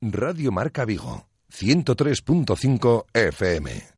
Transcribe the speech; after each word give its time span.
Radio 0.00 0.52
Marca 0.52 0.84
Vigo, 0.84 1.26
103.5 1.50 3.06
FM. 3.12 3.97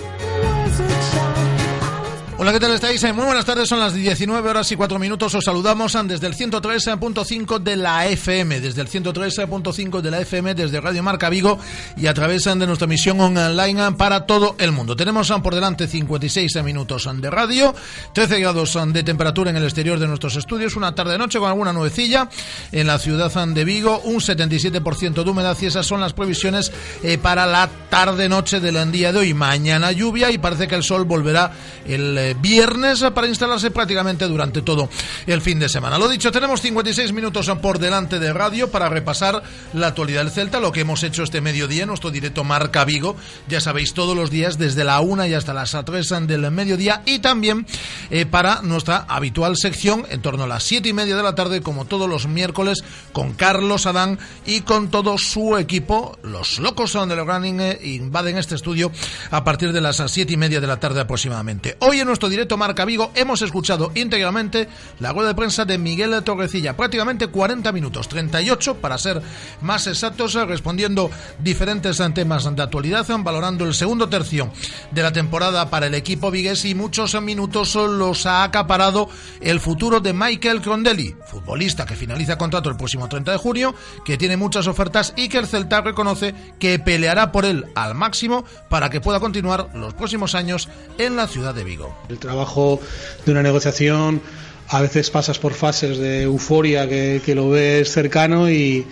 Hola, 2.43 2.53
¿qué 2.53 2.59
tal 2.59 2.71
estáis? 2.71 3.03
Muy 3.13 3.25
buenas 3.25 3.45
tardes, 3.45 3.69
son 3.69 3.79
las 3.79 3.93
19 3.93 4.49
horas 4.49 4.71
y 4.71 4.75
4 4.75 4.97
minutos. 4.97 5.35
Os 5.35 5.45
saludamos 5.45 5.95
desde 6.05 6.25
el 6.25 6.35
103.5 6.35 7.59
de 7.59 7.75
la 7.75 8.07
FM, 8.07 8.59
desde 8.59 8.81
el 8.81 8.87
103.5 8.89 10.01
de 10.01 10.09
la 10.09 10.21
FM, 10.21 10.55
desde 10.55 10.81
Radio 10.81 11.03
Marca 11.03 11.29
Vigo 11.29 11.59
y 11.95 12.07
a 12.07 12.15
través 12.15 12.45
de 12.45 12.55
nuestra 12.55 12.85
emisión 12.85 13.21
online 13.21 13.91
para 13.91 14.25
todo 14.25 14.55
el 14.57 14.71
mundo. 14.71 14.95
Tenemos 14.95 15.31
por 15.43 15.53
delante 15.53 15.85
56 15.85 16.63
minutos 16.63 17.07
de 17.13 17.29
radio, 17.29 17.75
13 18.11 18.39
grados 18.39 18.75
de 18.87 19.03
temperatura 19.03 19.51
en 19.51 19.57
el 19.57 19.65
exterior 19.65 19.99
de 19.99 20.07
nuestros 20.07 20.35
estudios, 20.35 20.75
una 20.75 20.95
tarde-noche 20.95 21.37
con 21.37 21.47
alguna 21.47 21.73
nubecilla 21.73 22.27
en 22.71 22.87
la 22.87 22.97
ciudad 22.97 23.31
de 23.49 23.65
Vigo, 23.65 23.99
un 23.99 24.15
77% 24.15 25.23
de 25.23 25.29
humedad 25.29 25.55
y 25.61 25.67
esas 25.67 25.85
son 25.85 26.01
las 26.01 26.13
previsiones 26.13 26.71
eh, 27.03 27.19
para 27.19 27.45
la 27.45 27.69
tarde-noche 27.91 28.59
del 28.59 28.91
día 28.91 29.13
de 29.13 29.19
hoy. 29.19 29.35
Mañana 29.35 29.91
lluvia 29.91 30.31
y 30.31 30.39
parece 30.39 30.67
que 30.67 30.73
el 30.73 30.81
sol 30.81 31.03
volverá 31.03 31.51
el 31.85 32.30
viernes 32.33 33.03
para 33.13 33.27
instalarse 33.27 33.71
prácticamente 33.71 34.25
durante 34.27 34.61
todo 34.61 34.89
el 35.27 35.41
fin 35.41 35.59
de 35.59 35.69
semana. 35.69 35.97
Lo 35.97 36.09
dicho, 36.09 36.31
tenemos 36.31 36.61
56 36.61 37.13
minutos 37.13 37.51
por 37.61 37.79
delante 37.79 38.19
de 38.19 38.33
radio 38.33 38.69
para 38.69 38.89
repasar 38.89 39.43
la 39.73 39.87
actualidad 39.87 40.23
del 40.23 40.31
Celta, 40.31 40.59
lo 40.59 40.71
que 40.71 40.81
hemos 40.81 41.03
hecho 41.03 41.23
este 41.23 41.41
mediodía, 41.41 41.85
nuestro 41.85 42.11
directo 42.11 42.43
Marca 42.43 42.85
Vigo, 42.85 43.15
ya 43.47 43.61
sabéis, 43.61 43.93
todos 43.93 44.15
los 44.15 44.29
días 44.29 44.57
desde 44.57 44.83
la 44.83 44.99
1 45.01 45.27
y 45.27 45.33
hasta 45.33 45.53
las 45.53 45.71
3 45.71 46.27
del 46.27 46.51
mediodía 46.51 47.01
y 47.05 47.19
también 47.19 47.65
eh, 48.09 48.25
para 48.25 48.61
nuestra 48.61 49.05
habitual 49.07 49.55
sección 49.57 50.05
en 50.09 50.21
torno 50.21 50.43
a 50.43 50.47
las 50.47 50.63
7 50.63 50.89
y 50.89 50.93
media 50.93 51.15
de 51.15 51.23
la 51.23 51.35
tarde, 51.35 51.61
como 51.61 51.85
todos 51.85 52.09
los 52.09 52.27
miércoles, 52.27 52.83
con 53.13 53.33
Carlos 53.33 53.85
Adán 53.85 54.19
y 54.45 54.61
con 54.61 54.89
todo 54.89 55.17
su 55.17 55.57
equipo, 55.57 56.17
los 56.23 56.59
locos 56.59 56.93
de 56.93 57.15
los 57.15 57.27
running 57.27 57.59
eh, 57.61 57.79
invaden 57.83 58.37
este 58.37 58.55
estudio 58.55 58.91
a 59.31 59.43
partir 59.43 59.71
de 59.71 59.81
las 59.81 60.01
7 60.05 60.33
y 60.33 60.37
media 60.37 60.59
de 60.59 60.67
la 60.67 60.79
tarde 60.79 60.99
aproximadamente. 60.99 61.77
Hoy 61.79 61.99
en 61.99 62.07
nuestro 62.07 62.20
directo 62.29 62.57
Marca 62.57 62.85
Vigo 62.85 63.11
hemos 63.15 63.41
escuchado 63.41 63.91
íntegramente 63.95 64.67
la 64.99 65.13
rueda 65.13 65.29
de 65.29 65.35
prensa 65.35 65.65
de 65.65 65.77
Miguel 65.77 66.23
Torrecilla, 66.23 66.75
prácticamente 66.75 67.27
40 67.27 67.71
minutos, 67.71 68.07
38 68.07 68.75
para 68.75 68.97
ser 68.97 69.21
más 69.61 69.87
exactos, 69.87 70.33
respondiendo 70.33 71.09
diferentes 71.39 72.01
temas 72.13 72.55
de 72.55 72.61
actualidad, 72.61 73.05
valorando 73.19 73.65
el 73.65 73.73
segundo 73.73 74.09
tercio 74.09 74.51
de 74.91 75.03
la 75.03 75.11
temporada 75.11 75.69
para 75.69 75.87
el 75.87 75.95
equipo 75.95 76.31
vigués 76.31 76.65
y 76.65 76.75
muchos 76.75 77.19
minutos 77.21 77.75
los 77.75 78.25
ha 78.25 78.43
acaparado 78.43 79.09
el 79.39 79.59
futuro 79.59 79.99
de 79.99 80.13
Michael 80.13 80.61
Crondelli, 80.61 81.15
futbolista 81.27 81.85
que 81.85 81.95
finaliza 81.95 82.37
contrato 82.37 82.69
el 82.69 82.77
próximo 82.77 83.07
30 83.07 83.31
de 83.31 83.37
junio, 83.37 83.75
que 84.05 84.17
tiene 84.17 84.37
muchas 84.37 84.67
ofertas 84.67 85.13
y 85.15 85.29
que 85.29 85.37
el 85.37 85.47
Celta 85.47 85.81
reconoce 85.81 86.33
que 86.59 86.79
peleará 86.79 87.31
por 87.31 87.45
él 87.45 87.65
al 87.75 87.95
máximo 87.95 88.45
para 88.69 88.89
que 88.89 89.01
pueda 89.01 89.19
continuar 89.19 89.69
los 89.73 89.93
próximos 89.93 90.35
años 90.35 90.69
en 90.97 91.15
la 91.15 91.27
ciudad 91.27 91.53
de 91.53 91.63
Vigo. 91.63 91.95
El 92.11 92.19
trabajo 92.19 92.79
de 93.25 93.31
una 93.31 93.41
negociación 93.41 94.21
a 94.67 94.81
veces 94.81 95.09
pasas 95.09 95.39
por 95.39 95.53
fases 95.53 95.97
de 95.97 96.23
euforia 96.23 96.87
que, 96.89 97.33
lo 97.35 97.49
ves 97.49 97.89
cercano 97.91 98.49
y, 98.49 98.85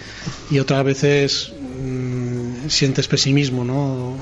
otras 0.59 0.85
veces 0.85 1.52
mm, 1.81 2.69
sientes 2.69 3.07
pesimismo, 3.07 3.66
¿no? 3.66 4.16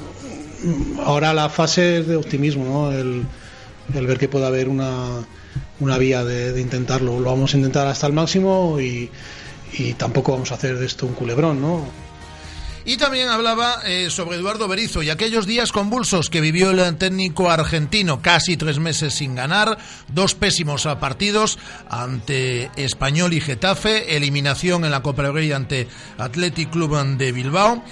Ahora 1.04 1.34
la 1.34 1.50
fase 1.50 2.00
es 2.00 2.08
de 2.08 2.16
optimismo, 2.16 2.66
¿no? 2.66 2.92
El, 2.92 3.26
ver 3.94 4.18
que 4.18 4.28
puede 4.28 4.48
haber 4.48 4.68
una, 4.68 5.26
una 5.80 5.98
vía 6.00 6.24
de, 6.26 6.60
intentarlo. 6.60 7.20
Lo 7.20 7.30
vamos 7.30 7.54
a 7.54 7.58
intentar 7.58 7.86
hasta 7.88 8.08
el 8.08 8.14
máximo 8.14 8.80
y, 8.82 9.12
y 9.74 9.94
tampoco 9.94 10.32
vamos 10.32 10.52
a 10.52 10.56
hacer 10.56 10.80
de 10.80 10.88
esto 10.88 11.06
un 11.06 11.14
culebrón, 11.14 11.62
¿no? 11.62 12.07
Y 12.88 12.96
también 12.96 13.28
hablaba 13.28 13.82
eh, 13.86 14.10
sobre 14.10 14.38
Eduardo 14.38 14.70
Berizo 14.70 15.04
y 15.04 15.10
aquellos 15.10 15.46
días 15.46 15.74
convulsos 15.74 16.30
que 16.30 16.40
vivió 16.40 16.72
el 16.72 16.96
técnico 16.96 17.52
argentino, 17.52 18.22
casi 18.22 18.56
tres 18.56 18.80
meses 18.80 19.14
sin 19.14 19.36
ganar, 19.36 19.78
dos 20.08 20.36
pésimos 20.36 20.88
partidos 20.98 21.60
ante 21.90 22.72
Español 22.78 23.34
y 23.34 23.42
Getafe, 23.42 24.16
eliminación 24.16 24.86
en 24.86 24.92
la 24.92 25.04
Copa 25.04 25.24
del 25.24 25.52
ante 25.52 25.90
Athletic 26.18 26.70
Club 26.70 26.98
de 27.18 27.34
Bilbao. 27.34 27.84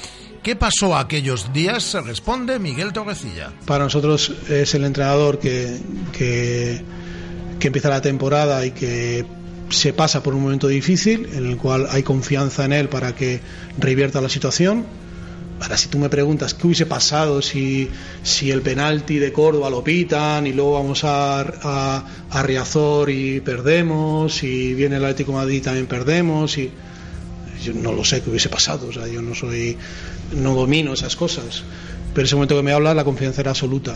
¿Qué 0.42 0.56
pasó 0.56 0.96
aquellos 0.96 1.52
días? 1.52 1.94
Responde 2.06 2.58
Miguel 2.58 2.94
Torrecilla. 2.94 3.52
Para 3.66 3.84
nosotros 3.84 4.32
es 4.48 4.76
el 4.76 4.86
entrenador 4.86 5.40
que, 5.40 5.78
que, 6.18 6.86
que 7.60 7.68
empieza 7.68 7.90
la 7.90 8.02
temporada 8.02 8.66
y 8.66 8.72
que 8.72 9.26
se 9.76 9.94
pasa 9.94 10.24
por 10.24 10.34
un 10.34 10.42
momento 10.44 10.68
difícil 10.68 11.30
en 11.34 11.46
el 11.46 11.58
cual 11.58 11.88
hay 11.92 12.04
confianza 12.04 12.66
en 12.66 12.74
él 12.74 12.90
para 12.90 13.14
que 13.16 13.42
revierta 13.78 14.22
la 14.22 14.30
situación. 14.30 14.86
Ahora, 15.62 15.78
si 15.78 15.88
tú 15.88 16.00
me 16.00 16.10
preguntas 16.10 16.54
qué 16.54 16.68
hubiese 16.68 16.86
pasado 16.86 17.42
si, 17.42 17.90
si 18.24 18.52
el 18.52 18.62
penalti 18.62 19.20
de 19.20 19.32
Córdoba 19.32 19.70
lo 19.70 19.84
pitan 19.84 20.48
y 20.48 20.54
luego 20.54 20.74
vamos 20.74 21.04
a, 21.04 21.42
a, 22.30 22.44
Riazor 22.44 23.10
y 23.10 23.40
perdemos, 23.40 24.44
y 24.44 24.74
viene 24.74 24.98
el 24.98 25.06
Atlético 25.06 25.32
Madrid 25.32 25.64
también 25.64 25.88
perdemos, 25.88 26.58
y 26.58 26.72
yo 27.64 27.74
no 27.74 27.94
lo 27.94 28.04
sé 28.04 28.22
qué 28.22 28.30
hubiese 28.30 28.50
pasado, 28.50 28.88
o 28.88 28.94
sea, 28.94 29.08
yo 29.08 29.22
no 29.22 29.34
soy, 29.34 29.78
no 30.34 30.56
domino 30.56 30.94
esas 30.94 31.16
cosas, 31.16 31.64
pero 32.14 32.26
ese 32.26 32.36
momento 32.36 32.58
que 32.58 32.64
me 32.64 32.74
habla 32.74 32.94
la 32.94 33.06
confianza 33.06 33.42
era 33.42 33.52
absoluta. 33.52 33.96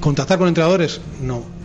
¿Contactar 0.00 0.38
con 0.38 0.48
entrenadores? 0.48 1.00
No, 1.20 1.57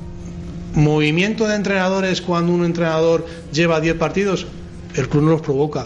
movimiento 0.74 1.48
de 1.48 1.56
entrenadores 1.56 2.22
cuando 2.22 2.54
un 2.54 2.66
entrenador 2.66 3.26
lleva 3.52 3.80
10 3.80 3.96
partidos, 3.96 4.48
el 4.96 5.10
club 5.10 5.24
no 5.24 5.32
los 5.32 5.42
provoca. 5.42 5.86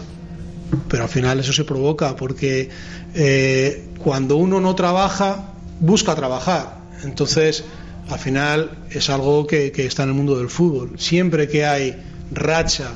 Pero 0.89 1.03
al 1.03 1.09
final 1.09 1.39
eso 1.39 1.53
se 1.53 1.63
provoca 1.63 2.15
porque 2.15 2.69
eh, 3.13 3.87
cuando 3.99 4.35
uno 4.37 4.59
no 4.59 4.75
trabaja, 4.75 5.53
busca 5.79 6.15
trabajar. 6.15 6.77
Entonces, 7.03 7.63
al 8.09 8.19
final 8.19 8.71
es 8.89 9.09
algo 9.09 9.47
que, 9.47 9.71
está 9.75 10.03
en 10.03 10.09
el 10.09 10.15
mundo 10.15 10.37
del 10.37 10.49
fútbol. 10.49 10.93
Siempre 10.97 11.47
que 11.47 11.65
hay 11.65 11.95
racha 12.31 12.91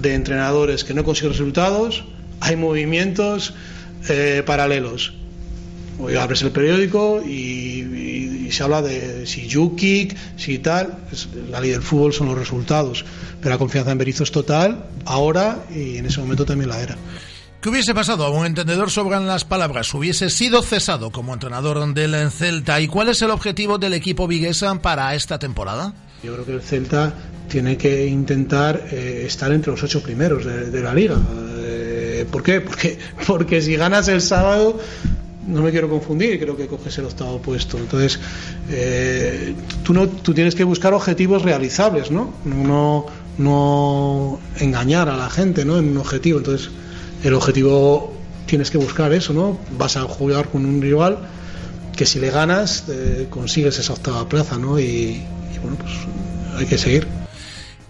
de 0.00 0.14
entrenadores 0.14 0.84
que 0.84 0.94
no 0.94 1.04
consiguen 1.04 1.32
resultados, 1.32 2.04
hay 2.40 2.56
movimientos 2.56 3.54
eh, 4.08 4.42
paralelos. 4.44 5.14
Hoy 5.98 6.14
abres 6.14 6.42
el 6.42 6.52
periódico 6.52 7.22
y, 7.22 8.48
se 8.50 8.62
habla 8.62 8.80
de 8.80 9.26
si 9.26 9.50
Jukic, 9.50 10.16
si 10.36 10.58
tal. 10.58 10.96
la 11.50 11.60
ley 11.60 11.70
del 11.70 11.82
fútbol 11.82 12.12
son 12.12 12.28
los 12.28 12.38
resultados. 12.38 13.04
Pero 13.40 13.50
la 13.50 13.58
confianza 13.58 13.92
en 13.92 13.98
Berizzo 13.98 14.22
es 14.22 14.32
total, 14.32 14.86
ahora 15.04 15.64
y 15.70 15.98
en 15.98 16.06
ese 16.06 16.20
momento 16.20 16.44
también 16.46 16.70
la 16.70 16.80
era. 16.80 16.96
¿Qué 17.60 17.68
hubiese 17.68 17.92
pasado? 17.92 18.24
A 18.24 18.30
un 18.30 18.46
entendedor 18.46 18.90
sobran 18.90 19.26
las 19.26 19.44
palabras. 19.44 19.92
¿Hubiese 19.92 20.30
sido 20.30 20.62
cesado 20.62 21.10
como 21.10 21.34
entrenador 21.34 21.92
del 21.92 22.30
Celta? 22.30 22.80
¿Y 22.80 22.86
cuál 22.86 23.08
es 23.08 23.20
el 23.20 23.30
objetivo 23.30 23.78
del 23.78 23.94
equipo 23.94 24.28
viguesa 24.28 24.80
para 24.80 25.14
esta 25.14 25.38
temporada? 25.38 25.92
Yo 26.22 26.34
creo 26.34 26.46
que 26.46 26.52
el 26.52 26.62
Celta 26.62 27.12
tiene 27.48 27.76
que 27.76 28.06
intentar 28.06 28.86
eh, 28.92 29.24
estar 29.26 29.52
entre 29.52 29.72
los 29.72 29.82
ocho 29.82 30.00
primeros 30.02 30.44
de, 30.44 30.80
la 30.80 30.94
liga. 30.94 31.16
Eh, 31.58 32.26
¿Por 32.30 32.44
qué? 32.44 32.60
Porque, 32.68 32.98
porque 33.26 33.60
si 33.60 33.74
ganas 33.76 34.06
el 34.08 34.20
sábado 34.20 34.78
no 35.48 35.62
me 35.62 35.70
quiero 35.70 35.88
confundir 35.88 36.34
y 36.34 36.38
creo 36.38 36.56
que 36.56 36.66
coges 36.66 36.96
el 36.98 37.06
octavo 37.06 37.40
puesto. 37.40 37.78
Entonces, 37.78 38.20
eh, 38.70 39.54
tú, 39.82 39.94
no, 39.94 40.06
tú 40.08 40.34
tienes 40.34 40.54
que 40.54 40.64
buscar 40.64 40.92
objetivos 40.94 41.42
realizables, 41.42 42.10
¿no? 42.10 42.34
No, 42.44 43.06
no 43.38 44.38
engañar 44.58 45.08
a 45.08 45.16
la 45.16 45.30
gente, 45.30 45.64
¿no? 45.64 45.78
En 45.78 45.88
un 45.88 45.96
objetivo. 45.96 46.38
Entonces, 46.38 46.70
el 47.24 47.34
objetivo 47.34 48.12
tienes 48.46 48.70
que 48.70 48.78
buscar 48.78 49.12
eso, 49.12 49.32
¿no? 49.32 49.58
Vas 49.76 49.96
a 49.96 50.02
jugar 50.02 50.48
con 50.48 50.64
un 50.64 50.80
rival 50.80 51.18
que 51.96 52.06
si 52.06 52.20
le 52.20 52.30
ganas 52.30 52.84
eh, 52.88 53.26
consigues 53.28 53.78
esa 53.78 53.92
octava 53.92 54.28
plaza, 54.28 54.56
¿no? 54.56 54.78
y 54.78 55.20
bueno, 55.60 55.76
pues 55.78 55.92
hay 56.56 56.66
que 56.66 56.78
seguir. 56.78 57.17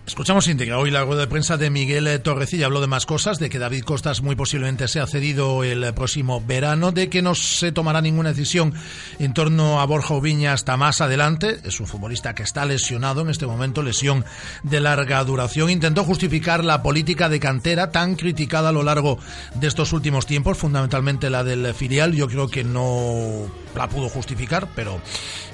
Escuchamos 0.08 0.48
íntegra 0.48 0.78
hoy 0.78 0.90
la 0.90 1.04
rueda 1.04 1.20
de 1.20 1.26
prensa 1.26 1.58
de 1.58 1.68
Miguel 1.68 2.22
Torrecilla. 2.22 2.64
Habló 2.64 2.80
de 2.80 2.86
más 2.86 3.04
cosas, 3.04 3.38
de 3.38 3.50
que 3.50 3.58
David 3.58 3.84
Costas 3.84 4.22
muy 4.22 4.36
posiblemente 4.36 4.88
sea 4.88 5.06
cedido 5.06 5.64
el 5.64 5.92
próximo 5.92 6.40
verano, 6.40 6.92
de 6.92 7.10
que 7.10 7.20
no 7.20 7.34
se 7.34 7.72
tomará 7.72 8.00
ninguna 8.00 8.30
decisión 8.30 8.72
en 9.18 9.34
torno 9.34 9.82
a 9.82 9.84
Borja 9.84 10.14
Oviña 10.14 10.54
hasta 10.54 10.78
más 10.78 11.02
adelante. 11.02 11.58
Es 11.62 11.78
un 11.78 11.86
futbolista 11.86 12.34
que 12.34 12.42
está 12.42 12.64
lesionado 12.64 13.20
en 13.20 13.28
este 13.28 13.46
momento, 13.46 13.82
lesión 13.82 14.24
de 14.62 14.80
larga 14.80 15.22
duración. 15.24 15.68
Intentó 15.68 16.04
justificar 16.04 16.64
la 16.64 16.82
política 16.82 17.28
de 17.28 17.38
cantera 17.38 17.90
tan 17.90 18.16
criticada 18.16 18.70
a 18.70 18.72
lo 18.72 18.84
largo 18.84 19.18
de 19.56 19.66
estos 19.66 19.92
últimos 19.92 20.24
tiempos, 20.24 20.56
fundamentalmente 20.56 21.28
la 21.28 21.44
del 21.44 21.74
filial. 21.74 22.14
Yo 22.14 22.28
creo 22.28 22.48
que 22.48 22.64
no 22.64 23.46
la 23.76 23.90
pudo 23.90 24.08
justificar, 24.08 24.68
pero 24.74 25.02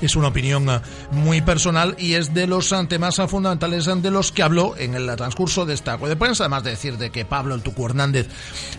es 0.01 0.15
una 0.15 0.29
opinión 0.29 0.81
muy 1.11 1.41
personal 1.41 1.97
y 1.99 2.15
es 2.15 2.33
de 2.33 2.47
los 2.47 2.73
temas 2.89 3.17
fundamentales 3.29 3.85
de 3.85 4.11
los 4.13 4.31
que 4.31 4.44
habló 4.45 4.77
en 4.77 4.95
el 4.95 5.15
transcurso 5.17 5.67
de 5.67 5.75
esta 5.75 5.97
rueda 5.97 6.15
de 6.15 6.19
prensa, 6.19 6.45
además 6.45 6.65
de 6.65 6.71
decir 6.71 6.99
de 6.99 7.11
que 7.11 7.25
Pablo 7.25 7.55
el 7.55 7.63
Tucu 7.63 7.87
Hernández 7.87 8.29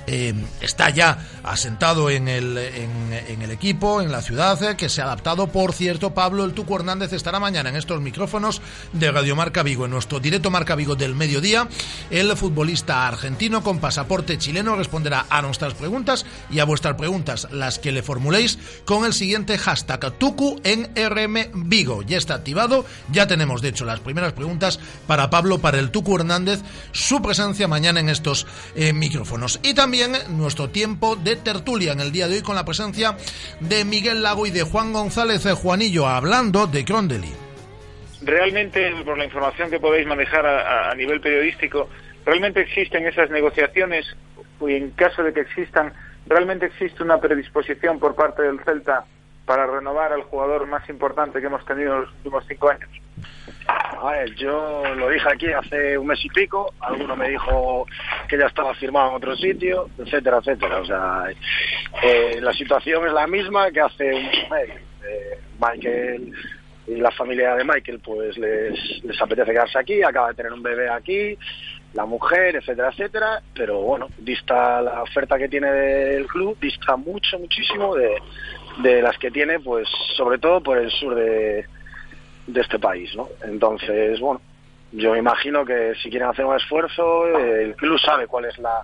eh, 0.08 0.34
está 0.62 0.90
ya 0.90 1.18
asentado 1.44 2.10
en 2.10 2.28
el, 2.28 2.58
en, 2.58 3.42
el 3.42 3.52
equipo, 3.52 4.02
en 4.02 4.12
la 4.12 4.22
ciudad, 4.22 4.62
eh, 4.64 4.76
que 4.78 4.90
se 4.90 5.02
ha 5.02 5.06
adaptado. 5.06 5.48
Por 5.48 5.74
cierto, 5.74 6.14
Pablo 6.14 6.46
el 6.46 6.54
Tucu 6.54 6.76
Hernández 6.76 7.14
estará 7.14 7.40
mañana 7.40 7.70
en 7.70 7.76
estos 7.76 8.02
micrófonos 8.02 8.62
de 8.94 9.12
Radio 9.12 9.36
Marca 9.36 9.64
Vigo, 9.64 9.86
en 9.86 9.92
nuestro 9.92 10.20
directo 10.20 10.52
Marca 10.52 10.76
Vigo 10.76 10.96
del 10.96 11.16
mediodía. 11.16 11.68
El 12.10 12.36
futbolista 12.38 13.08
argentino 13.08 13.64
con 13.64 13.80
pasaporte 13.80 14.38
chileno 14.38 14.76
responderá 14.76 15.26
a 15.30 15.42
nuestras 15.42 15.74
preguntas 15.74 16.26
y 16.50 16.60
a 16.60 16.66
vuestras 16.66 16.96
preguntas, 16.96 17.48
las 17.52 17.80
que 17.80 17.92
le 17.92 18.04
formuléis, 18.04 18.60
con 18.86 19.06
el 19.06 19.14
siguiente 19.14 19.58
hashtag 19.58 20.18
Tucu 20.18 20.60
en 20.64 20.92
RM 20.96 21.68
Vigo. 21.68 22.02
Ya 22.04 22.18
está 22.18 22.36
activado, 22.36 22.86
ya 23.12 23.28
tenemos 23.28 23.62
de 23.62 23.70
hecho 23.70 23.86
las 23.86 24.00
primeras 24.00 24.34
preguntas 24.34 24.80
para 25.08 25.30
Pablo 25.30 25.55
para 25.60 25.80
el 25.80 25.92
Tucu 25.92 26.18
Hernández 26.18 26.62
su 26.92 27.22
presencia 27.22 27.68
mañana 27.68 28.00
en 28.00 28.10
estos 28.10 28.48
eh, 28.76 28.94
micrófonos. 28.94 29.60
Y 29.64 29.74
también 29.74 30.14
nuestro 30.30 30.70
tiempo 30.70 31.16
de 31.16 31.36
tertulia 31.36 31.94
en 31.94 32.00
el 32.00 32.12
día 32.12 32.28
de 32.28 32.36
hoy 32.36 32.42
con 32.42 32.56
la 32.56 32.66
presencia 32.66 33.18
de 33.60 33.86
Miguel 33.86 34.24
Lago 34.24 34.46
y 34.46 34.52
de 34.52 34.64
Juan 34.64 34.94
González 34.94 35.44
de 35.44 35.54
Juanillo 35.54 36.08
hablando 36.08 36.68
de 36.68 36.86
Crondeli. 36.86 37.34
Realmente, 38.22 38.92
por 39.04 39.18
la 39.18 39.26
información 39.26 39.70
que 39.70 39.80
podéis 39.80 40.08
manejar 40.08 40.46
a, 40.46 40.92
a 40.92 40.96
nivel 40.96 41.22
periodístico, 41.22 41.90
¿realmente 42.26 42.62
existen 42.62 43.06
esas 43.08 43.30
negociaciones? 43.30 44.06
Y 44.62 44.74
en 44.74 44.92
caso 44.92 45.22
de 45.22 45.34
que 45.34 45.42
existan, 45.42 45.94
¿realmente 46.26 46.66
existe 46.66 47.04
una 47.04 47.20
predisposición 47.20 48.00
por 48.00 48.16
parte 48.16 48.42
del 48.42 48.60
Celta 48.64 49.06
para 49.46 49.66
renovar 49.66 50.12
al 50.12 50.24
jugador 50.24 50.68
más 50.68 50.88
importante 50.90 51.40
que 51.40 51.48
hemos 51.48 51.66
tenido 51.66 51.96
en 51.96 52.02
los 52.02 52.12
últimos 52.14 52.46
cinco 52.48 52.70
años? 52.70 52.90
A 53.68 54.12
ver, 54.12 54.36
yo 54.36 54.84
lo 54.96 55.10
dije 55.10 55.28
aquí 55.32 55.52
hace 55.52 55.98
un 55.98 56.08
mes 56.08 56.24
y 56.24 56.30
pico, 56.30 56.74
alguno 56.80 57.16
me 57.16 57.30
dijo 57.30 57.88
que 58.28 58.38
ya 58.38 58.48
estaba 58.48 58.74
firmado 58.76 59.10
en 59.10 59.16
otro 59.16 59.36
sitio, 59.36 59.90
etcétera, 59.98 60.38
etcétera. 60.38 60.80
O 60.80 60.86
sea, 60.86 61.24
eh, 62.04 62.40
la 62.42 62.54
situación 62.54 63.06
es 63.08 63.14
la 63.14 63.26
misma 63.28 63.72
que 63.72 63.82
hace 63.82 64.14
un 64.14 64.50
mes. 64.50 64.70
Eh, 65.08 65.40
Michael 65.60 66.34
y 66.88 66.96
la 66.96 67.12
familia 67.12 67.56
de 67.56 67.64
Michael 67.64 68.00
pues 68.04 68.38
les, 68.38 69.04
les 69.04 69.22
apetece 69.22 69.52
quedarse 69.52 69.80
aquí, 69.80 70.04
acaba 70.04 70.30
de 70.30 70.36
tener 70.36 70.54
un 70.54 70.62
bebé 70.62 70.90
aquí, 70.90 71.38
la 71.96 72.06
mujer, 72.06 72.58
etcétera, 72.58 72.90
etcétera, 72.90 73.42
pero 73.56 73.80
bueno, 73.80 74.10
dista 74.18 74.82
la 74.82 75.02
oferta 75.02 75.38
que 75.38 75.48
tiene 75.48 75.72
del 75.72 76.28
club, 76.28 76.58
dista 76.60 76.98
mucho, 76.98 77.40
muchísimo 77.40 77.96
de, 77.96 78.22
de 78.80 79.02
las 79.02 79.18
que 79.18 79.32
tiene, 79.32 79.60
pues 79.60 79.88
sobre 80.16 80.38
todo 80.38 80.62
por 80.62 80.78
el 80.78 80.92
sur 80.92 81.16
de, 81.16 81.66
de 82.48 82.62
este 82.62 82.80
país, 82.80 83.16
¿no? 83.16 83.30
Entonces, 83.44 84.20
bueno, 84.20 84.42
yo 84.92 85.14
me 85.14 85.20
imagino 85.20 85.66
que 85.66 85.94
si 85.96 86.10
quieren 86.10 86.28
hacer 86.28 86.46
un 86.46 86.56
esfuerzo, 86.56 87.28
el 87.40 87.76
club 87.76 87.98
sabe 88.00 88.28
cuál 88.28 88.46
es 88.46 88.58
la, 88.60 88.82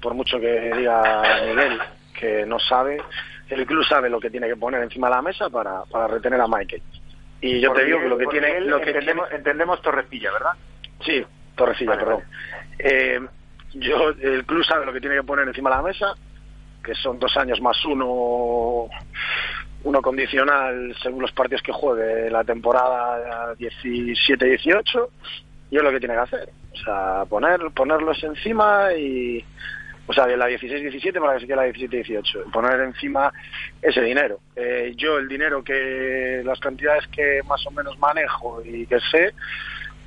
por 0.00 0.12
mucho 0.12 0.38
que 0.38 0.72
diga 0.76 1.22
Miguel 1.46 1.80
que 2.18 2.44
no 2.44 2.58
sabe, 2.58 3.00
el 3.48 3.66
club 3.66 3.84
sabe 3.84 4.10
lo 4.10 4.20
que 4.20 4.30
tiene 4.30 4.46
que 4.46 4.56
poner 4.56 4.82
encima 4.82 5.08
de 5.08 5.14
la 5.14 5.22
mesa 5.22 5.48
para, 5.48 5.84
para 5.84 6.06
retener 6.06 6.40
a 6.40 6.46
Michael. 6.46 6.82
Y 7.40 7.60
yo 7.60 7.72
te 7.72 7.84
digo 7.84 7.98
que 7.98 8.08
lo 8.08 8.18
que 8.18 8.26
tiene, 8.26 8.60
lo 8.60 8.80
que 8.80 8.90
entendemos, 8.90 9.32
entendemos 9.32 9.82
Torrecilla, 9.82 10.30
¿verdad? 10.30 10.52
Sí, 11.04 11.24
Torrecilla, 11.54 11.96
perdón. 11.96 12.22
Eh, 12.78 13.20
yo, 13.74 14.10
el 14.20 14.44
club 14.44 14.64
sabe 14.64 14.86
lo 14.86 14.92
que 14.92 15.00
tiene 15.00 15.16
que 15.16 15.22
poner 15.22 15.46
encima 15.48 15.70
de 15.70 15.76
la 15.76 15.82
mesa, 15.82 16.14
que 16.84 16.94
son 16.94 17.18
dos 17.18 17.36
años 17.36 17.60
más 17.60 17.84
uno 17.84 18.88
uno 19.84 20.00
condicional 20.00 20.94
según 21.02 21.22
los 21.22 21.32
partidos 21.32 21.62
que 21.62 21.72
juegue 21.72 22.30
la 22.30 22.44
temporada 22.44 23.54
17-18 23.56 25.08
y 25.70 25.76
es 25.76 25.82
lo 25.82 25.90
que 25.90 25.98
tiene 25.98 26.14
que 26.14 26.20
hacer. 26.20 26.48
O 26.72 26.76
sea, 26.76 27.24
poner, 27.28 27.60
ponerlos 27.74 28.22
encima 28.22 28.92
y... 28.94 29.44
O 30.04 30.12
sea, 30.12 30.26
de 30.26 30.36
la 30.36 30.50
16-17 30.50 31.20
para 31.20 31.34
que 31.34 31.40
se 31.40 31.46
quede 31.46 31.56
la 31.56 31.68
17-18. 31.68 32.50
Poner 32.52 32.80
encima 32.80 33.32
ese 33.80 34.02
dinero. 34.02 34.40
Eh, 34.56 34.92
yo 34.96 35.16
el 35.16 35.28
dinero 35.28 35.62
que... 35.64 36.42
Las 36.44 36.60
cantidades 36.60 37.06
que 37.08 37.40
más 37.48 37.64
o 37.66 37.70
menos 37.70 37.98
manejo 37.98 38.62
y 38.64 38.84
que 38.86 38.98
sé, 39.10 39.32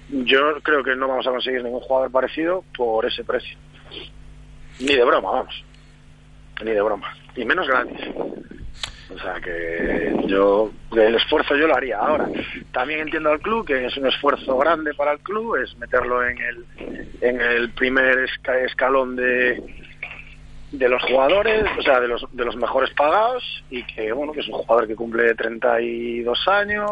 yo 0.09 0.61
creo 0.61 0.83
que 0.83 0.95
no 0.95 1.07
vamos 1.07 1.27
a 1.27 1.31
conseguir 1.31 1.63
ningún 1.63 1.81
jugador 1.81 2.11
parecido 2.11 2.63
por 2.75 3.05
ese 3.05 3.23
precio. 3.23 3.57
Ni 4.79 4.93
de 4.95 5.03
broma, 5.03 5.31
vamos. 5.31 5.63
Ni 6.63 6.71
de 6.71 6.81
broma. 6.81 7.15
Y 7.35 7.45
menos 7.45 7.67
gratis. 7.67 7.99
O 9.13 9.19
sea 9.19 9.39
que 9.39 10.13
yo, 10.27 10.71
el 10.91 11.15
esfuerzo 11.15 11.55
yo 11.55 11.67
lo 11.67 11.75
haría. 11.75 11.99
Ahora, 11.99 12.27
también 12.71 13.01
entiendo 13.01 13.29
al 13.29 13.39
club 13.39 13.65
que 13.65 13.85
es 13.85 13.95
un 13.97 14.07
esfuerzo 14.07 14.57
grande 14.57 14.93
para 14.93 15.13
el 15.13 15.19
club, 15.19 15.55
es 15.57 15.77
meterlo 15.77 16.25
en 16.25 16.37
el, 16.39 16.65
en 17.21 17.39
el 17.39 17.69
primer 17.71 18.27
escalón 18.65 19.15
de, 19.15 19.63
de 20.71 20.89
los 20.89 21.01
jugadores, 21.03 21.65
o 21.77 21.81
sea, 21.81 21.99
de 21.99 22.07
los, 22.07 22.25
de 22.31 22.45
los 22.45 22.55
mejores 22.55 22.89
pagados 22.91 23.63
y 23.69 23.83
que, 23.83 24.11
bueno, 24.11 24.33
que 24.33 24.41
es 24.41 24.47
un 24.47 24.55
jugador 24.55 24.87
que 24.87 24.95
cumple 24.95 25.33
32 25.35 26.47
años. 26.47 26.91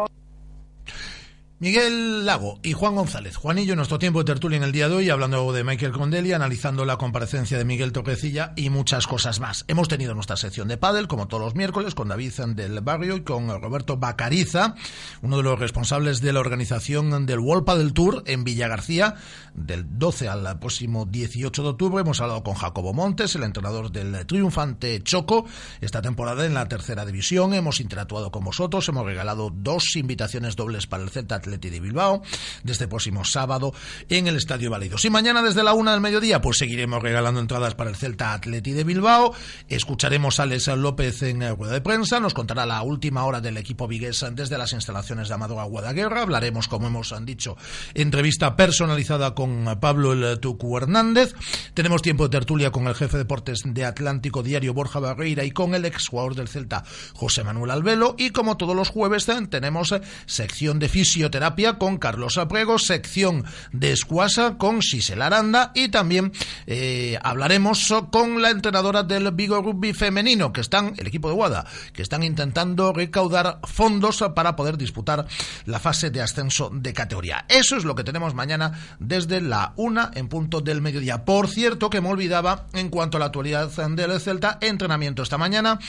Miguel 1.60 2.26
Lago 2.26 2.58
y 2.64 2.72
Juan 2.72 2.96
González. 2.96 3.36
Juanillo, 3.36 3.76
nuestro 3.76 4.00
tiempo 4.00 4.18
de 4.18 4.24
tertulia 4.24 4.56
en 4.56 4.64
el 4.64 4.72
día 4.72 4.88
de 4.88 4.96
hoy, 4.96 5.08
hablando 5.08 5.52
de 5.52 5.62
Michael 5.62 5.92
Condelli, 5.92 6.32
analizando 6.32 6.84
la 6.84 6.96
comparecencia 6.96 7.56
de 7.56 7.64
Miguel 7.64 7.92
Toquecilla 7.92 8.54
y 8.56 8.70
muchas 8.70 9.06
cosas 9.06 9.38
más. 9.38 9.64
Hemos 9.68 9.86
tenido 9.86 10.14
nuestra 10.14 10.36
sección 10.36 10.66
de 10.66 10.78
pádel, 10.78 11.06
como 11.06 11.28
todos 11.28 11.44
los 11.44 11.54
miércoles, 11.54 11.94
con 11.94 12.08
David 12.08 12.32
del 12.48 12.80
Barrio 12.80 13.14
y 13.14 13.20
con 13.20 13.48
Roberto 13.60 13.98
Bacariza, 13.98 14.74
uno 15.22 15.36
de 15.36 15.44
los 15.44 15.56
responsables 15.56 16.20
de 16.20 16.32
la 16.32 16.40
organización 16.40 17.24
del 17.24 17.38
World 17.38 17.64
Padel 17.64 17.92
Tour 17.92 18.24
en 18.26 18.42
Villa 18.42 18.66
García, 18.66 19.14
del 19.54 19.96
12 19.96 20.28
al 20.28 20.58
próximo 20.58 21.06
18 21.06 21.62
de 21.62 21.68
octubre. 21.68 22.00
Hemos 22.00 22.20
hablado 22.20 22.42
con 22.42 22.54
Jacobo 22.54 22.92
Montes, 22.92 23.36
el 23.36 23.44
entrenador 23.44 23.92
del 23.92 24.26
triunfante 24.26 25.00
Choco, 25.04 25.46
esta 25.80 26.02
temporada 26.02 26.44
en 26.46 26.54
la 26.54 26.66
tercera 26.66 27.06
división. 27.06 27.54
Hemos 27.54 27.78
interactuado 27.78 28.32
con 28.32 28.42
vosotros, 28.42 28.88
hemos 28.88 29.06
regalado 29.06 29.50
dos 29.54 29.94
invitaciones 29.94 30.56
dobles 30.56 30.88
para 30.88 31.04
el 31.04 31.10
Z 31.10 31.43
Atleti 31.44 31.68
de 31.68 31.80
Bilbao 31.80 32.22
de 32.62 32.72
este 32.72 32.88
próximo 32.88 33.24
sábado 33.24 33.74
en 34.08 34.26
el 34.26 34.36
Estadio 34.36 34.70
Válidos. 34.70 35.04
Y 35.04 35.10
mañana 35.10 35.42
desde 35.42 35.62
la 35.62 35.74
una 35.74 35.92
del 35.92 36.00
mediodía 36.00 36.40
pues 36.40 36.56
seguiremos 36.58 37.02
regalando 37.02 37.40
entradas 37.40 37.74
para 37.74 37.90
el 37.90 37.96
Celta 37.96 38.32
Atleti 38.32 38.72
de 38.72 38.84
Bilbao. 38.84 39.34
Escucharemos 39.68 40.40
a 40.40 40.44
Alex 40.44 40.68
López 40.68 41.22
en 41.22 41.56
rueda 41.56 41.74
de 41.74 41.80
prensa, 41.82 42.18
nos 42.18 42.32
contará 42.32 42.64
la 42.64 42.82
última 42.82 43.24
hora 43.24 43.40
del 43.40 43.58
equipo 43.58 43.86
vigués 43.86 44.24
desde 44.32 44.56
las 44.56 44.72
instalaciones 44.72 45.28
de 45.28 45.34
Amador 45.34 45.68
Guadaguerra. 45.68 46.22
Hablaremos, 46.22 46.66
como 46.68 46.86
hemos 46.86 47.14
dicho, 47.24 47.56
entrevista 47.92 48.56
personalizada 48.56 49.34
con 49.34 49.78
Pablo 49.80 50.12
el 50.12 50.40
Tucu 50.40 50.78
Hernández. 50.78 51.34
Tenemos 51.74 52.00
tiempo 52.00 52.24
de 52.24 52.30
tertulia 52.30 52.70
con 52.70 52.86
el 52.86 52.94
jefe 52.94 53.18
de 53.18 53.24
deportes 53.24 53.62
de 53.64 53.84
Atlántico 53.84 54.42
Diario 54.42 54.72
Borja 54.72 54.98
Barreira 54.98 55.44
y 55.44 55.50
con 55.50 55.74
el 55.74 55.84
ex 55.84 56.08
jugador 56.08 56.34
del 56.34 56.48
Celta 56.48 56.84
José 57.14 57.44
Manuel 57.44 57.70
Albelo. 57.70 58.14
Y 58.18 58.30
como 58.30 58.56
todos 58.56 58.74
los 58.74 58.88
jueves 58.88 59.26
tenemos 59.50 59.94
sección 60.26 60.78
de 60.78 60.88
fisioterapia 60.88 61.33
fisioterapia 61.34 61.78
con 61.78 61.98
Carlos 61.98 62.38
Apriego, 62.38 62.78
sección 62.78 63.44
de 63.72 63.90
escuasa 63.90 64.56
con 64.56 64.80
Gisela 64.80 65.26
Aranda 65.26 65.72
y 65.74 65.88
también 65.88 66.32
eh, 66.66 67.18
hablaremos 67.22 67.92
con 68.12 68.40
la 68.40 68.50
entrenadora 68.50 69.02
del 69.02 69.32
Vigo 69.32 69.60
Rugby 69.60 69.92
femenino, 69.94 70.52
que 70.52 70.60
están, 70.60 70.94
el 70.96 71.08
equipo 71.08 71.28
de 71.28 71.34
Guada, 71.34 71.66
que 71.92 72.02
están 72.02 72.22
intentando 72.22 72.92
recaudar 72.92 73.58
fondos 73.64 74.24
para 74.34 74.54
poder 74.54 74.78
disputar 74.78 75.26
la 75.64 75.80
fase 75.80 76.10
de 76.10 76.22
ascenso 76.22 76.70
de 76.72 76.92
categoría. 76.92 77.46
Eso 77.48 77.76
es 77.76 77.84
lo 77.84 77.96
que 77.96 78.04
tenemos 78.04 78.32
mañana 78.34 78.78
desde 79.00 79.40
la 79.40 79.72
una 79.76 80.12
en 80.14 80.28
punto 80.28 80.60
del 80.60 80.82
mediodía. 80.82 81.24
Por 81.24 81.48
cierto, 81.48 81.90
que 81.90 82.00
me 82.00 82.10
olvidaba 82.10 82.66
en 82.74 82.90
cuanto 82.90 83.16
a 83.16 83.20
la 83.20 83.26
actualidad 83.26 83.70
del 83.70 84.20
Celta, 84.20 84.58
entrenamiento 84.60 85.24
esta 85.24 85.38
mañana, 85.38 85.80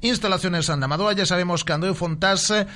instalaciones 0.00 0.66
San 0.66 0.82
Amadora, 0.82 1.12
ya 1.12 1.26
sabemos 1.26 1.64
que 1.64 1.72
Andreu 1.72 1.94
Fontás 1.94 2.52
eh, 2.52 2.66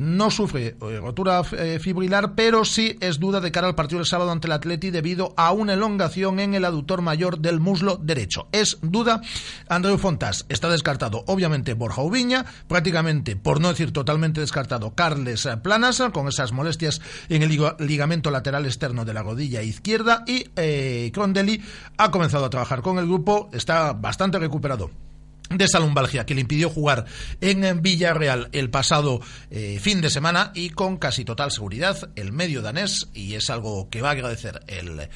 no 0.00 0.32
sufre 0.32 0.76
eh, 0.80 1.00
rotura 1.00 1.42
fibrilar, 1.78 2.34
pero 2.34 2.64
sí 2.64 2.96
es 3.00 3.18
duda 3.18 3.40
de 3.40 3.52
cara 3.52 3.66
al 3.66 3.74
partido 3.74 3.98
del 3.98 4.06
sábado 4.06 4.30
ante 4.30 4.46
el 4.46 4.52
Atleti 4.52 4.90
debido 4.90 5.34
a 5.36 5.52
una 5.52 5.74
elongación 5.74 6.40
en 6.40 6.54
el 6.54 6.64
aductor 6.64 7.02
mayor 7.02 7.38
del 7.38 7.60
muslo 7.60 7.96
derecho. 7.96 8.48
Es 8.52 8.78
duda 8.82 9.20
Andreu 9.68 9.98
Fontás. 9.98 10.46
Está 10.48 10.68
descartado, 10.68 11.24
obviamente, 11.26 11.74
Borja 11.74 12.02
Ubiña, 12.02 12.44
prácticamente, 12.68 13.36
por 13.36 13.60
no 13.60 13.68
decir 13.68 13.92
totalmente 13.92 14.40
descartado, 14.40 14.94
Carles 14.94 15.48
Planas, 15.62 16.02
con 16.12 16.28
esas 16.28 16.52
molestias 16.52 17.00
en 17.28 17.42
el 17.42 17.58
ligamento 17.78 18.30
lateral 18.30 18.66
externo 18.66 19.04
de 19.04 19.14
la 19.14 19.22
rodilla 19.22 19.62
izquierda, 19.62 20.24
y 20.26 20.46
eh, 20.56 21.10
Crondelli 21.12 21.62
ha 21.96 22.10
comenzado 22.10 22.44
a 22.44 22.50
trabajar 22.50 22.82
con 22.82 22.98
el 22.98 23.06
grupo, 23.06 23.48
está 23.52 23.92
bastante 23.92 24.38
recuperado 24.38 25.05
de 25.50 25.64
esa 25.64 25.80
lumbalgia 25.80 26.26
que 26.26 26.34
le 26.34 26.40
impidió 26.40 26.70
jugar 26.70 27.04
en 27.40 27.82
Villarreal 27.82 28.48
el 28.52 28.70
pasado 28.70 29.20
eh, 29.50 29.78
fin 29.80 30.00
de 30.00 30.10
semana 30.10 30.52
y 30.54 30.70
con 30.70 30.96
casi 30.96 31.24
total 31.24 31.50
seguridad 31.50 32.10
el 32.16 32.32
medio 32.32 32.62
danés 32.62 33.08
y 33.14 33.34
es 33.34 33.50
algo 33.50 33.88
que 33.90 34.02
va 34.02 34.08
a 34.08 34.12
agradecer 34.12 34.60
el 34.66 35.08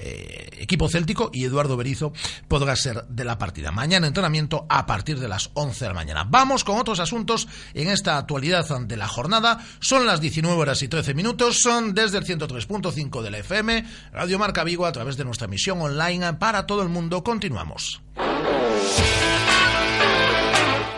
eh, 0.00 0.50
equipo 0.58 0.88
céltico 0.88 1.30
y 1.32 1.44
Eduardo 1.44 1.76
Berizo 1.76 2.12
podrá 2.46 2.76
ser 2.76 3.04
de 3.08 3.24
la 3.24 3.36
partida. 3.36 3.72
Mañana 3.72 4.06
entrenamiento 4.06 4.64
a 4.68 4.86
partir 4.86 5.18
de 5.18 5.26
las 5.26 5.50
11 5.54 5.84
de 5.84 5.88
la 5.88 5.94
mañana. 5.94 6.24
Vamos 6.24 6.62
con 6.62 6.78
otros 6.78 7.00
asuntos 7.00 7.48
en 7.74 7.88
esta 7.88 8.16
actualidad 8.16 8.68
de 8.80 8.96
la 8.96 9.08
jornada. 9.08 9.58
Son 9.80 10.06
las 10.06 10.20
19 10.20 10.56
horas 10.56 10.82
y 10.82 10.88
13 10.88 11.14
minutos. 11.14 11.58
Son 11.60 11.94
desde 11.94 12.18
el 12.18 12.24
103.5 12.24 13.22
de 13.22 13.30
la 13.30 13.38
FM, 13.38 13.84
Radio 14.12 14.38
Marca 14.38 14.62
Vigo 14.62 14.86
a 14.86 14.92
través 14.92 15.16
de 15.16 15.24
nuestra 15.24 15.46
emisión 15.46 15.80
online 15.80 16.34
para 16.34 16.66
todo 16.66 16.82
el 16.82 16.88
mundo. 16.88 17.24
Continuamos. 17.24 18.00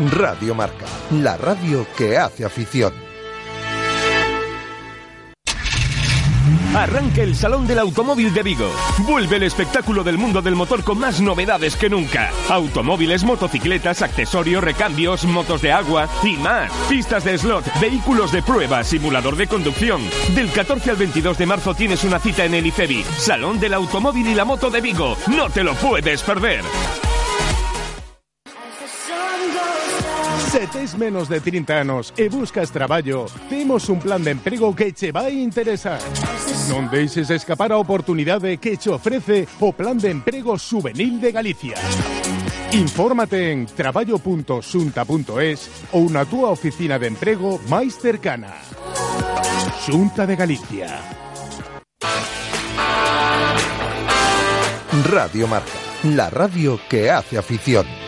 Radio 0.09 0.55
Marca, 0.55 0.87
la 1.11 1.37
radio 1.37 1.87
que 1.95 2.17
hace 2.17 2.43
afición. 2.43 2.91
Arranca 6.75 7.21
el 7.21 7.37
Salón 7.37 7.67
del 7.67 7.81
Automóvil 7.81 8.33
de 8.33 8.43
Vigo. 8.43 8.71
Vuelve 9.01 9.37
el 9.37 9.43
espectáculo 9.43 10.03
del 10.03 10.17
mundo 10.17 10.41
del 10.41 10.55
motor 10.55 10.85
con 10.85 10.99
más 10.99 11.21
novedades 11.21 11.77
que 11.77 11.91
nunca. 11.91 12.31
Automóviles, 12.49 13.25
motocicletas, 13.25 14.01
accesorios, 14.01 14.65
recambios, 14.65 15.25
motos 15.25 15.61
de 15.61 15.73
agua 15.73 16.09
y 16.23 16.37
más. 16.39 16.73
Pistas 16.89 17.25
de 17.25 17.37
slot, 17.37 17.67
vehículos 17.79 18.33
de 18.33 18.43
prueba, 18.43 18.83
simulador 18.85 19.37
de 19.37 19.49
conducción. 19.49 20.01
Del 20.35 20.51
14 20.51 20.93
al 20.93 20.97
22 20.97 21.37
de 21.37 21.47
marzo 21.47 21.75
tienes 21.75 22.05
una 22.05 22.19
cita 22.19 22.47
en 22.47 22.55
el 22.55 22.67
IFEBI. 22.67 23.05
Salón 23.19 23.61
del 23.61 23.75
Automóvil 23.75 24.29
y 24.29 24.35
la 24.35 24.47
Moto 24.47 24.71
de 24.71 24.81
Vigo. 24.81 25.19
No 25.27 25.51
te 25.51 25.63
lo 25.63 25.75
puedes 25.75 26.23
perder. 26.23 26.65
Se 30.51 30.67
tes 30.67 30.99
menos 30.99 31.29
de 31.29 31.39
30 31.41 31.79
anos 31.79 32.13
e 32.19 32.29
buscas 32.29 32.73
traballo, 32.75 33.27
temos 33.49 33.89
un 33.89 34.01
plan 34.03 34.19
de 34.19 34.33
emprego 34.35 34.75
que 34.75 34.91
che 34.91 35.13
vai 35.15 35.39
interesar. 35.39 36.03
Non 36.67 36.91
deixes 36.91 37.31
escapar 37.31 37.71
a 37.71 37.79
oportunidade 37.79 38.59
que 38.59 38.75
che 38.75 38.91
ofrece 38.91 39.47
o 39.63 39.71
Plan 39.71 39.95
de 39.95 40.11
Emprego 40.11 40.59
Juvenil 40.59 41.23
de 41.23 41.31
Galicia. 41.31 41.79
Infórmate 42.75 43.55
en 43.55 43.71
traballo.xunta.es 43.71 45.59
ou 45.95 46.11
na 46.11 46.27
túa 46.27 46.51
oficina 46.51 46.99
de 46.99 47.07
emprego 47.07 47.63
máis 47.71 47.95
cercana. 47.95 48.51
Xunta 49.87 50.27
de 50.27 50.35
Galicia. 50.35 50.99
Radio 55.15 55.47
Marca, 55.47 55.79
la 56.11 56.27
radio 56.27 56.75
que 56.91 57.07
hace 57.07 57.39
afición. 57.39 58.00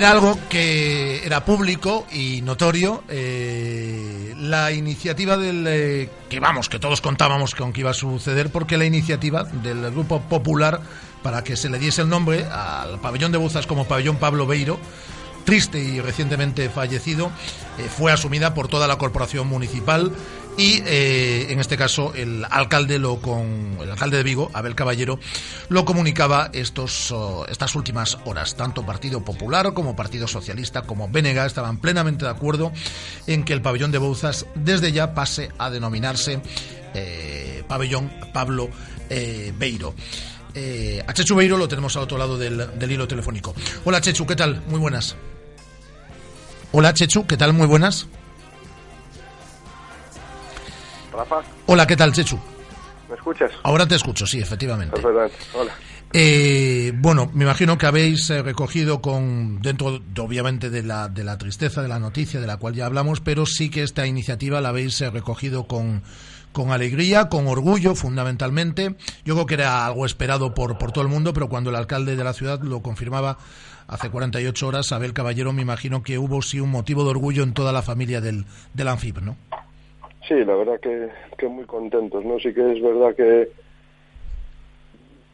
Era 0.00 0.12
algo 0.12 0.38
que 0.48 1.26
era 1.26 1.44
público 1.44 2.06
y 2.10 2.40
notorio. 2.40 3.04
Eh, 3.10 4.34
la 4.38 4.72
iniciativa 4.72 5.36
del. 5.36 5.66
Eh, 5.68 6.08
que 6.30 6.40
vamos, 6.40 6.70
que 6.70 6.78
todos 6.78 7.02
contábamos 7.02 7.54
con 7.54 7.70
que 7.74 7.80
iba 7.80 7.90
a 7.90 7.94
suceder, 7.94 8.50
porque 8.50 8.78
la 8.78 8.86
iniciativa 8.86 9.44
del 9.44 9.90
Grupo 9.90 10.22
Popular 10.22 10.80
para 11.22 11.44
que 11.44 11.54
se 11.54 11.68
le 11.68 11.78
diese 11.78 12.00
el 12.00 12.08
nombre 12.08 12.46
al 12.46 12.98
pabellón 13.00 13.30
de 13.30 13.36
Buzas 13.36 13.66
como 13.66 13.84
Pabellón 13.84 14.16
Pablo 14.16 14.46
Beiro 14.46 14.80
triste 15.44 15.78
y 15.78 16.00
recientemente 16.00 16.68
fallecido, 16.68 17.30
eh, 17.78 17.88
fue 17.88 18.12
asumida 18.12 18.54
por 18.54 18.68
toda 18.68 18.86
la 18.86 18.96
corporación 18.96 19.48
municipal 19.48 20.12
y 20.56 20.82
eh, 20.84 21.46
en 21.50 21.60
este 21.60 21.76
caso 21.76 22.12
el 22.14 22.44
alcalde 22.50 22.98
lo 22.98 23.20
con 23.20 23.78
el 23.80 23.90
alcalde 23.90 24.18
de 24.18 24.22
Vigo, 24.22 24.50
Abel 24.52 24.74
Caballero, 24.74 25.18
lo 25.68 25.84
comunicaba 25.84 26.50
estos 26.52 27.12
oh, 27.12 27.46
estas 27.48 27.74
últimas 27.74 28.18
horas. 28.24 28.56
Tanto 28.56 28.84
Partido 28.84 29.24
Popular 29.24 29.72
como 29.72 29.96
Partido 29.96 30.26
Socialista 30.26 30.82
como 30.82 31.08
BNG 31.08 31.38
estaban 31.46 31.78
plenamente 31.78 32.24
de 32.24 32.30
acuerdo 32.30 32.72
en 33.26 33.44
que 33.44 33.52
el 33.52 33.62
pabellón 33.62 33.90
de 33.90 33.98
Bouzas 33.98 34.46
desde 34.54 34.92
ya 34.92 35.14
pase 35.14 35.50
a 35.58 35.70
denominarse 35.70 36.40
eh, 36.94 37.64
pabellón 37.68 38.10
Pablo 38.32 38.68
Beiro. 39.58 39.94
a 41.06 41.12
Chechu 41.12 41.34
Beiro 41.34 41.56
lo 41.56 41.66
tenemos 41.66 41.96
al 41.96 42.04
otro 42.04 42.16
lado 42.16 42.38
del, 42.38 42.78
del 42.78 42.92
hilo 42.92 43.08
telefónico. 43.08 43.54
Hola 43.84 44.00
Chechu, 44.00 44.26
¿qué 44.26 44.36
tal? 44.36 44.62
Muy 44.68 44.78
buenas. 44.78 45.16
Hola 46.72 46.94
Chechu, 46.94 47.26
¿qué 47.26 47.36
tal? 47.36 47.52
Muy 47.52 47.66
buenas. 47.66 48.06
Rafa. 51.12 51.42
Hola, 51.66 51.86
¿qué 51.86 51.96
tal 51.96 52.12
Chechu? 52.12 52.38
¿Me 53.08 53.16
escuchas? 53.16 53.50
Ahora 53.62 53.86
te 53.86 53.96
escucho, 53.96 54.26
sí, 54.26 54.40
efectivamente. 54.40 54.96
Es 54.96 55.04
verdad. 55.04 55.30
Hola. 55.54 55.72
Eh, 56.12 56.92
bueno, 56.96 57.30
me 57.34 57.44
imagino 57.44 57.78
que 57.78 57.86
habéis 57.86 58.28
eh, 58.30 58.42
recogido 58.42 59.00
con 59.00 59.60
dentro, 59.62 60.00
de, 60.00 60.20
obviamente, 60.20 60.68
de 60.68 60.82
la, 60.82 61.08
de 61.08 61.22
la 61.22 61.38
tristeza 61.38 61.82
de 61.82 61.88
la 61.88 62.00
noticia 62.00 62.40
de 62.40 62.46
la 62.46 62.56
cual 62.56 62.74
ya 62.74 62.86
hablamos, 62.86 63.20
pero 63.20 63.46
sí 63.46 63.70
que 63.70 63.82
esta 63.82 64.06
iniciativa 64.06 64.60
la 64.60 64.70
habéis 64.70 65.00
eh, 65.00 65.10
recogido 65.10 65.68
con, 65.68 66.02
con 66.52 66.72
alegría, 66.72 67.28
con 67.28 67.46
orgullo, 67.46 67.94
fundamentalmente. 67.94 68.96
Yo 69.24 69.34
creo 69.34 69.46
que 69.46 69.54
era 69.54 69.86
algo 69.86 70.04
esperado 70.04 70.52
por, 70.52 70.78
por 70.78 70.90
todo 70.90 71.02
el 71.02 71.10
mundo, 71.10 71.32
pero 71.32 71.48
cuando 71.48 71.70
el 71.70 71.76
alcalde 71.76 72.16
de 72.16 72.24
la 72.24 72.32
ciudad 72.32 72.60
lo 72.60 72.82
confirmaba 72.82 73.38
hace 73.86 74.10
48 74.10 74.66
horas, 74.66 74.92
Abel 74.92 75.12
Caballero, 75.12 75.52
me 75.52 75.62
imagino 75.62 76.02
que 76.02 76.18
hubo 76.18 76.42
sí 76.42 76.58
un 76.58 76.70
motivo 76.70 77.04
de 77.04 77.10
orgullo 77.10 77.44
en 77.44 77.54
toda 77.54 77.72
la 77.72 77.82
familia 77.82 78.20
del, 78.20 78.46
del 78.74 78.88
Anfib, 78.88 79.20
¿no? 79.20 79.36
Sí, 80.30 80.44
la 80.44 80.54
verdad 80.54 80.78
que, 80.78 81.48
muy 81.48 81.64
contentos, 81.64 82.24
¿no? 82.24 82.38
Sí 82.38 82.54
que 82.54 82.70
es 82.70 82.80
verdad 82.80 83.16
que 83.16 83.48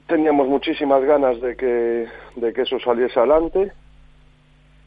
teníamos 0.07 0.49
muchísimas 0.49 1.05
ganas 1.05 1.39
de 1.43 1.55
que, 1.55 2.09
eso 2.63 2.81
saliese 2.81 3.21
adelante 3.21 3.73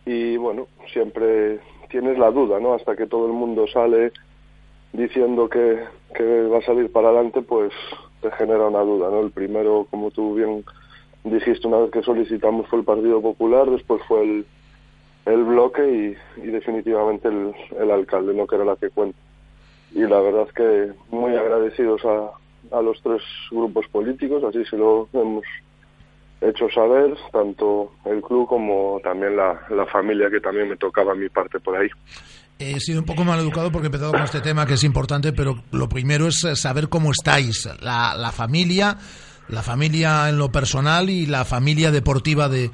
y 0.08 0.36
bueno, 0.38 0.68
siempre 0.92 1.60
tienes 1.92 2.18
la 2.18 2.32
duda, 2.32 2.60
¿no? 2.60 2.74
Hasta 2.74 2.96
que 2.96 3.06
todo 3.06 3.28
el 3.28 3.34
mundo 3.34 3.68
sale 3.68 4.12
diciendo 4.94 5.48
que, 5.48 5.78
que 6.16 6.42
va 6.48 6.58
a 6.58 6.64
salir 6.64 6.92
para 6.92 7.10
adelante, 7.10 7.44
pues 7.44 7.72
te 8.22 8.32
genera 8.32 8.66
una 8.66 8.80
duda, 8.80 9.12
¿no? 9.12 9.20
El 9.20 9.30
primero, 9.30 9.86
como 9.92 10.10
tú 10.10 10.34
bien 10.34 10.66
dijiste 11.24 11.68
una 11.68 11.82
vez 11.82 11.92
que 11.92 12.02
solicitamos, 12.02 12.68
fue 12.68 12.80
el 12.80 12.86
Partido 12.86 13.22
Popular, 13.22 13.70
después 13.70 14.02
fue 14.08 14.24
el, 14.24 14.46
el 15.28 15.44
bloque 15.44 16.18
y, 16.36 16.48
definitivamente 16.48 17.28
el, 17.28 17.92
alcalde, 17.92 18.34
no 18.34 18.48
que 18.48 18.56
era 18.56 18.66
la 18.66 18.76
que 18.76 18.90
cuenta. 18.90 19.29
Y 19.92 20.02
la 20.02 20.20
verdad 20.22 20.48
que 20.56 20.92
muy 21.10 21.36
agradecidos 21.36 22.02
a, 22.06 22.78
a 22.78 22.82
los 22.82 23.02
tres 23.02 23.22
grupos 23.52 23.88
políticos, 23.88 24.44
así 24.44 24.64
se 24.66 24.78
lo 24.78 25.10
hemos 25.14 25.44
hecho 26.42 26.70
saber, 26.70 27.16
tanto 27.32 27.92
el 28.06 28.22
club 28.22 28.48
como 28.48 29.00
también 29.04 29.36
la, 29.36 29.60
la 29.70 29.86
familia 29.86 30.30
que 30.30 30.40
también 30.40 30.70
me 30.70 30.78
tocaba 30.78 31.14
mi 31.14 31.30
parte 31.30 31.60
por 31.60 31.76
ahí. 31.76 31.90
He 32.60 32.80
sido 32.80 33.00
un 33.00 33.06
poco 33.06 33.24
mal 33.24 33.40
educado 33.40 33.72
porque 33.72 33.86
he 33.86 33.88
empezado 33.88 34.12
con 34.12 34.22
este 34.22 34.42
tema 34.42 34.66
que 34.66 34.74
es 34.74 34.84
importante, 34.84 35.32
pero 35.32 35.64
lo 35.72 35.88
primero 35.88 36.28
es 36.28 36.46
saber 36.56 36.90
cómo 36.90 37.12
estáis, 37.12 37.70
la, 37.82 38.16
la 38.16 38.32
familia, 38.32 38.98
la 39.48 39.64
familia 39.64 40.28
en 40.30 40.38
lo 40.38 40.52
personal 40.52 41.10
y 41.10 41.26
la 41.26 41.46
familia 41.46 41.92
deportiva 41.92 42.50
de, 42.50 42.72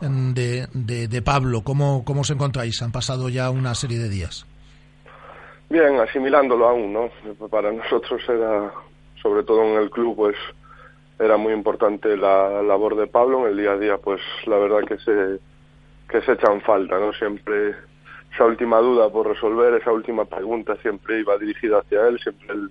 de, 0.00 1.08
de, 1.08 1.22
Pablo. 1.22 1.62
¿Cómo, 1.62 2.04
¿Cómo 2.04 2.20
os 2.20 2.30
encontráis? 2.30 2.80
Han 2.82 2.92
pasado 2.92 3.28
ya 3.28 3.50
una 3.50 3.74
serie 3.74 3.98
de 3.98 4.08
días. 4.08 4.46
Bien, 5.68 5.98
asimilándolo 5.98 6.68
aún, 6.68 6.92
¿no? 6.92 7.10
Para 7.48 7.72
nosotros 7.72 8.22
era, 8.28 8.72
sobre 9.22 9.42
todo 9.42 9.62
en 9.64 9.82
el 9.82 9.90
club, 9.90 10.14
pues 10.14 10.36
era 11.18 11.36
muy 11.36 11.52
importante 11.52 12.16
la 12.16 12.62
labor 12.62 12.96
de 12.96 13.06
Pablo. 13.06 13.46
En 13.46 13.52
el 13.52 13.56
día 13.56 13.72
a 13.72 13.78
día, 13.78 13.98
pues 13.98 14.20
la 14.46 14.58
verdad 14.58 14.86
que 14.86 14.98
se, 14.98 15.40
que 16.08 16.20
se 16.22 16.32
echan 16.32 16.60
falta, 16.60 16.98
¿no? 16.98 17.12
Siempre 17.14 17.74
esa 18.34 18.44
última 18.44 18.78
duda 18.78 19.08
por 19.10 19.28
resolver, 19.28 19.74
esa 19.74 19.92
última 19.92 20.24
pregunta 20.24 20.76
siempre 20.82 21.20
iba 21.20 21.38
dirigida 21.38 21.78
hacia 21.78 22.08
él, 22.08 22.18
siempre 22.18 22.48
él 22.50 22.70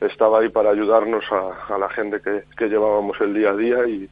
estaba 0.00 0.40
ahí 0.40 0.50
para 0.50 0.70
ayudarnos 0.70 1.24
a, 1.32 1.74
a 1.74 1.78
la 1.78 1.88
gente 1.88 2.20
que, 2.20 2.44
que, 2.56 2.68
llevábamos 2.68 3.18
el 3.22 3.32
día 3.32 3.50
a 3.50 3.56
día 3.56 3.88
y, 3.88 4.08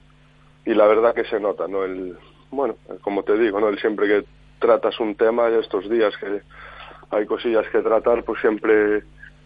y 0.64 0.74
la 0.74 0.86
verdad 0.86 1.14
que 1.14 1.24
se 1.26 1.38
nota, 1.38 1.68
¿no? 1.68 1.84
El, 1.84 2.16
bueno, 2.50 2.76
como 3.02 3.22
te 3.22 3.36
digo, 3.36 3.60
¿no? 3.60 3.68
El 3.68 3.78
siempre 3.78 4.06
que 4.08 4.24
tratas 4.58 4.98
un 5.00 5.14
tema 5.14 5.48
estos 5.48 5.88
días 5.90 6.16
que 6.16 6.40
hay 7.14 7.26
cosillas 7.26 7.66
que 7.71 7.80
tratar, 7.80 8.25
pues 8.25 8.40
siempre 8.40 9.02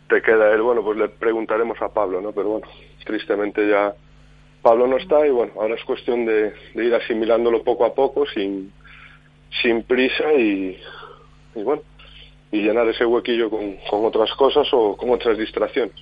te 0.08 0.22
queda 0.22 0.52
él, 0.52 0.62
bueno, 0.62 0.82
pues 0.82 0.98
le 0.98 1.08
preguntaremos 1.08 1.80
a 1.82 1.88
Pablo, 1.88 2.20
¿no? 2.20 2.32
Pero 2.32 2.48
bueno, 2.48 2.66
tristemente 3.04 3.68
ya 3.68 3.94
Pablo 4.62 4.86
no 4.86 4.96
está 4.96 5.26
y 5.26 5.30
bueno, 5.30 5.52
ahora 5.60 5.74
es 5.74 5.84
cuestión 5.84 6.24
de, 6.24 6.52
ir 6.74 6.94
asimilándolo 6.94 7.62
poco 7.62 7.84
a 7.84 7.94
poco, 7.94 8.26
sin, 8.26 8.72
sin 9.62 9.82
prisa 9.82 10.32
y, 10.32 10.78
y 11.54 11.62
bueno, 11.62 11.82
y 12.50 12.62
llenar 12.62 12.88
ese 12.88 13.04
huequillo 13.04 13.50
con, 13.50 13.76
con 13.90 14.04
otras 14.06 14.32
cosas 14.32 14.66
o 14.72 14.96
con 14.96 15.10
otras 15.10 15.36
distracciones. 15.36 15.94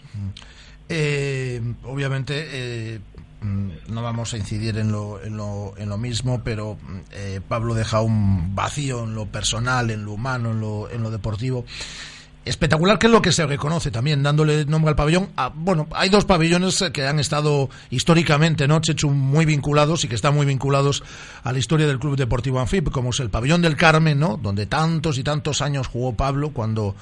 Eh, 0.88 1.60
obviamente, 1.84 2.46
eh, 2.52 3.00
no 3.46 4.02
vamos 4.02 4.34
a 4.34 4.36
incidir 4.36 4.78
en 4.78 4.92
lo, 4.92 5.22
en 5.22 5.36
lo, 5.36 5.74
en 5.76 5.88
lo 5.88 5.98
mismo, 5.98 6.42
pero 6.44 6.76
eh, 7.12 7.40
Pablo 7.46 7.74
deja 7.74 8.00
un 8.00 8.54
vacío 8.54 9.04
en 9.04 9.14
lo 9.14 9.26
personal, 9.26 9.90
en 9.90 10.04
lo 10.04 10.12
humano, 10.12 10.50
en 10.50 10.60
lo, 10.60 10.90
en 10.90 11.02
lo 11.02 11.10
deportivo 11.10 11.64
espectacular, 12.46 12.98
que 12.98 13.08
es 13.08 13.12
lo 13.12 13.20
que 13.20 13.32
se 13.32 13.44
reconoce 13.44 13.90
también, 13.90 14.22
dándole 14.22 14.64
nombre 14.64 14.90
al 14.90 14.96
pabellón. 14.96 15.30
Ah, 15.36 15.52
bueno, 15.52 15.88
hay 15.92 16.08
dos 16.08 16.24
pabellones 16.24 16.82
que 16.92 17.06
han 17.06 17.18
estado 17.18 17.68
históricamente, 17.90 18.68
¿no? 18.68 18.80
Chechu, 18.80 19.10
muy 19.10 19.44
vinculados 19.44 20.04
y 20.04 20.08
que 20.08 20.14
están 20.14 20.34
muy 20.34 20.46
vinculados 20.46 21.02
a 21.42 21.52
la 21.52 21.58
historia 21.58 21.88
del 21.88 21.98
Club 21.98 22.16
Deportivo 22.16 22.60
Anfib, 22.60 22.90
como 22.90 23.10
es 23.10 23.18
el 23.18 23.30
pabellón 23.30 23.62
del 23.62 23.76
Carmen, 23.76 24.20
¿no? 24.20 24.38
Donde 24.40 24.66
tantos 24.66 25.18
y 25.18 25.24
tantos 25.24 25.60
años 25.60 25.88
jugó 25.88 26.14
Pablo 26.14 26.50
cuando 26.50 26.94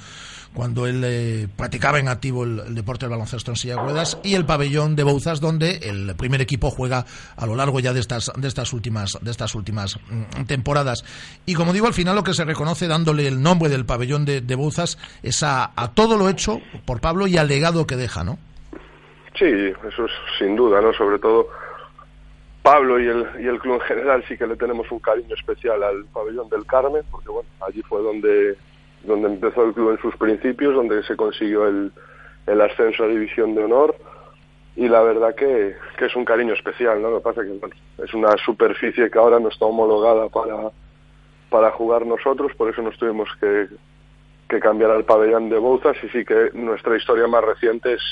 cuando 0.54 0.86
él 0.86 1.02
eh, 1.04 1.48
practicaba 1.56 1.98
en 1.98 2.08
activo 2.08 2.44
el, 2.44 2.74
deporte 2.74 3.04
del 3.06 3.10
baloncesto 3.10 3.50
en 3.50 3.56
silla 3.56 3.74
de 3.74 3.82
ruedas, 3.82 4.18
y 4.22 4.34
el 4.34 4.46
pabellón 4.46 4.94
de 4.94 5.02
Bouzas, 5.02 5.40
donde 5.40 5.78
el 5.82 6.14
primer 6.16 6.40
equipo 6.40 6.70
juega 6.70 7.04
a 7.36 7.46
lo 7.46 7.56
largo 7.56 7.80
ya 7.80 7.92
de 7.92 8.00
estas, 8.00 8.32
de 8.36 8.46
estas 8.48 8.72
últimas, 8.72 9.18
de 9.20 9.30
estas 9.30 9.54
últimas 9.54 9.98
mm, 10.08 10.44
temporadas. 10.44 11.04
Y 11.44 11.54
como 11.54 11.72
digo, 11.72 11.86
al 11.86 11.92
final 11.92 12.14
lo 12.14 12.22
que 12.22 12.34
se 12.34 12.44
reconoce 12.44 12.86
dándole 12.86 13.26
el 13.26 13.42
nombre 13.42 13.68
del 13.68 13.84
pabellón 13.84 14.24
de, 14.24 14.40
de 14.40 14.54
Bouzas 14.54 14.96
es 15.22 15.42
a, 15.42 15.72
todo 15.94 16.16
lo 16.16 16.28
hecho 16.28 16.60
por 16.86 17.00
Pablo 17.00 17.26
y 17.26 17.36
al 17.36 17.48
legado 17.48 17.86
que 17.86 17.96
deja, 17.96 18.22
¿no? 18.22 18.38
Sí, 19.36 19.46
eso 19.46 20.04
es 20.04 20.12
sin 20.38 20.54
duda, 20.54 20.80
¿no? 20.80 20.92
Sobre 20.92 21.18
todo 21.18 21.48
Pablo 22.62 23.00
y 23.00 23.08
el, 23.08 23.26
y 23.40 23.48
el 23.48 23.58
club 23.58 23.74
en 23.74 23.80
general 23.80 24.24
sí 24.28 24.38
que 24.38 24.46
le 24.46 24.56
tenemos 24.56 24.90
un 24.92 25.00
cariño 25.00 25.34
especial 25.34 25.82
al 25.82 26.04
pabellón 26.06 26.48
del 26.48 26.64
Carmen, 26.64 27.02
porque 27.10 27.28
bueno, 27.28 27.48
allí 27.66 27.82
fue 27.82 28.00
donde 28.00 28.56
donde 29.06 29.28
empezó 29.28 29.64
el 29.64 29.72
club 29.72 29.90
en 29.92 29.98
sus 29.98 30.16
principios, 30.16 30.74
donde 30.74 31.02
se 31.04 31.16
consiguió 31.16 31.66
el, 31.66 31.92
ascenso 32.60 33.04
a 33.04 33.08
División 33.08 33.54
de 33.54 33.64
Honor 33.64 33.94
y 34.76 34.88
la 34.88 35.02
verdad 35.02 35.34
que, 35.34 35.74
que, 35.96 36.06
es 36.06 36.16
un 36.16 36.24
cariño 36.24 36.54
especial, 36.54 37.00
¿no? 37.00 37.10
Lo 37.10 37.18
que 37.18 37.24
pasa 37.24 37.42
es 37.42 37.46
que 37.48 37.58
bueno, 37.58 37.74
es 38.02 38.12
una 38.12 38.36
superficie 38.44 39.10
que 39.10 39.18
ahora 39.18 39.38
no 39.38 39.48
está 39.48 39.66
homologada 39.66 40.28
para, 40.28 40.70
para 41.48 41.70
jugar 41.70 42.04
nosotros, 42.06 42.52
por 42.56 42.70
eso 42.70 42.82
nos 42.82 42.98
tuvimos 42.98 43.28
que, 43.40 43.68
que 44.48 44.60
cambiar 44.60 44.90
al 44.90 45.04
pabellón 45.04 45.48
de 45.48 45.58
Bouzas 45.58 45.96
y 46.02 46.08
sí 46.08 46.24
que 46.24 46.50
nuestra 46.54 46.96
historia 46.96 47.26
más 47.26 47.44
reciente 47.44 47.94
es, 47.94 48.02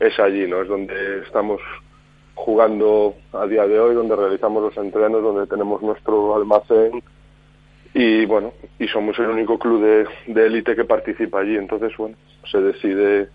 es 0.00 0.18
allí, 0.20 0.46
¿no? 0.46 0.62
Es 0.62 0.68
donde 0.68 1.20
estamos 1.22 1.60
jugando 2.34 3.14
a 3.32 3.46
día 3.46 3.66
de 3.66 3.80
hoy, 3.80 3.94
donde 3.94 4.14
realizamos 4.14 4.62
los 4.62 4.76
entrenos, 4.76 5.22
donde 5.22 5.46
tenemos 5.46 5.82
nuestro 5.82 6.36
almacén, 6.36 7.02
y 7.94 8.26
bueno, 8.26 8.52
y 8.78 8.86
somos 8.88 9.18
el 9.18 9.26
único 9.26 9.58
club 9.58 10.06
de 10.26 10.46
élite 10.46 10.76
que 10.76 10.84
participa 10.84 11.40
allí, 11.40 11.56
entonces 11.56 11.92
bueno, 11.96 12.16
se 12.50 12.60
decide 12.60 13.28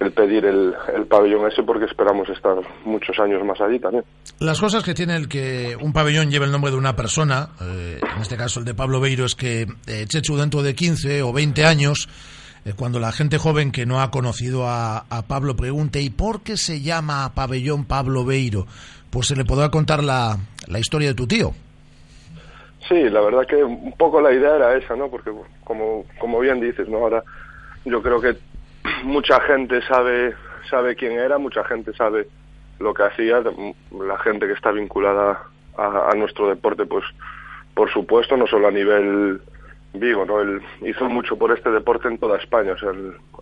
el 0.00 0.12
pedir 0.12 0.44
el, 0.44 0.74
el, 0.94 1.06
pabellón 1.06 1.50
ese 1.50 1.62
porque 1.62 1.86
esperamos 1.86 2.28
estar 2.28 2.56
muchos 2.84 3.18
años 3.18 3.44
más 3.44 3.60
allí 3.60 3.78
también. 3.80 4.04
Las 4.38 4.60
cosas 4.60 4.84
que 4.84 4.94
tiene 4.94 5.16
el 5.16 5.28
que 5.28 5.76
un 5.80 5.92
pabellón 5.92 6.30
lleve 6.30 6.46
el 6.46 6.52
nombre 6.52 6.70
de 6.70 6.76
una 6.76 6.94
persona, 6.94 7.50
eh, 7.60 7.98
en 8.14 8.22
este 8.22 8.36
caso 8.36 8.60
el 8.60 8.66
de 8.66 8.74
Pablo 8.74 9.00
Beiro, 9.00 9.24
es 9.24 9.34
que 9.34 9.66
eh, 9.86 10.04
Chechu 10.06 10.36
dentro 10.36 10.62
de 10.62 10.74
15 10.74 11.22
o 11.22 11.32
20 11.32 11.64
años, 11.64 12.08
eh, 12.64 12.74
cuando 12.76 13.00
la 13.00 13.10
gente 13.10 13.38
joven 13.38 13.72
que 13.72 13.86
no 13.86 14.00
ha 14.00 14.10
conocido 14.10 14.68
a, 14.68 14.98
a, 14.98 15.22
Pablo 15.26 15.56
pregunte 15.56 16.00
¿y 16.00 16.10
por 16.10 16.42
qué 16.42 16.56
se 16.56 16.80
llama 16.80 17.34
pabellón 17.34 17.84
Pablo 17.84 18.24
Beiro? 18.24 18.66
Pues 19.10 19.26
se 19.26 19.36
le 19.36 19.44
podrá 19.44 19.70
contar 19.70 20.04
la, 20.04 20.38
la 20.68 20.78
historia 20.78 21.08
de 21.08 21.14
tu 21.14 21.26
tío. 21.26 21.54
Sí, 22.88 23.10
la 23.10 23.20
verdad 23.20 23.46
que 23.46 23.62
un 23.62 23.92
poco 23.92 24.20
la 24.20 24.32
idea 24.32 24.56
era 24.56 24.74
esa, 24.76 24.96
¿no? 24.96 25.10
Porque 25.10 25.30
como, 25.64 26.04
como 26.18 26.40
bien 26.40 26.60
dices, 26.60 26.88
¿no? 26.88 26.98
Ahora 26.98 27.22
yo 27.84 28.02
creo 28.02 28.20
que 28.20 28.36
mucha 29.04 29.40
gente 29.40 29.82
sabe 29.82 30.34
sabe 30.70 30.96
quién 30.96 31.12
era, 31.12 31.38
mucha 31.38 31.64
gente 31.64 31.92
sabe 31.94 32.26
lo 32.78 32.94
que 32.94 33.02
hacía, 33.02 33.42
la 33.90 34.18
gente 34.18 34.46
que 34.46 34.52
está 34.52 34.70
vinculada 34.70 35.42
a, 35.76 36.12
nuestro 36.16 36.48
deporte, 36.48 36.86
pues 36.86 37.04
por 37.74 37.90
supuesto, 37.92 38.36
no 38.36 38.46
solo 38.46 38.68
a 38.68 38.72
nivel 38.72 39.40
Vigo, 39.94 40.26
¿no? 40.26 40.40
Él 40.40 40.60
hizo 40.82 41.08
mucho 41.08 41.38
por 41.38 41.50
este 41.50 41.70
deporte 41.70 42.08
en 42.08 42.18
toda 42.18 42.36
España, 42.38 42.72
o 42.72 42.78
sea, 42.78 42.90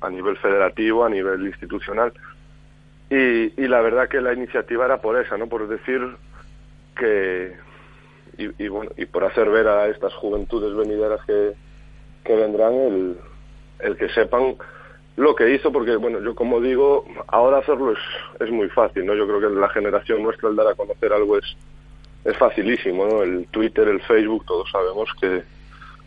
a 0.01 0.11
nivel 0.11 0.37
federativo, 0.37 1.05
a 1.05 1.09
nivel 1.09 1.45
institucional. 1.47 2.13
Y, 3.11 3.61
y 3.61 3.67
la 3.67 3.81
verdad 3.81 4.09
que 4.09 4.21
la 4.21 4.33
iniciativa 4.33 4.85
era 4.85 5.01
por 5.01 5.21
esa, 5.21 5.37
¿no? 5.37 5.49
Por 5.49 5.67
decir 5.67 6.01
que, 6.97 7.57
y, 8.39 8.65
y, 8.65 8.69
bueno, 8.69 8.91
y 8.97 9.07
por 9.07 9.25
hacer 9.25 9.51
ver 9.51 9.69
a 9.69 9.89
estas 9.89 10.15
juventudes 10.15 10.75
venideras 10.77 11.21
que, 11.27 11.53
que 12.25 12.35
vendrán 12.35 12.75
el, 12.75 13.17
el 13.81 13.97
que 13.97 14.09
sepan 14.11 14.57
lo 15.17 15.35
que 15.35 15.55
hizo, 15.55 15.73
porque 15.73 15.97
bueno, 15.97 16.21
yo 16.21 16.35
como 16.35 16.61
digo, 16.61 17.07
ahora 17.29 17.59
hacerlo 17.59 17.93
es, 17.93 17.99
es 18.41 18.51
muy 18.51 18.69
fácil, 18.69 19.07
¿no? 19.07 19.15
Yo 19.15 19.27
creo 19.27 19.41
que 19.41 19.59
la 19.59 19.69
generación 19.71 20.23
nuestra 20.23 20.51
el 20.51 20.57
dar 20.57 20.69
a 20.69 20.75
conocer 20.75 21.13
algo 21.13 21.39
es, 21.39 21.57
es 22.25 22.37
facilísimo, 22.37 23.07
¿no? 23.07 23.23
El 23.23 23.47
Twitter, 23.47 23.89
el 23.89 24.03
Facebook, 24.03 24.45
todos 24.45 24.71
sabemos 24.71 25.09
que, 25.19 25.43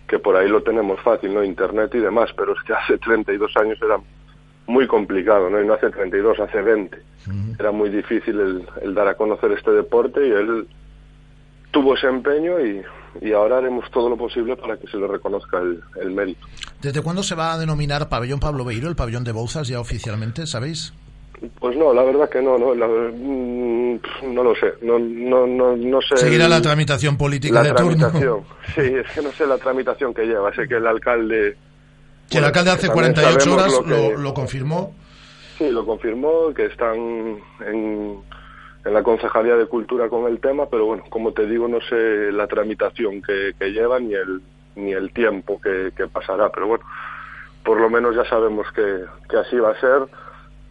que 0.08 0.20
por 0.20 0.36
ahí 0.36 0.48
lo 0.48 0.62
tenemos 0.62 1.00
fácil, 1.02 1.34
¿no? 1.34 1.44
Internet 1.44 1.96
y 1.96 2.00
demás, 2.00 2.30
pero 2.38 2.54
es 2.54 2.62
que 2.62 2.74
hace 2.74 3.00
32 3.00 3.52
años 3.58 3.80
era 3.82 3.98
muy 4.68 4.86
complicado, 4.86 5.50
¿no? 5.50 5.60
Y 5.60 5.66
no 5.66 5.74
hace 5.74 5.90
32, 5.90 6.40
hace 6.40 6.62
20. 6.62 6.98
Era 7.60 7.72
muy 7.72 7.90
difícil 7.90 8.40
el, 8.40 8.68
el 8.84 8.94
dar 8.94 9.08
a 9.08 9.16
conocer 9.16 9.52
este 9.52 9.72
deporte 9.72 10.26
y 10.26 10.32
él 10.32 10.68
tuvo 11.72 11.96
ese 11.96 12.08
empeño 12.08 12.60
y, 12.60 12.82
y, 13.22 13.32
ahora 13.32 13.58
haremos 13.58 13.90
todo 13.92 14.10
lo 14.10 14.18
posible 14.18 14.56
para 14.56 14.78
que 14.78 14.88
se 14.88 14.98
le 14.98 15.08
reconozca 15.08 15.60
el, 15.60 15.82
el, 16.02 16.12
mérito. 16.12 16.48
¿Desde 16.82 17.02
cuándo 17.02 17.24
se 17.24 17.36
va 17.36 17.54
a 17.54 17.58
denominar 17.58 18.10
pabellón 18.10 18.40
Pablo 18.40 18.66
Beiro, 18.66 18.90
el 18.90 18.96
pabellón 18.96 19.24
de 19.24 19.32
Bouzas 19.32 19.68
ya 19.68 19.80
oficialmente, 19.80 20.48
sabéis? 20.48 20.94
Pues 21.60 21.78
no, 21.78 21.94
la 21.94 22.04
verdad 22.04 22.30
que 22.30 22.42
no, 22.42 22.58
no, 22.58 22.76
la, 22.76 22.88
mm, 22.88 24.00
no 24.34 24.44
lo 24.44 24.54
sé, 24.56 24.74
no, 24.82 25.00
no, 25.00 25.48
no, 25.48 25.76
no 25.76 26.02
sé. 26.02 26.18
Seguirá 26.18 26.50
la 26.50 26.62
tramitación 26.62 27.18
política 27.18 27.62
la 27.62 27.70
de 27.70 27.74
tramitación. 27.74 28.22
turno. 28.22 28.46
Sí, 28.76 28.82
es 28.82 29.10
que 29.14 29.22
no 29.22 29.32
sé 29.32 29.48
la 29.48 29.58
tramitación 29.58 30.14
que 30.14 30.26
lleva, 30.26 30.54
sé 30.54 30.68
que 30.68 30.76
el 30.76 30.88
alcalde... 30.88 31.56
Que 32.30 32.40
bueno, 32.40 32.40
el 32.40 32.46
alcalde 32.46 32.72
hace 32.72 32.90
48 32.90 33.54
horas 33.54 33.72
lo, 33.72 33.84
que, 33.84 33.90
lo, 33.90 34.18
lo 34.18 34.34
confirmó. 34.34 34.94
Sí, 35.58 35.70
lo 35.70 35.86
confirmó, 35.86 36.54
que 36.54 36.66
están 36.66 37.40
en 37.66 38.22
en 38.90 38.96
la 38.96 39.04
Concejalía 39.04 39.56
de 39.56 39.68
Cultura 39.68 40.10
con 40.10 40.26
el 40.26 40.40
tema, 40.40 40.66
pero 40.66 40.86
bueno, 40.86 41.04
como 41.10 41.32
te 41.32 41.46
digo, 41.46 41.68
no 41.68 41.80
sé 41.80 42.32
la 42.32 42.48
tramitación 42.48 43.22
que, 43.22 43.54
que 43.58 43.72
lleva 43.72 44.00
ni 44.00 44.16
el, 44.16 44.42
ni 44.76 44.94
el 44.94 45.14
tiempo 45.14 45.62
que, 45.62 45.92
que, 45.96 46.08
pasará, 46.08 46.50
pero 46.50 46.68
bueno, 46.68 46.84
por 47.64 47.80
lo 47.80 47.88
menos 47.90 48.16
ya 48.16 48.26
sabemos 48.26 48.66
que, 48.74 49.06
que 49.30 49.38
así 49.38 49.58
va 49.58 49.72
a 49.72 49.80
ser, 49.80 50.08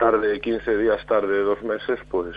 tarde 0.01 0.41
15 0.41 0.77
días, 0.79 1.07
tarde 1.07 1.43
dos 1.43 1.63
meses, 1.63 2.01
pues 2.11 2.35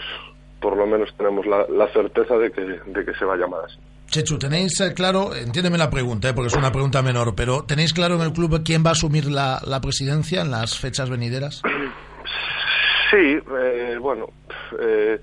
por 0.59 0.77
lo 0.77 0.85
menos 0.85 1.09
tenemos 1.17 1.47
la, 1.47 1.65
la 1.67 1.87
certeza 1.91 2.37
de 2.37 2.51
que, 2.51 2.61
de 2.61 3.03
que 3.03 3.15
se 3.15 3.25
va 3.25 3.33
a 3.33 3.37
llamar 3.37 3.61
así. 3.65 3.77
Chechu, 4.05 4.37
¿tenéis 4.37 4.79
eh, 4.81 4.93
claro, 4.93 5.33
entiéndeme 5.33 5.79
la 5.79 5.89
pregunta, 5.89 6.29
eh, 6.29 6.33
porque 6.35 6.49
es 6.49 6.55
una 6.55 6.71
pregunta 6.71 7.01
menor, 7.01 7.33
pero 7.33 7.63
¿tenéis 7.63 7.91
claro 7.91 8.15
en 8.15 8.21
el 8.21 8.33
club 8.33 8.61
quién 8.63 8.85
va 8.85 8.89
a 8.89 8.91
asumir 8.91 9.25
la, 9.25 9.59
la 9.65 9.81
presidencia 9.81 10.41
en 10.41 10.51
las 10.51 10.77
fechas 10.77 11.09
venideras? 11.09 11.63
Sí, 13.09 13.39
eh, 13.59 13.97
bueno, 13.99 14.27
eh, 14.79 15.19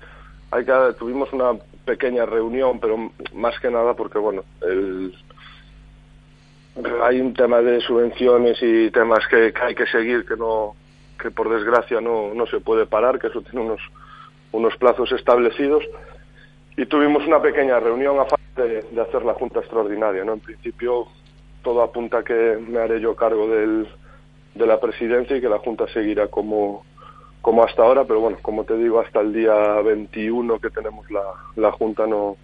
hay 0.51 0.65
que, 0.65 0.73
tuvimos 0.97 1.31
una 1.33 1.53
pequeña 1.85 2.25
reunión, 2.25 2.79
pero 2.79 3.11
más 3.33 3.59
que 3.59 3.69
nada 3.69 3.93
porque, 3.93 4.19
bueno, 4.19 4.43
el, 4.61 5.13
hay 7.03 7.19
un 7.19 7.33
tema 7.33 7.61
de 7.61 7.81
subvenciones 7.81 8.57
y 8.61 8.91
temas 8.91 9.25
que, 9.27 9.53
que 9.53 9.61
hay 9.61 9.75
que 9.75 9.85
seguir 9.87 10.25
que 10.25 10.35
no 10.35 10.75
que 11.19 11.31
por 11.31 11.49
desgracia 11.49 11.99
no, 11.99 12.33
no 12.33 12.47
se 12.47 12.61
puede 12.61 12.85
parar, 12.85 13.19
que 13.19 13.27
eso 13.27 13.41
tiene 13.41 13.65
unos, 13.65 13.81
unos 14.53 14.75
plazos 14.77 15.11
establecidos. 15.11 15.83
Y 16.77 16.85
tuvimos 16.85 17.27
una 17.27 17.41
pequeña 17.41 17.79
reunión 17.79 18.17
a 18.19 18.25
de, 18.55 18.83
de 18.89 19.01
hacer 19.01 19.23
la 19.25 19.33
Junta 19.33 19.59
Extraordinaria. 19.59 20.23
¿no? 20.23 20.33
En 20.33 20.39
principio, 20.39 21.07
todo 21.61 21.81
apunta 21.81 22.19
a 22.19 22.23
que 22.23 22.57
me 22.65 22.79
haré 22.79 23.01
yo 23.01 23.15
cargo 23.15 23.47
del, 23.47 23.87
de 24.55 24.65
la 24.65 24.79
presidencia 24.79 25.35
y 25.35 25.41
que 25.41 25.49
la 25.49 25.59
Junta 25.59 25.87
seguirá 25.87 26.27
como, 26.27 26.85
como 27.41 27.63
hasta 27.63 27.81
ahora, 27.83 28.05
pero 28.05 28.19
bueno, 28.19 28.37
como 28.41 28.63
te 28.63 28.77
digo, 28.77 28.99
hasta 28.99 29.21
el 29.21 29.33
día 29.33 29.53
21 29.83 30.59
que 30.59 30.69
tenemos 30.69 31.09
la, 31.09 31.21
la 31.55 31.71
Junta 31.71 32.05
no, 32.05 32.35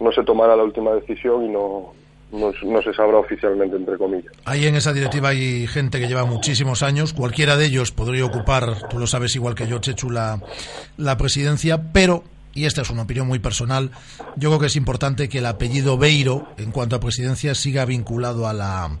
no 0.00 0.12
se 0.12 0.22
tomará 0.22 0.56
la 0.56 0.64
última 0.64 0.92
decisión 0.92 1.44
y 1.44 1.48
no, 1.48 1.92
no, 2.32 2.82
se 2.82 2.92
sabrá 2.92 3.18
oficialmente, 3.18 3.76
entre 3.76 3.96
comillas. 3.96 4.32
Ahí 4.44 4.66
en 4.66 4.74
esa 4.74 4.92
directiva 4.92 5.30
hay 5.30 5.66
gente 5.66 6.00
que 6.00 6.08
lleva 6.08 6.24
muchísimos 6.24 6.82
años, 6.82 7.12
cualquiera 7.12 7.56
de 7.56 7.66
ellos 7.66 7.92
podría 7.92 8.24
ocupar, 8.24 8.88
tú 8.88 8.98
lo 8.98 9.06
sabes 9.06 9.34
igual 9.36 9.54
que 9.54 9.66
yo, 9.66 9.78
Chechu, 9.78 10.10
la, 10.10 10.40
la 10.96 11.16
presidencia, 11.16 11.92
pero, 11.92 12.24
y 12.52 12.66
esta 12.66 12.82
es 12.82 12.90
una 12.90 13.02
opinión 13.02 13.26
muy 13.26 13.38
personal, 13.38 13.90
yo 14.36 14.50
creo 14.50 14.60
que 14.60 14.66
es 14.66 14.76
importante 14.76 15.28
que 15.28 15.38
el 15.38 15.46
apellido 15.46 15.96
Beiro, 15.96 16.48
en 16.58 16.70
cuanto 16.70 16.96
a 16.96 17.00
presidencia, 17.00 17.54
siga 17.54 17.84
vinculado 17.84 18.46
a 18.48 18.52
la 18.52 18.98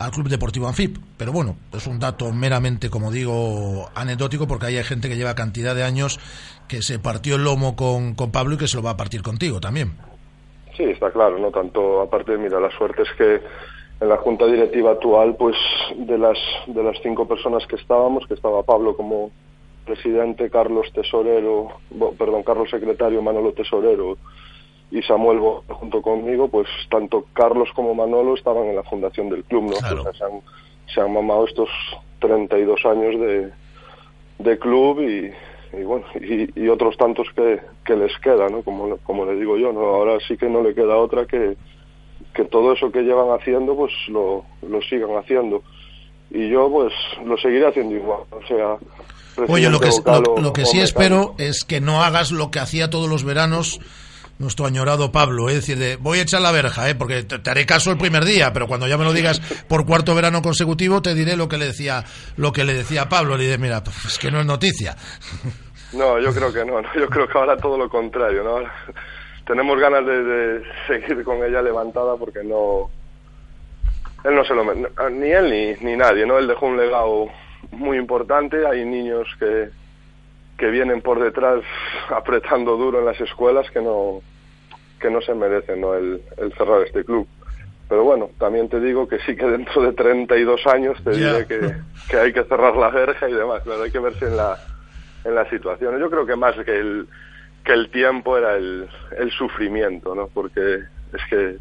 al 0.00 0.10
Club 0.10 0.28
Deportivo 0.28 0.66
Anfip. 0.66 0.96
Pero 1.16 1.30
bueno, 1.30 1.56
es 1.72 1.86
un 1.86 2.00
dato 2.00 2.32
meramente, 2.32 2.90
como 2.90 3.12
digo, 3.12 3.88
anecdótico, 3.94 4.48
porque 4.48 4.66
hay 4.66 4.82
gente 4.82 5.08
que 5.08 5.16
lleva 5.16 5.34
cantidad 5.34 5.74
de 5.74 5.84
años 5.84 6.18
que 6.66 6.82
se 6.82 6.98
partió 6.98 7.36
el 7.36 7.44
lomo 7.44 7.76
con, 7.76 8.14
con 8.14 8.32
Pablo 8.32 8.54
y 8.54 8.58
que 8.58 8.66
se 8.66 8.76
lo 8.76 8.82
va 8.82 8.90
a 8.90 8.96
partir 8.96 9.22
contigo 9.22 9.60
también. 9.60 9.92
Sí, 10.76 10.84
está 10.84 11.10
claro, 11.10 11.38
no 11.38 11.50
tanto, 11.50 12.00
aparte, 12.00 12.36
mira, 12.38 12.58
la 12.58 12.70
suerte 12.70 13.02
es 13.02 13.08
que 13.18 13.40
en 14.00 14.08
la 14.08 14.16
junta 14.16 14.46
directiva 14.46 14.92
actual, 14.92 15.36
pues 15.36 15.56
de 15.94 16.16
las 16.16 16.38
de 16.66 16.82
las 16.82 16.96
cinco 17.02 17.28
personas 17.28 17.66
que 17.66 17.76
estábamos, 17.76 18.26
que 18.26 18.34
estaba 18.34 18.62
Pablo 18.62 18.96
como 18.96 19.30
presidente, 19.84 20.48
Carlos 20.48 20.86
Tesorero, 20.94 21.68
perdón, 22.18 22.42
Carlos 22.42 22.70
secretario, 22.70 23.20
Manolo 23.20 23.52
Tesorero 23.52 24.16
y 24.90 25.02
Samuel 25.02 25.38
junto 25.68 26.02
conmigo, 26.02 26.48
pues 26.48 26.68
tanto 26.90 27.26
Carlos 27.32 27.68
como 27.74 27.94
Manolo 27.94 28.34
estaban 28.34 28.66
en 28.66 28.76
la 28.76 28.82
fundación 28.82 29.28
del 29.28 29.44
club, 29.44 29.70
¿no? 29.70 29.76
Claro. 29.76 30.00
O 30.00 30.02
sea, 30.02 30.12
se, 30.12 30.24
han, 30.24 30.40
se 30.92 31.00
han 31.00 31.12
mamado 31.12 31.46
estos 31.46 31.68
32 32.18 32.84
años 32.86 33.20
de, 33.20 33.50
de 34.38 34.58
club 34.58 35.00
y, 35.00 35.32
y 35.78 35.84
bueno, 35.84 36.04
y, 36.20 36.60
y, 36.60 36.68
otros 36.68 36.96
tantos 36.96 37.28
que, 37.36 37.60
que 37.84 37.94
les 37.94 38.16
queda, 38.18 38.48
¿no? 38.48 38.62
Como, 38.62 38.96
como 38.98 39.24
le 39.24 39.36
digo 39.36 39.56
yo, 39.56 39.72
¿no? 39.72 39.80
Ahora 39.80 40.18
sí 40.26 40.36
que 40.36 40.48
no 40.48 40.62
le 40.62 40.74
queda 40.74 40.96
otra 40.96 41.24
que, 41.26 41.56
que 42.34 42.44
todo 42.44 42.72
eso 42.72 42.90
que 42.90 43.02
llevan 43.02 43.28
haciendo, 43.30 43.76
pues 43.76 43.92
lo, 44.08 44.44
lo 44.68 44.82
sigan 44.82 45.16
haciendo. 45.16 45.62
Y 46.32 46.48
yo, 46.48 46.70
pues, 46.70 46.92
lo 47.24 47.36
seguiré 47.38 47.66
haciendo 47.66 47.94
igual. 47.94 48.20
O 48.30 48.46
sea, 48.46 48.76
Oye, 49.48 49.70
lo 49.70 49.80
que, 49.80 49.90
lo, 50.04 50.38
lo 50.38 50.52
que 50.52 50.64
sí 50.64 50.80
espero 50.80 51.34
es 51.38 51.64
que 51.64 51.80
no 51.80 52.02
hagas 52.02 52.30
lo 52.30 52.50
que 52.50 52.58
hacía 52.58 52.90
todos 52.90 53.08
los 53.08 53.24
veranos 53.24 53.80
nuestro 54.40 54.66
añorado 54.66 55.12
Pablo, 55.12 55.48
es 55.48 55.54
decir, 55.56 55.78
de, 55.78 55.96
voy 55.96 56.18
a 56.18 56.22
echar 56.22 56.40
la 56.40 56.50
verja, 56.50 56.88
¿eh? 56.88 56.94
porque 56.94 57.22
te, 57.22 57.50
haré 57.50 57.66
caso 57.66 57.92
el 57.92 57.98
primer 57.98 58.24
día, 58.24 58.52
pero 58.52 58.66
cuando 58.66 58.88
ya 58.88 58.98
me 58.98 59.04
lo 59.04 59.12
digas 59.12 59.38
por 59.68 59.86
cuarto 59.86 60.14
verano 60.14 60.42
consecutivo, 60.42 61.02
te 61.02 61.14
diré 61.14 61.36
lo 61.36 61.48
que 61.48 61.58
le 61.58 61.66
decía, 61.66 62.04
lo 62.36 62.52
que 62.52 62.64
le 62.64 62.72
decía 62.72 63.08
Pablo. 63.08 63.36
Le 63.36 63.44
diré, 63.44 63.58
mira, 63.58 63.82
es 64.06 64.18
que 64.18 64.30
no 64.30 64.40
es 64.40 64.46
noticia. 64.46 64.96
No, 65.92 66.20
yo 66.20 66.32
creo 66.32 66.52
que 66.52 66.64
no, 66.64 66.80
no, 66.80 66.88
yo 66.94 67.08
creo 67.08 67.26
que 67.26 67.36
ahora 67.36 67.56
todo 67.56 67.76
lo 67.76 67.88
contrario, 67.88 68.44
¿no? 68.44 68.60
tenemos 69.44 69.76
ganas 69.80 70.06
de, 70.06 70.22
de, 70.22 70.62
seguir 70.86 71.24
con 71.24 71.42
ella 71.42 71.60
levantada 71.60 72.16
porque 72.16 72.44
no, 72.44 72.88
él 74.22 74.34
no 74.36 74.44
se 74.44 74.54
lo 74.54 74.62
ni 75.10 75.30
él 75.32 75.50
ni, 75.50 75.90
ni 75.90 75.96
nadie, 75.96 76.24
¿no? 76.24 76.38
Él 76.38 76.46
dejó 76.46 76.66
un 76.66 76.76
legado 76.76 77.26
muy 77.72 77.98
importante, 77.98 78.64
hay 78.64 78.84
niños 78.84 79.26
que, 79.40 79.70
que 80.60 80.70
vienen 80.70 81.00
por 81.00 81.18
detrás 81.18 81.62
apretando 82.10 82.76
duro 82.76 83.00
en 83.00 83.06
las 83.06 83.20
escuelas 83.20 83.68
que 83.70 83.80
no 83.80 84.20
que 85.00 85.10
no 85.10 85.22
se 85.22 85.34
merecen 85.34 85.80
¿no? 85.80 85.94
El, 85.94 86.20
el, 86.36 86.52
cerrar 86.52 86.82
este 86.82 87.02
club. 87.02 87.26
Pero 87.88 88.04
bueno, 88.04 88.30
también 88.38 88.68
te 88.68 88.78
digo 88.78 89.08
que 89.08 89.18
sí 89.20 89.34
que 89.34 89.46
dentro 89.46 89.80
de 89.82 89.94
32 89.94 90.66
años 90.66 91.02
te 91.02 91.12
yeah. 91.12 91.32
diré 91.32 91.46
que, 91.46 91.74
que, 92.10 92.16
hay 92.18 92.32
que 92.34 92.44
cerrar 92.44 92.76
la 92.76 92.90
verja 92.90 93.26
y 93.28 93.32
demás, 93.32 93.62
pero 93.64 93.82
hay 93.82 93.90
que 93.90 93.98
verse 93.98 94.26
en 94.26 94.36
la, 94.36 94.58
en 95.24 95.34
la 95.34 95.48
situación. 95.48 95.98
Yo 95.98 96.10
creo 96.10 96.26
que 96.26 96.36
más 96.36 96.54
que 96.56 96.78
el, 96.78 97.08
que 97.64 97.72
el 97.72 97.90
tiempo 97.90 98.36
era 98.36 98.56
el, 98.56 98.86
el 99.16 99.30
sufrimiento, 99.30 100.14
¿no? 100.14 100.28
Porque 100.28 100.60
es 101.14 101.22
que 101.30 101.56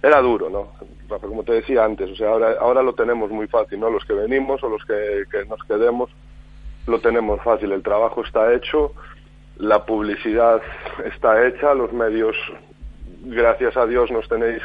era 0.00 0.20
duro, 0.20 0.48
¿no? 0.48 0.72
Como 1.18 1.42
te 1.42 1.54
decía 1.54 1.84
antes, 1.84 2.08
o 2.10 2.14
sea, 2.14 2.28
ahora, 2.28 2.54
ahora 2.60 2.82
lo 2.82 2.94
tenemos 2.94 3.30
muy 3.30 3.48
fácil, 3.48 3.80
¿no? 3.80 3.90
Los 3.90 4.04
que 4.04 4.14
venimos 4.14 4.62
o 4.62 4.68
los 4.68 4.84
que, 4.84 5.24
que 5.30 5.44
nos 5.46 5.62
quedemos, 5.64 6.10
lo 6.86 7.00
tenemos 7.00 7.42
fácil, 7.42 7.72
el 7.72 7.82
trabajo 7.82 8.22
está 8.24 8.52
hecho, 8.54 8.92
la 9.56 9.84
publicidad 9.84 10.60
está 11.04 11.46
hecha, 11.46 11.74
los 11.74 11.92
medios, 11.92 12.36
gracias 13.22 13.76
a 13.76 13.86
Dios, 13.86 14.10
nos 14.10 14.28
tenéis 14.28 14.62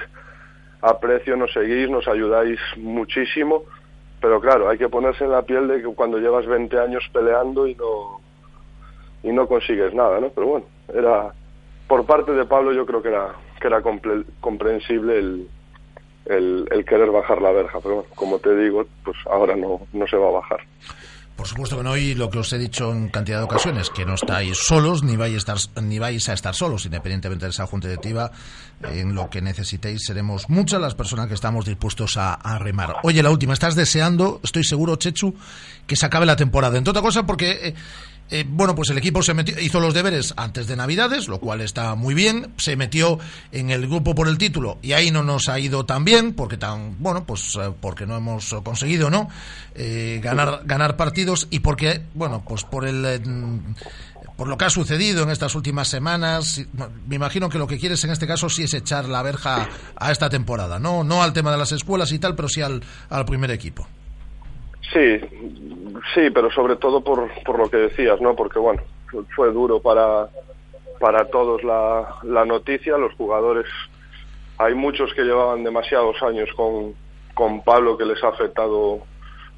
aprecio, 0.82 1.36
nos 1.36 1.52
seguís, 1.52 1.90
nos 1.90 2.08
ayudáis 2.08 2.60
muchísimo, 2.78 3.64
pero 4.22 4.40
claro, 4.42 4.70
hay 4.70 4.78
que 4.78 4.90
ponerse 4.90 5.24
en 5.24 5.32
la 5.32 5.44
piel 5.44 5.68
de 5.68 5.82
que 5.82 5.88
cuando 5.96 6.18
llevas 6.18 6.46
20 6.46 6.80
años 6.80 7.04
peleando 7.14 7.68
y 7.68 7.76
no 7.76 8.20
y 9.22 9.32
no 9.34 9.48
consigues 9.48 9.94
nada, 9.94 10.20
¿no? 10.22 10.30
Pero 10.30 10.48
bueno, 10.48 10.66
era 10.94 11.34
por 11.88 12.06
parte 12.06 12.32
de 12.32 12.46
Pablo 12.46 12.72
yo 12.72 12.86
creo 12.86 13.02
que 13.02 13.10
era 13.10 13.34
que 13.60 13.68
era 13.68 13.82
comprensible 14.40 15.20
el, 15.20 15.50
el, 16.26 16.68
el 16.72 16.86
querer 16.86 17.12
bajar 17.12 17.42
la 17.42 17.52
verja, 17.52 17.80
pero 17.82 17.96
bueno, 17.96 18.10
como 18.16 18.40
te 18.40 18.56
digo, 18.56 18.86
pues 19.04 19.18
ahora 19.30 19.56
no, 19.56 19.82
no 19.92 20.08
se 20.08 20.16
va 20.16 20.30
a 20.30 20.32
bajar. 20.32 20.62
Por 21.39 21.47
supuesto 21.47 21.78
que 21.78 21.84
no, 21.84 21.95
y 21.95 22.15
lo 22.15 22.30
que 22.30 22.39
os 22.39 22.52
he 22.52 22.58
dicho 22.58 22.91
en 22.91 23.08
cantidad 23.08 23.38
de 23.38 23.45
ocasiones, 23.45 23.89
que 23.89 24.06
no 24.06 24.15
estáis 24.15 24.58
solos, 24.58 25.04
ni 25.04 25.15
vais 25.15 25.34
a 25.34 25.38
estar, 25.38 25.58
ni 25.82 25.97
vais 25.97 26.28
a 26.28 26.34
estar 26.34 26.54
solos, 26.54 26.86
independientemente 26.86 27.45
de 27.45 27.52
esa 27.52 27.65
junta 27.65 27.88
directiva, 27.88 28.30
en 28.84 29.15
lo 29.15 29.30
que 29.30 29.41
necesitéis 29.41 30.04
seremos 30.06 30.49
muchas 30.49 30.82
las 30.82 30.95
personas 30.95 31.28
que 31.28 31.36
estamos 31.36 31.63
dispuestos 31.63 32.17
a, 32.17 32.60
remar. 32.60 32.97
Oye, 33.04 33.23
la 33.23 33.30
última, 33.30 33.54
estás 33.54 33.75
deseando, 33.75 34.41
estoy 34.43 34.65
seguro, 34.65 34.97
Chechu, 34.97 35.34
que 35.88 35.95
se 35.95 36.06
acabe 36.06 36.25
la 36.25 36.36
temporada. 36.36 36.78
Entre 36.78 36.91
otra 36.91 37.02
cosa, 37.02 37.25
porque... 37.25 37.52
Eh, 37.69 37.75
eh, 38.32 38.46
bueno, 38.48 38.76
pues 38.76 38.89
el 38.89 38.98
equipo 38.98 39.24
se 39.24 39.34
metió, 39.34 39.60
hizo 39.60 39.80
los 39.80 39.94
deberes 39.94 40.34
antes 40.38 40.68
de 40.68 40.76
Navidades, 40.76 41.28
lo 41.28 41.39
cual 41.39 41.62
está 41.62 41.96
muy 41.96 42.13
bien. 42.13 42.54
Se 42.58 42.76
metió 42.76 43.20
en 43.52 43.72
el 43.72 43.88
grupo 43.88 44.13
por 44.13 44.28
el 44.28 44.38
título 44.38 44.78
y 44.82 44.94
ahí 44.94 45.10
no 45.10 45.24
nos 45.24 45.50
ha 45.50 45.60
ido 45.60 45.86
tan 45.86 46.06
bien, 46.06 46.34
porque 46.34 46.58
tan, 46.58 46.96
bueno, 47.00 47.26
pues 47.26 47.56
eh, 47.56 47.72
porque 47.80 48.06
no 48.06 48.15
hemos 48.18 48.54
conseguido, 48.63 49.10
¿no? 49.10 49.30
Eh, 49.76 50.20
ganar, 50.22 50.62
ganar 50.65 50.96
partidos 50.96 51.48
y 51.50 51.60
porque, 51.60 52.02
bueno, 52.13 52.44
pues 52.48 52.63
por 52.63 52.88
el 52.88 53.00
por 54.36 54.48
lo 54.48 54.58
que 54.58 54.65
ha 54.65 54.70
sucedido 54.70 55.24
en 55.24 55.32
estas 55.32 55.54
últimas 55.56 55.89
semanas, 55.89 56.62
me 57.08 57.15
imagino 57.18 57.50
que 57.50 57.58
lo 57.58 57.68
que 57.68 57.78
quieres 57.78 58.02
en 58.06 58.12
este 58.12 58.26
caso 58.26 58.50
sí 58.50 58.63
es 58.63 58.74
echar 58.74 59.10
la 59.10 59.22
verja 59.22 59.68
a 59.98 60.12
esta 60.13 60.30
temporada, 60.30 60.80
no, 60.80 61.04
no 61.04 61.22
al 61.22 61.34
tema 61.34 61.52
de 61.52 61.58
las 61.58 61.74
escuelas 61.74 62.13
y 62.13 62.20
tal, 62.20 62.36
pero 62.36 62.48
sí 62.48 62.62
al, 62.62 62.82
al 63.10 63.26
primer 63.26 63.52
equipo. 63.52 63.86
Sí, 64.82 65.20
sí, 66.13 66.30
pero 66.34 66.50
sobre 66.52 66.76
todo 66.78 67.04
por, 67.04 67.30
por 67.44 67.60
lo 67.60 67.70
que 67.70 67.78
decías, 67.78 68.20
¿no? 68.22 68.36
Porque, 68.36 68.60
bueno, 68.60 68.82
fue 69.36 69.52
duro 69.52 69.82
para, 69.82 70.30
para 71.00 71.26
todos 71.26 71.63
la, 71.63 72.15
la 72.24 72.46
noticia, 72.46 72.98
los 72.98 73.13
jugadores, 73.13 73.65
hay 74.58 74.74
muchos 74.74 75.13
que 75.13 75.24
llevaban 75.24 75.63
demasiados 75.63 76.22
años 76.24 76.50
con, 76.56 76.94
con 77.34 77.63
Pablo 77.63 77.98
que 77.98 78.06
les 78.06 78.24
ha 78.24 78.30
afectado 78.30 79.00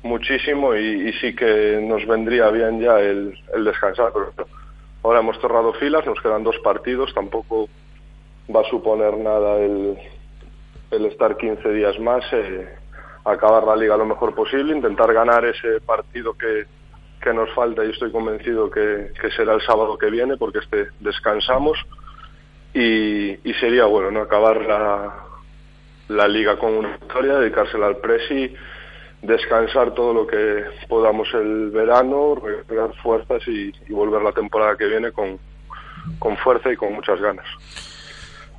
muchísimo 0.03 0.75
y, 0.75 1.13
sí 1.13 1.35
que 1.35 1.79
nos 1.81 2.05
vendría 2.07 2.49
bien 2.49 2.81
ya 2.81 2.99
el, 2.99 3.37
el 3.53 3.63
descansar, 3.63 4.11
ahora 5.03 5.19
hemos 5.19 5.39
cerrado 5.39 5.73
filas, 5.73 6.05
nos 6.05 6.19
quedan 6.21 6.43
dos 6.43 6.57
partidos, 6.59 7.13
tampoco 7.13 7.69
va 8.53 8.61
a 8.61 8.69
suponer 8.69 9.17
nada 9.17 9.57
el, 9.59 9.97
el 10.91 11.05
estar 11.05 11.37
15 11.37 11.69
días 11.71 11.99
más. 11.99 12.23
Eh, 12.33 12.67
acabar 13.25 13.63
la 13.63 13.75
liga 13.75 13.97
lo 13.97 14.05
mejor 14.05 14.33
posible, 14.33 14.75
intentar 14.75 15.13
ganar 15.13 15.45
ese 15.45 15.79
partido 15.81 16.33
que, 16.33 16.65
que 17.21 17.33
nos 17.33 17.53
falta 17.53 17.85
y 17.85 17.91
estoy 17.91 18.11
convencido 18.11 18.69
que, 18.69 19.11
que, 19.19 19.31
será 19.31 19.53
el 19.53 19.61
sábado 19.61 19.97
que 19.97 20.09
viene 20.09 20.37
porque 20.37 20.59
este 20.59 20.87
descansamos 20.99 21.77
y, 22.73 23.31
y 23.47 23.53
sería 23.59 23.85
bueno 23.85 24.11
no 24.11 24.21
acabar 24.21 24.61
la, 24.61 25.13
la 26.07 26.27
liga 26.27 26.57
con 26.57 26.73
una 26.73 26.97
victoria, 26.97 27.39
dedicársela 27.39 27.87
al 27.87 27.97
Presi 27.97 28.55
descansar 29.21 29.93
todo 29.93 30.13
lo 30.13 30.27
que 30.27 30.63
podamos 30.87 31.27
el 31.33 31.69
verano, 31.69 32.35
recuperar 32.35 32.93
fuerzas 33.01 33.47
y, 33.47 33.71
volver 33.89 34.21
la 34.21 34.31
temporada 34.31 34.75
que 34.75 34.85
viene 34.85 35.11
con, 35.11 35.39
con 36.19 36.37
fuerza 36.37 36.71
y 36.71 36.75
con 36.75 36.93
muchas 36.93 37.19
ganas. 37.21 37.45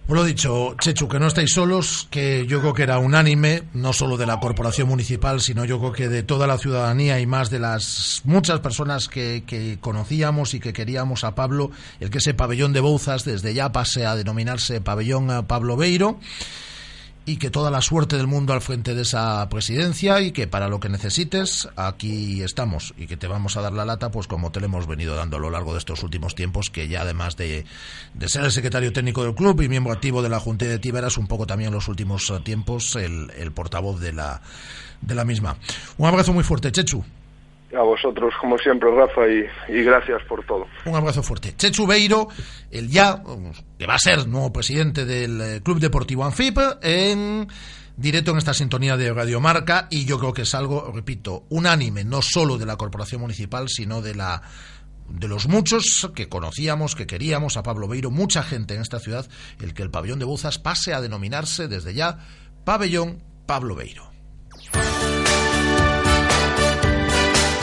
Pues 0.06 0.18
lo 0.18 0.24
dicho, 0.24 0.74
Chechu, 0.80 1.08
que 1.08 1.20
no 1.20 1.28
estáis 1.28 1.52
solos, 1.52 2.08
que 2.10 2.44
yo 2.48 2.60
creo 2.60 2.74
que 2.74 2.82
era 2.82 2.98
unánime, 2.98 3.62
no 3.72 3.92
solo 3.92 4.16
de 4.16 4.26
la 4.26 4.40
corporación 4.40 4.88
municipal, 4.88 5.40
sino 5.40 5.64
yo 5.64 5.78
creo 5.78 5.92
que 5.92 6.08
de 6.08 6.24
toda 6.24 6.48
la 6.48 6.58
ciudadanía 6.58 7.20
y 7.20 7.26
más 7.26 7.50
de 7.50 7.60
las 7.60 8.20
muchas 8.24 8.58
personas 8.58 9.08
que, 9.08 9.78
conocíamos 9.80 10.54
y 10.54 10.60
que 10.60 10.72
queríamos 10.72 11.22
a 11.22 11.36
Pablo, 11.36 11.70
el 12.00 12.10
que 12.10 12.18
ese 12.18 12.34
pabellón 12.34 12.72
de 12.72 12.80
Bouzas 12.80 13.24
desde 13.24 13.54
ya 13.54 13.70
pase 13.70 14.04
a 14.04 14.16
denominarse 14.16 14.80
pabellón 14.80 15.46
Pablo 15.46 15.76
Beiro 15.76 16.18
y 17.24 17.36
que 17.36 17.50
toda 17.50 17.70
la 17.70 17.80
suerte 17.80 18.16
del 18.16 18.26
mundo 18.26 18.52
al 18.52 18.60
frente 18.60 18.94
de 18.94 19.02
esa 19.02 19.48
presidencia 19.48 20.20
y 20.20 20.32
que 20.32 20.46
para 20.46 20.68
lo 20.68 20.80
que 20.80 20.88
necesites 20.88 21.68
aquí 21.76 22.42
estamos 22.42 22.94
y 22.96 23.06
que 23.06 23.16
te 23.16 23.28
vamos 23.28 23.56
a 23.56 23.62
dar 23.62 23.72
la 23.72 23.84
lata 23.84 24.10
pues 24.10 24.26
como 24.26 24.50
te 24.50 24.60
lo 24.60 24.66
hemos 24.66 24.86
venido 24.86 25.14
dando 25.14 25.36
a 25.36 25.40
lo 25.40 25.50
largo 25.50 25.72
de 25.72 25.78
estos 25.78 26.02
últimos 26.02 26.34
tiempos 26.34 26.70
que 26.70 26.88
ya 26.88 27.02
además 27.02 27.36
de, 27.36 27.64
ser 28.26 28.44
el 28.44 28.52
secretario 28.52 28.92
técnico 28.92 29.22
del 29.22 29.34
club 29.34 29.60
y 29.62 29.68
miembro 29.68 29.92
activo 29.92 30.22
de 30.22 30.28
la 30.28 30.40
Junta 30.40 30.64
de 30.64 30.78
Tíberas 30.78 31.16
un 31.16 31.28
poco 31.28 31.46
también 31.46 31.68
en 31.68 31.74
los 31.74 31.88
últimos 31.88 32.28
eh, 32.30 32.40
tiempos 32.40 32.96
el, 32.96 33.30
el 33.36 33.52
portavoz 33.52 34.00
de 34.00 34.12
la, 34.12 34.42
de 35.00 35.14
la 35.14 35.24
misma. 35.24 35.56
Un 35.98 36.08
abrazo 36.08 36.32
muy 36.32 36.44
fuerte, 36.44 36.72
Chechu. 36.72 37.04
A 37.76 37.82
vosotros, 37.82 38.34
como 38.40 38.58
siempre, 38.58 38.90
Rafa, 38.90 39.22
y, 39.28 39.82
gracias 39.82 40.22
por 40.28 40.44
todo. 40.44 40.66
Un 40.84 40.94
abrazo 40.94 41.22
fuerte. 41.22 41.54
Chechu 41.56 41.86
Beiro, 41.86 42.28
el 42.70 42.88
ya, 42.88 43.22
que 43.78 43.86
va 43.86 43.94
a 43.94 43.98
ser 43.98 44.26
nuevo 44.28 44.52
presidente 44.52 45.06
del 45.06 45.40
eh, 45.40 45.60
Club 45.62 45.80
Deportivo 45.80 46.24
Anfip, 46.24 46.58
en 46.82 47.48
directo 47.96 48.32
en 48.32 48.38
esta 48.38 48.52
sintonía 48.52 48.96
de 48.96 49.12
Radio 49.12 49.40
Marca, 49.40 49.86
y 49.90 50.04
yo 50.04 50.18
creo 50.18 50.34
que 50.34 50.42
es 50.42 50.54
algo, 50.54 50.92
repito, 50.94 51.44
unánime, 51.48 52.04
no 52.04 52.20
solo 52.20 52.58
de 52.58 52.66
la 52.66 52.76
Corporación 52.76 53.22
Municipal, 53.22 53.68
sino 53.68 54.02
de 54.02 54.14
la 54.14 54.42
de 55.08 55.28
los 55.28 55.48
muchos 55.48 56.10
que 56.14 56.28
conocíamos, 56.28 56.94
que 56.94 57.06
queríamos 57.06 57.56
a 57.56 57.62
Pablo 57.62 57.88
Beiro, 57.88 58.10
mucha 58.10 58.42
gente 58.42 58.74
en 58.74 58.80
esta 58.80 58.98
ciudad, 58.98 59.26
el 59.60 59.74
que 59.74 59.82
el 59.82 59.90
pabellón 59.90 60.18
de 60.18 60.24
Buzas 60.24 60.58
pase 60.58 60.94
a 60.94 61.00
denominarse 61.00 61.68
desde 61.68 61.94
ya 61.94 62.18
Pabellón 62.64 63.22
Pablo 63.46 63.74
Beiro. 63.74 64.10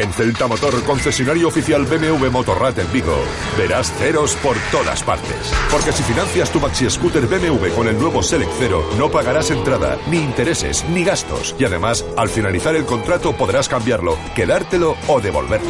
En 0.00 0.10
Celta 0.14 0.46
Motor, 0.46 0.82
concesionario 0.84 1.48
oficial 1.48 1.84
BMW 1.84 2.30
Motorrad 2.30 2.78
en 2.78 2.90
Vigo, 2.90 3.22
verás 3.58 3.92
ceros 3.98 4.34
por 4.36 4.56
todas 4.72 5.02
partes. 5.02 5.52
Porque 5.70 5.92
si 5.92 6.02
financias 6.02 6.50
tu 6.50 6.58
maxi 6.58 6.88
scooter 6.88 7.26
BMW 7.26 7.68
con 7.76 7.86
el 7.86 7.98
nuevo 7.98 8.22
Select 8.22 8.50
Cero, 8.58 8.82
no 8.96 9.10
pagarás 9.10 9.50
entrada, 9.50 9.98
ni 10.10 10.16
intereses, 10.16 10.86
ni 10.88 11.04
gastos. 11.04 11.54
Y 11.58 11.66
además, 11.66 12.02
al 12.16 12.30
finalizar 12.30 12.74
el 12.76 12.86
contrato 12.86 13.34
podrás 13.34 13.68
cambiarlo, 13.68 14.16
quedártelo 14.34 14.96
o 15.06 15.20
devolverlo. 15.20 15.68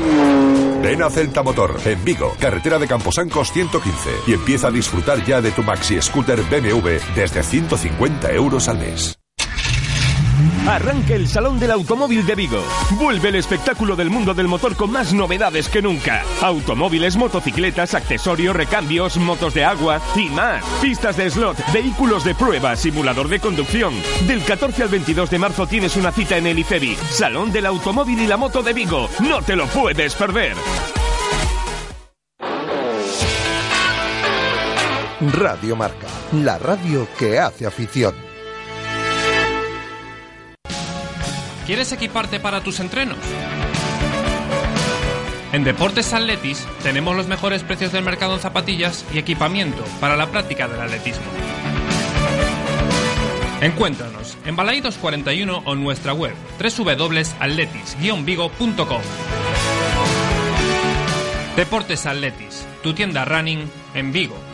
Ven 0.80 1.02
a 1.02 1.10
Celta 1.10 1.42
Motor, 1.42 1.80
en 1.84 2.04
Vigo, 2.04 2.36
carretera 2.38 2.78
de 2.78 2.86
Camposancos 2.86 3.50
115, 3.50 4.10
y 4.28 4.34
empieza 4.34 4.68
a 4.68 4.70
disfrutar 4.70 5.24
ya 5.24 5.40
de 5.40 5.50
tu 5.50 5.64
maxi 5.64 6.00
scooter 6.00 6.40
BMW 6.42 7.00
desde 7.16 7.42
150 7.42 8.30
euros 8.30 8.68
al 8.68 8.78
mes. 8.78 9.19
Arranca 10.66 11.14
el 11.14 11.26
Salón 11.26 11.58
del 11.58 11.70
Automóvil 11.70 12.26
de 12.26 12.34
Vigo. 12.34 12.62
Vuelve 12.92 13.30
el 13.30 13.36
espectáculo 13.36 13.96
del 13.96 14.10
mundo 14.10 14.34
del 14.34 14.46
motor 14.46 14.76
con 14.76 14.92
más 14.92 15.12
novedades 15.12 15.68
que 15.68 15.82
nunca. 15.82 16.22
Automóviles, 16.42 17.16
motocicletas, 17.16 17.94
accesorios, 17.94 18.54
recambios, 18.54 19.16
motos 19.16 19.54
de 19.54 19.64
agua 19.64 20.00
y 20.14 20.28
más. 20.28 20.62
Pistas 20.82 21.16
de 21.16 21.30
slot, 21.30 21.56
vehículos 21.72 22.24
de 22.24 22.34
prueba, 22.34 22.76
simulador 22.76 23.28
de 23.28 23.40
conducción. 23.40 23.94
Del 24.26 24.44
14 24.44 24.82
al 24.82 24.88
22 24.90 25.30
de 25.30 25.38
marzo 25.38 25.66
tienes 25.66 25.96
una 25.96 26.12
cita 26.12 26.36
en 26.36 26.46
el 26.46 26.58
IFEBI. 26.58 26.96
Salón 27.08 27.50
del 27.52 27.66
Automóvil 27.66 28.20
y 28.20 28.26
la 28.26 28.36
Moto 28.36 28.62
de 28.62 28.72
Vigo. 28.72 29.08
No 29.20 29.42
te 29.42 29.56
lo 29.56 29.66
puedes 29.66 30.14
perder. 30.14 30.54
Radio 35.20 35.76
Marca, 35.76 36.06
la 36.32 36.58
radio 36.58 37.06
que 37.18 37.38
hace 37.38 37.66
afición. 37.66 38.29
¿Quieres 41.70 41.92
equiparte 41.92 42.40
para 42.40 42.64
tus 42.64 42.80
entrenos? 42.80 43.16
En 45.52 45.62
Deportes 45.62 46.12
Atletis 46.12 46.66
tenemos 46.82 47.14
los 47.14 47.28
mejores 47.28 47.62
precios 47.62 47.92
del 47.92 48.02
mercado 48.02 48.34
en 48.34 48.40
zapatillas 48.40 49.04
y 49.14 49.18
equipamiento 49.18 49.84
para 50.00 50.16
la 50.16 50.26
práctica 50.26 50.66
del 50.66 50.80
atletismo. 50.80 51.22
Encuéntranos 53.60 54.36
en 54.44 54.56
Balaidos 54.56 54.96
41 54.96 55.62
o 55.64 55.72
en 55.72 55.84
nuestra 55.84 56.12
web 56.12 56.34
www.atletis-vigo.com. 56.58 59.02
Deportes 61.54 62.04
Atletis, 62.04 62.66
tu 62.82 62.94
tienda 62.94 63.24
running 63.24 63.70
en 63.94 64.10
Vigo. 64.10 64.49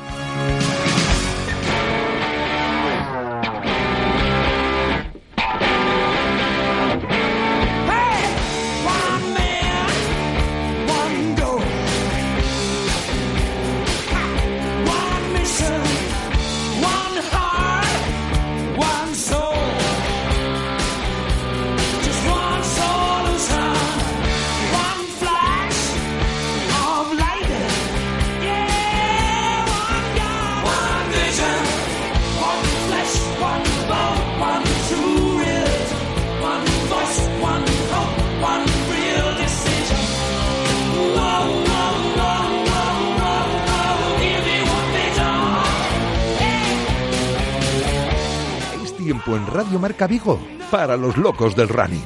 Marca 49.96 50.06
Vigo 50.08 50.38
para 50.70 50.94
los 50.94 51.16
locos 51.16 51.56
del 51.56 51.70
running. 51.70 52.04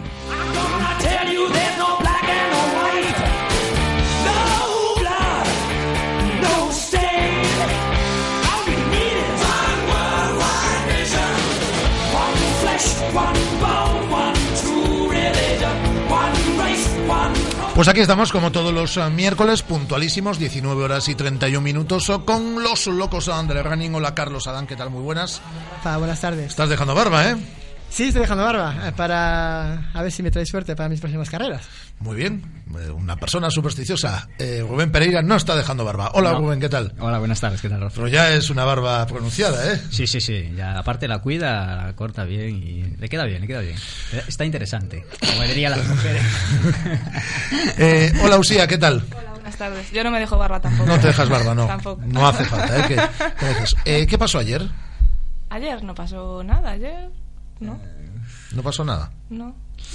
Pues 17.75 17.89
aquí 17.89 18.01
estamos 18.01 18.31
como 18.31 18.53
todos 18.53 18.73
los 18.73 18.99
eh, 18.99 19.11
miércoles, 19.11 19.63
puntualísimos, 19.63 20.39
19 20.39 20.85
horas 20.85 21.09
y 21.09 21.17
31 21.17 21.61
minutos, 21.61 22.13
con 22.25 22.63
los 22.63 22.87
locos 22.87 23.29
del 23.49 23.65
running. 23.65 23.97
Hola 23.97 24.15
Carlos 24.15 24.47
Adán, 24.47 24.69
¿qué 24.69 24.77
tal? 24.77 24.91
Muy 24.91 25.03
buenas. 25.03 25.41
buenas 25.83 26.21
tardes. 26.21 26.51
Estás 26.51 26.69
dejando 26.69 26.95
barba, 26.95 27.31
¿eh? 27.31 27.37
Sí, 27.91 28.05
estoy 28.05 28.23
dejando 28.23 28.45
barba 28.45 28.89
eh, 28.89 28.93
para 28.97 29.91
a 29.93 30.03
ver 30.03 30.13
si 30.13 30.23
me 30.23 30.31
trae 30.31 30.47
suerte 30.47 30.77
para 30.77 30.89
mis 30.89 31.01
próximas 31.01 31.29
carreras. 31.29 31.63
Muy 31.99 32.15
bien, 32.17 32.63
eh, 32.79 32.89
una 32.89 33.17
persona 33.17 33.51
supersticiosa. 33.51 34.29
Eh, 34.39 34.65
Rubén 34.67 34.93
Pereira 34.93 35.23
no 35.23 35.35
está 35.35 35.57
dejando 35.57 35.85
barba. 35.85 36.13
Hola 36.15 36.35
Rubén, 36.35 36.61
¿qué 36.61 36.69
tal? 36.69 36.95
Hola, 37.01 37.19
buenas 37.19 37.41
tardes, 37.41 37.61
¿qué 37.61 37.69
tal? 37.69 37.91
Pero 37.93 38.07
ya 38.07 38.33
es 38.33 38.49
una 38.49 38.65
barba 38.65 39.05
pronunciada, 39.07 39.73
¿eh? 39.73 39.81
Sí, 39.91 40.07
sí, 40.07 40.21
sí. 40.21 40.53
Ya 40.57 40.79
aparte 40.79 41.09
la 41.09 41.19
cuida, 41.19 41.85
la 41.85 41.97
corta 41.97 42.23
bien 42.25 42.57
y 42.57 42.83
le 42.97 43.09
queda 43.09 43.25
bien, 43.25 43.41
le 43.41 43.49
queda 43.49 43.61
bien. 43.61 43.77
Está 44.29 44.45
interesante, 44.45 45.05
como 45.19 45.43
dirían 45.43 45.73
las 45.73 45.87
mujeres. 45.89 46.23
hola 48.23 48.39
Usía, 48.39 48.69
¿qué 48.69 48.79
tal? 48.79 49.03
Hola, 49.11 49.33
buenas 49.33 49.57
tardes. 49.57 49.91
Yo 49.91 50.05
no 50.05 50.13
me 50.13 50.21
dejo 50.21 50.39
barba 50.39 50.61
tampoco. 50.61 50.89
No 50.89 51.01
te 51.01 51.09
dejas 51.09 51.29
barba, 51.29 51.57
no. 51.57 51.67
tampoco. 51.67 52.01
No 52.07 52.29
hace 52.29 52.45
falta, 52.45 52.79
¿eh? 52.79 53.11
¿Qué, 53.85 54.07
¿Qué 54.07 54.17
pasó 54.17 54.39
ayer? 54.39 54.63
Ayer 55.51 55.83
no 55.83 55.93
pasó 55.97 56.45
nada, 56.45 56.71
ayer 56.71 57.11
¿no? 57.61 57.79
¿No 58.55 58.63
pasó 58.63 58.85
nada? 58.85 59.11
No. 59.29 59.55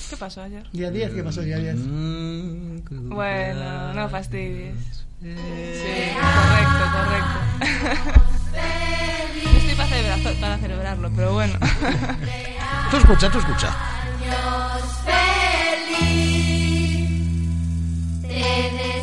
¿Qué 0.09 0.17
pasó 0.17 0.41
ayer? 0.41 0.65
Día 0.71 0.91
10, 0.91 1.13
¿qué 1.13 1.23
pasó 1.23 1.41
día 1.41 1.57
10? 1.57 1.75
Bueno, 2.89 3.93
no 3.93 4.09
fastidies. 4.09 5.05
Sí, 5.21 5.35
correcto, 6.15 6.83
correcto. 6.93 8.21
Estoy 9.57 9.75
para, 9.75 9.89
celebrar, 9.89 10.35
para 10.39 10.57
celebrarlo, 10.57 11.11
pero 11.15 11.33
bueno. 11.33 11.53
Tú 12.91 12.97
escucha, 12.97 13.31
tú 13.31 13.39
escucha. 13.39 13.75
Te 18.21 18.94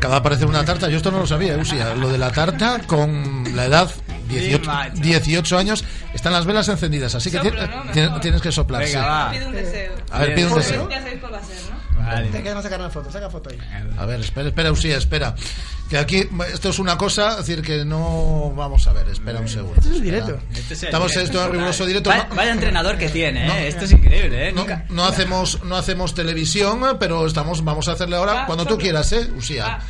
acaba 0.00 0.14
de 0.14 0.20
aparecer 0.20 0.46
una 0.46 0.64
tarta, 0.64 0.88
yo 0.88 0.96
esto 0.96 1.10
no 1.10 1.18
lo 1.18 1.26
sabía, 1.26 1.56
Usia, 1.58 1.94
lo 1.94 2.08
de 2.08 2.16
la 2.16 2.30
tarta 2.32 2.80
con 2.86 3.44
la 3.54 3.66
edad 3.66 3.90
18, 4.28 4.70
18 4.94 5.58
años, 5.58 5.84
están 6.14 6.32
las 6.32 6.46
velas 6.46 6.68
encendidas, 6.68 7.14
así 7.14 7.30
que 7.30 7.36
Soplo, 7.36 7.50
ti- 7.50 7.56
¿no? 7.70 7.84
Mejor. 7.84 8.20
tienes 8.20 8.40
que 8.40 8.50
soplar. 8.52 8.82
Venga, 8.82 9.00
sí. 9.00 9.06
va. 9.06 9.30
Pide 9.30 9.46
un 9.46 9.52
deseo. 9.52 9.92
A 10.10 10.18
ver, 10.20 10.34
pide 10.34 10.46
un 10.46 10.54
deseo. 10.54 10.88
Ya 10.88 10.98
sabéis 11.00 11.20
cuál 11.20 11.34
va 11.34 11.38
a 11.38 11.42
ser, 11.44 11.56
¿no? 11.68 11.69
Vale. 12.04 12.28
Te 12.28 12.42
quedamos 12.42 12.62
sacar 12.64 12.80
una 12.80 12.90
foto, 12.90 13.10
saca 13.10 13.30
foto 13.30 13.50
ahí. 13.50 13.58
A 13.98 14.06
ver, 14.06 14.20
espera, 14.20 14.48
espera, 14.48 14.72
Usía, 14.72 14.96
espera. 14.96 15.34
Que 15.88 15.98
aquí, 15.98 16.28
esto 16.52 16.68
es 16.68 16.78
una 16.78 16.96
cosa, 16.96 17.30
es 17.32 17.36
decir, 17.38 17.62
que 17.62 17.84
no. 17.84 18.52
Vamos 18.56 18.86
a 18.86 18.92
ver, 18.92 19.08
espera 19.08 19.40
un 19.40 19.48
segundo. 19.48 19.74
Esto 19.80 19.92
es 19.92 20.00
directo. 20.02 20.38
Este 20.54 20.74
es 20.74 20.82
Estamos 20.84 21.14
en 21.16 21.22
esto 21.22 21.44
en 21.44 21.52
riguroso 21.52 21.84
directo. 21.86 22.10
Vaya, 22.34 22.52
entrenador 22.52 22.96
que 22.96 23.08
tiene, 23.08 23.44
¿eh? 23.44 23.48
No. 23.48 23.54
Esto 23.54 23.84
es 23.84 23.92
increíble, 23.92 24.48
¿eh? 24.48 24.52
No, 24.52 24.60
Nunca- 24.62 24.84
no 24.88 25.04
hacemos 25.04 25.62
no 25.64 25.76
hacemos 25.76 26.14
televisión, 26.14 26.80
pero 27.00 27.26
estamos 27.26 27.64
vamos 27.64 27.88
a 27.88 27.92
hacerle 27.92 28.16
ahora 28.16 28.32
Va, 28.34 28.46
cuando 28.46 28.66
tú 28.66 28.78
quieras, 28.78 29.10
¿eh, 29.12 29.28
Usía? 29.36 29.80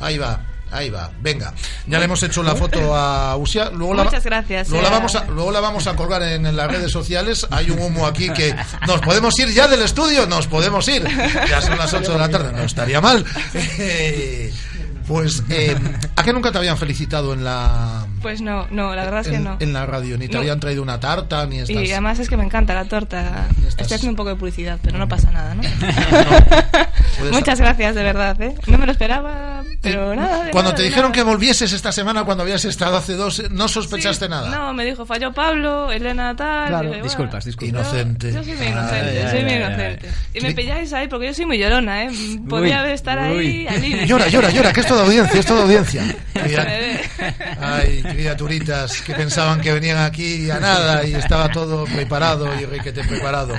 Ahí 0.00 0.18
va. 0.18 0.44
Ahí 0.72 0.90
va, 0.90 1.10
venga. 1.20 1.54
Ya 1.86 1.98
le 1.98 2.06
hemos 2.06 2.22
hecho 2.22 2.42
la 2.42 2.56
foto 2.56 2.94
a 2.94 3.36
Usia. 3.36 3.70
Luego 3.70 3.94
la, 3.94 4.04
Muchas 4.04 4.24
gracias, 4.24 4.68
Luego 4.68 4.82
la, 4.82 4.88
eh. 4.88 4.92
vamos 4.92 5.14
a, 5.14 5.24
luego 5.26 5.50
la 5.52 5.60
vamos 5.60 5.86
a 5.86 5.94
colgar 5.94 6.22
en, 6.22 6.44
en 6.44 6.56
las 6.56 6.70
redes 6.70 6.90
sociales. 6.90 7.46
Hay 7.50 7.70
un 7.70 7.78
humo 7.78 8.06
aquí 8.06 8.28
que. 8.30 8.54
¿Nos 8.86 9.00
podemos 9.00 9.38
ir 9.38 9.48
ya 9.52 9.68
del 9.68 9.82
estudio? 9.82 10.26
Nos 10.26 10.46
podemos 10.48 10.86
ir. 10.88 11.04
Ya 11.48 11.60
son 11.62 11.78
las 11.78 11.94
8 11.94 12.12
de 12.12 12.18
la 12.18 12.28
tarde, 12.28 12.52
no 12.52 12.62
estaría 12.64 13.00
mal. 13.00 13.24
Eh, 13.54 14.52
Pues, 15.06 15.44
eh, 15.50 15.76
¿a 16.16 16.24
qué 16.24 16.32
nunca 16.32 16.50
te 16.50 16.58
habían 16.58 16.76
felicitado 16.76 17.32
en 17.32 17.44
la, 17.44 18.04
Pues 18.22 18.40
no, 18.40 18.66
no, 18.72 18.92
la 18.92 19.04
verdad 19.04 19.20
es 19.20 19.28
que 19.28 19.38
no. 19.38 19.56
en 19.60 19.72
la 19.72 19.86
radio? 19.86 20.18
Ni 20.18 20.26
te 20.26 20.32
No. 20.34 20.40
habían 20.40 20.58
traído 20.58 20.82
una 20.82 20.98
tarta, 20.98 21.46
ni 21.46 21.60
estas... 21.60 21.76
Y 21.76 21.92
además 21.92 22.18
es 22.18 22.28
que 22.28 22.36
me 22.36 22.42
encanta 22.42 22.74
la 22.74 22.86
torta. 22.86 23.46
estás- 23.68 23.82
Estoy 23.82 23.84
haciendo 23.98 24.10
un 24.10 24.16
poco 24.16 24.30
de 24.30 24.34
publicidad, 24.34 24.80
pero 24.82 24.98
no 24.98 25.06
pasa 25.06 25.30
nada, 25.30 25.54
¿no? 25.54 25.62
Muchas 27.30 27.60
gracias, 27.60 27.94
de 27.94 28.02
verdad, 28.02 28.40
¿eh? 28.42 28.56
No 28.66 28.78
me 28.78 28.86
lo 28.86 28.90
esperaba, 28.90 29.62
pero 29.82 30.14
nada. 30.14 30.44
de 30.44 30.50
Cuando 30.50 30.70
nada, 30.70 30.76
te 30.76 30.82
de 30.82 30.88
dijeron 30.88 31.10
nada. 31.12 31.14
que 31.14 31.22
volvieses 31.22 31.72
esta 31.72 31.92
semana 31.92 32.24
cuando 32.24 32.42
habías 32.42 32.64
estado 32.64 32.96
hace 32.96 33.14
dos, 33.14 33.42
no 33.50 33.68
sospechaste 33.68 34.28
nada. 34.28 34.48
No, 34.50 34.72
me 34.72 34.84
dijo, 34.84 35.04
falló 35.06 35.32
Pablo, 35.32 35.90
Elena 35.92 36.34
tal. 36.36 36.68
Claro. 36.68 36.88
dije, 36.90 37.02
Disculpas, 37.02 37.44
disculpas. 37.44 37.68
Inocente. 37.86 38.32
Yo 38.32 38.42
soy 38.42 38.52
muy 38.54 38.66
inocente, 38.66 39.22
Ay, 39.22 39.28
soy 39.30 39.38
ay, 39.38 39.44
muy 39.44 39.52
ay, 39.52 39.58
inocente. 39.58 39.98
ay. 40.08 40.14
Y 40.34 40.40
me 40.40 40.52
pilláis 40.54 40.92
ahí 40.92 41.08
porque 41.08 41.26
yo 41.26 41.34
soy 41.34 41.46
muy 41.46 41.58
llorona, 41.58 42.04
¿eh? 42.04 42.10
Podía 42.48 42.80
haber 42.80 42.92
estar 42.92 43.18
ahí 43.18 43.66
al 43.66 43.80
límite. 43.80 44.06
Llora, 44.06 44.28
llora, 44.28 44.50
llora, 44.50 44.72
que 44.72 44.80
esto 44.80 44.96
de 44.96 45.02
audiencia, 45.02 45.40
esto 45.40 45.54
de 45.56 45.62
audiencia. 45.62 46.02
Ay, 47.60 48.02
criaturitas 48.02 49.00
que 49.02 49.14
pensaban 49.14 49.60
que 49.60 49.72
venían 49.72 49.98
aquí 49.98 50.50
a 50.50 50.58
nada 50.60 51.04
y 51.04 51.14
estaba 51.14 51.48
todo 51.50 51.84
preparado 51.84 52.48
y 52.60 52.64
requete 52.64 53.02
preparado. 53.04 53.54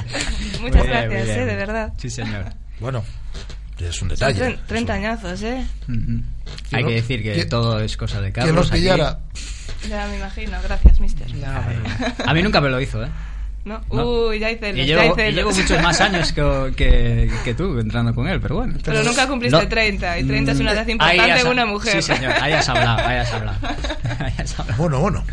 Muchas 0.62 0.84
bien, 0.84 1.10
gracias. 1.10 1.38
¿eh? 1.38 1.46
De 1.46 1.56
verdad. 1.56 1.94
Sí, 1.98 2.10
señor. 2.10 2.46
Bueno, 2.80 3.04
es 3.80 4.02
un 4.02 4.10
Son 4.10 4.10
detalle. 4.10 4.40
tre- 4.58 4.60
30 4.68 4.94
añazos, 4.94 5.42
¿eh? 5.44 5.66
Ujú. 5.88 6.22
Hay 6.72 6.84
no- 6.84 6.90
que 6.90 6.96
decir 6.96 7.24
que 7.24 7.34
¿Quién- 7.34 7.50
todo 7.50 7.80
es 7.80 7.96
cosa 7.98 8.22
de 8.22 8.32
Carlos. 8.32 8.46
Quien 8.48 8.56
los 8.56 8.72
aquí. 8.72 8.80
pillara. 8.82 9.20
Ya 9.90 10.08
me 10.08 10.18
imagino, 10.18 10.58
gracias, 10.64 11.00
mister. 11.00 11.28
A 12.26 12.34
mí 12.34 12.42
nunca 12.42 12.60
me 12.62 12.70
lo 12.70 12.80
hizo, 12.82 13.04
¿eh? 13.04 13.10
¿No? 13.68 13.82
No. 13.92 14.28
Uy, 14.28 14.40
ya 14.40 14.48
hay 14.48 14.56
celos, 14.56 14.78
Y 14.78 14.86
ya 14.86 14.86
llevo, 14.86 15.02
hay 15.02 15.10
y 15.10 15.14
celos. 15.16 15.36
llevo 15.36 15.52
muchos 15.52 15.82
más 15.84 16.00
años 16.02 16.32
que, 16.32 16.74
que, 16.78 17.32
que 17.44 17.54
tú 17.54 17.78
entrando 17.80 18.16
con 18.16 18.28
él, 18.28 18.40
pero 18.40 18.56
bueno. 18.56 18.76
Pero 18.84 19.04
nunca 19.04 19.28
cumpliste 19.28 19.62
No. 19.62 19.68
30, 19.68 20.20
y 20.20 20.24
30 20.24 20.52
es 20.54 20.60
una 20.60 20.72
edad 20.72 20.86
Ahí 20.88 20.92
importante 20.94 21.42
en 21.42 21.48
una 21.48 21.66
mujer. 21.66 22.02
Sí, 22.02 22.14
señor, 22.14 22.34
ahí 22.42 22.54
has 22.54 22.70
hablado, 22.70 23.06
ahí 23.06 23.18
has 23.18 23.34
hablado. 23.34 23.58
Ahí 24.20 24.34
has 24.40 24.60
hablado. 24.60 24.82
Bueno, 24.82 25.00
bueno. 25.00 25.24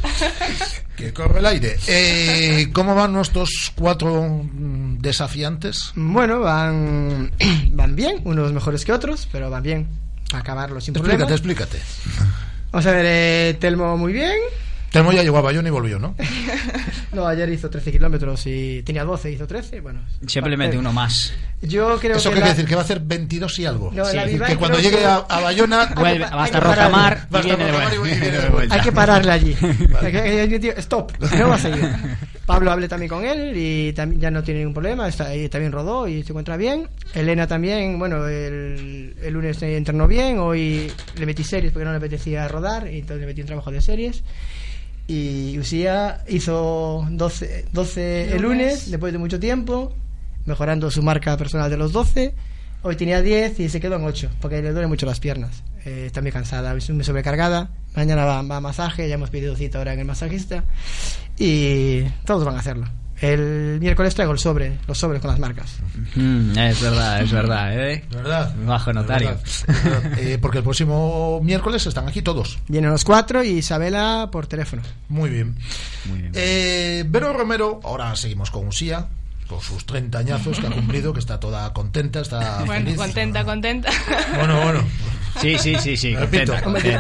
Que 0.97 1.13
corre 1.13 1.39
el 1.39 1.47
aire. 1.47 1.77
Eh, 1.87 2.69
¿Cómo 2.73 2.95
van 2.95 3.13
nuestros 3.13 3.73
cuatro 3.75 4.23
mm, 4.25 4.99
desafiantes? 4.99 5.93
Bueno, 5.95 6.41
van, 6.41 7.31
van 7.71 7.95
bien, 7.97 8.21
unos 8.25 8.53
mejores 8.53 8.85
que 8.85 8.93
otros, 8.93 9.29
pero 9.33 9.49
van 9.49 9.63
bien. 9.63 9.89
A 10.33 10.39
acabarlo 10.39 10.81
sin 10.81 10.95
Explícate, 10.95 11.19
problema. 11.25 11.35
explícate. 11.37 11.79
Vamos 12.73 12.87
a 12.87 12.91
ver, 12.93 13.05
eh, 13.07 13.57
Telmo 13.61 13.97
muy 13.97 14.13
bien. 14.13 14.37
Telmo 14.95 15.13
ya 15.13 15.23
llegó 15.23 15.37
a 15.39 15.43
Bayona 15.43 15.69
y 15.69 15.71
volvió, 15.73 15.99
¿no? 15.99 16.15
No, 17.13 17.29
ayer 17.29 17.49
hizo 17.51 17.71
13 17.71 17.93
kilómetros 17.93 18.45
y 18.47 18.83
tenía 18.83 19.05
12, 19.05 19.31
hizo 19.31 19.47
13. 19.47 19.81
Bueno, 19.81 20.01
Simplemente 20.27 20.77
uno 20.77 20.93
más. 20.93 21.33
Yo 21.63 21.97
creo 22.01 22.17
¿Eso 22.17 22.31
que. 22.31 22.35
qué 22.35 22.41
la- 22.41 22.47
quiere 22.47 22.57
decir? 22.57 22.69
¿Que 22.69 22.75
va 22.75 22.81
a 22.81 22.85
hacer 22.85 22.99
22 22.99 23.57
y 23.61 23.67
algo? 23.67 23.93
No, 23.95 24.05
Sí. 24.05 24.19
decir, 24.19 24.43
que 24.43 24.57
cuando 24.57 24.81
llegue 24.81 24.99
que- 24.99 25.05
a, 25.05 25.17
a 25.19 25.41
Bayona... 25.41 25.87
Vuelve, 25.95 26.25
hay 26.25 26.31
va 26.33 26.37
a 26.39 26.39
que 26.39 26.45
estar 26.47 26.63
pararle. 26.65 26.85
Rocamar 26.85 27.29
Va 27.33 27.39
a 27.39 27.43
y 27.43 27.45
viene 27.45 27.65
de 27.65 27.71
estar 27.71 27.85
Rocamar 27.85 27.95
y 27.95 27.99
vuelta. 27.99 28.21
viene 28.21 28.39
de 28.41 28.49
vuelta. 28.49 28.75
Hay 28.75 28.81
que 28.81 28.93
pararle 28.93 29.31
allí. 29.31 29.55
Tío, 30.61 30.73
Stop, 30.77 31.13
no 31.39 31.49
va 31.51 31.55
a 31.55 31.59
seguir. 31.59 31.89
Pablo 32.47 32.73
hablé 32.73 32.89
también 32.89 33.09
con 33.09 33.25
él 33.25 33.53
y 33.57 33.93
también 33.93 34.21
ya 34.21 34.31
no 34.33 34.43
tiene 34.43 34.61
ningún 34.61 34.75
problema. 34.75 35.07
Está 35.07 35.29
ahí, 35.29 35.49
también 35.49 35.71
rodó 35.71 36.09
y 36.09 36.25
se 36.25 36.31
encuentra 36.33 36.57
bien. 36.57 36.89
Elena 37.15 37.47
también, 37.47 37.97
bueno, 37.97 38.27
el, 38.27 39.15
el 39.23 39.33
lunes 39.33 39.57
se 39.59 39.77
entrenó 39.77 40.09
bien. 40.09 40.41
Hoy 40.41 40.91
le 41.17 41.27
metí 41.27 41.45
series 41.45 41.73
porque 41.73 41.85
no 41.85 41.93
le 41.93 41.99
apetecía 41.99 42.49
rodar 42.49 42.89
y 42.93 42.99
entonces 42.99 43.21
le 43.21 43.27
metí 43.27 43.41
un 43.41 43.47
trabajo 43.47 43.71
de 43.71 43.81
series. 43.81 44.25
Y 45.07 45.59
Usía 45.59 46.23
hizo 46.29 47.07
12, 47.11 47.67
12 47.73 48.23
el 48.37 48.43
Lunes. 48.43 48.43
lunes, 48.43 48.91
después 48.91 49.13
de 49.13 49.19
mucho 49.19 49.39
tiempo, 49.39 49.93
mejorando 50.47 50.91
su 50.91 51.03
marca 51.03 51.37
personal 51.37 51.71
de 51.71 51.77
los 51.77 51.93
12. 51.93 52.35
Hoy 52.83 52.97
tenía 52.97 53.23
10 53.23 53.61
y 53.61 53.69
se 53.69 53.81
quedó 53.81 53.97
en 53.97 54.05
8, 54.05 54.31
porque 54.41 54.61
le 54.63 54.73
duelen 54.73 54.91
mucho 54.91 55.07
las 55.07 55.21
piernas. 55.21 55.63
Eh, 55.85 56.05
está 56.07 56.21
muy 56.23 56.33
cansada, 56.33 56.75
es 56.75 56.89
muy 56.91 57.05
sobrecargada. 57.05 57.71
Mañana 57.95 58.25
va, 58.25 58.43
va 58.43 58.57
a 58.57 58.61
masaje, 58.61 59.09
ya 59.09 59.15
hemos 59.15 59.31
pedido 59.31 59.57
cita 59.57 59.79
ahora 59.79 59.93
en 59.93 60.01
el 60.01 60.07
masajista. 60.07 60.65
Y 61.39 62.03
todos 62.25 62.45
van 62.45 62.57
a 62.57 62.61
hacerlo. 62.61 62.87
El 63.21 63.79
miércoles 63.81 64.15
traigo 64.15 64.33
el 64.33 64.39
sobre, 64.39 64.79
los 64.89 64.99
sobres 64.99 65.21
con 65.21 65.31
las 65.31 65.39
marcas. 65.39 65.77
Mm, 66.17 66.59
es 66.59 66.81
verdad, 66.83 67.23
es 67.23 67.31
verdad, 67.33 67.73
¿eh? 67.73 68.05
De 68.11 68.17
verdad. 68.17 68.55
Bajo 68.67 68.93
notario. 68.93 69.29
verdad, 69.31 69.43
de 69.83 69.91
verdad. 69.91 70.19
Eh, 70.19 70.39
porque 70.41 70.59
el 70.59 70.65
próximo 70.65 71.41
miércoles 71.43 71.87
están 71.87 72.09
aquí 72.09 72.23
todos. 72.23 72.59
Vienen 72.69 72.91
los 72.91 73.05
cuatro 73.05 73.43
y 73.45 73.49
Isabela 73.59 74.29
por 74.33 74.47
teléfono. 74.47 74.83
Muy 75.09 75.31
bien. 75.31 75.55
Muy 76.07 76.19
bien. 76.23 76.33
Eh, 76.35 77.05
Vero 77.09 77.33
Romero, 77.33 77.81
ahora 77.85 78.15
seguimos 78.17 78.51
con 78.51 78.67
Usía, 78.67 79.07
con 79.49 79.61
sus 79.61 79.87
30 79.87 80.19
añazos 80.19 80.59
que 80.59 80.67
ha 80.67 80.71
cumplido, 80.71 81.13
que 81.13 81.21
está 81.21 81.39
toda 81.41 81.73
contenta, 81.73 82.21
está 82.21 82.59
Bueno, 82.67 82.85
feliz. 82.87 82.97
contenta, 82.97 83.45
contenta. 83.45 83.91
Bueno, 84.37 84.61
bueno. 84.63 84.85
Sí, 85.41 85.59
sí, 85.59 85.77
sí, 85.81 85.97
sí. 85.97 86.15
Repito. 86.15 86.55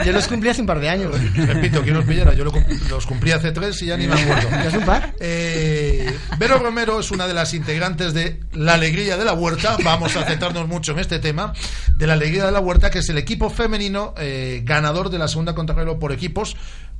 yo, 0.04 0.12
los 0.12 0.26
cumplí 0.26 0.50
hace 0.50 0.60
un 0.60 0.66
par 0.66 0.80
de 0.80 0.88
años. 0.88 1.14
Repito, 1.34 1.82
que 1.82 1.90
los 1.90 2.04
pillara. 2.04 2.34
Yo 2.34 2.44
los 2.44 3.06
cumplí 3.06 3.32
hace 3.32 3.52
tres 3.52 3.80
y 3.82 3.86
ya 3.86 3.96
ni 3.96 4.06
me 4.06 4.14
acuerdo. 4.20 4.50
¿Ya 4.50 4.68
es 4.68 4.74
un 4.74 4.84
par? 4.84 5.14
Eh, 5.20 6.16
Vero 6.38 6.58
Romero 6.58 7.00
es 7.00 7.10
una 7.10 7.26
de 7.26 7.34
las 7.34 7.54
integrantes 7.54 8.14
de 8.14 8.40
La 8.52 8.74
Alegría 8.74 9.16
de 9.16 9.24
la 9.24 9.32
Huerta. 9.34 9.76
Vamos 9.84 10.16
a 10.16 10.24
centrarnos 10.24 10.68
mucho 10.68 10.92
en 10.92 10.98
este 10.98 11.18
tema 11.18 11.52
de 11.96 12.06
La 12.06 12.14
Alegría 12.14 12.46
de 12.46 12.52
la 12.52 12.60
Huerta, 12.60 12.90
que 12.90 12.98
es 12.98 13.08
el 13.08 13.18
equipo 13.18 13.50
femenino 13.50 14.14
eh, 14.18 14.62
ganador 14.64 15.10
de 15.10 15.18
la 15.18 15.28
segunda 15.28 15.54
contrarreloj 15.54 15.98
por 15.98 16.12
equipos. 16.12 16.56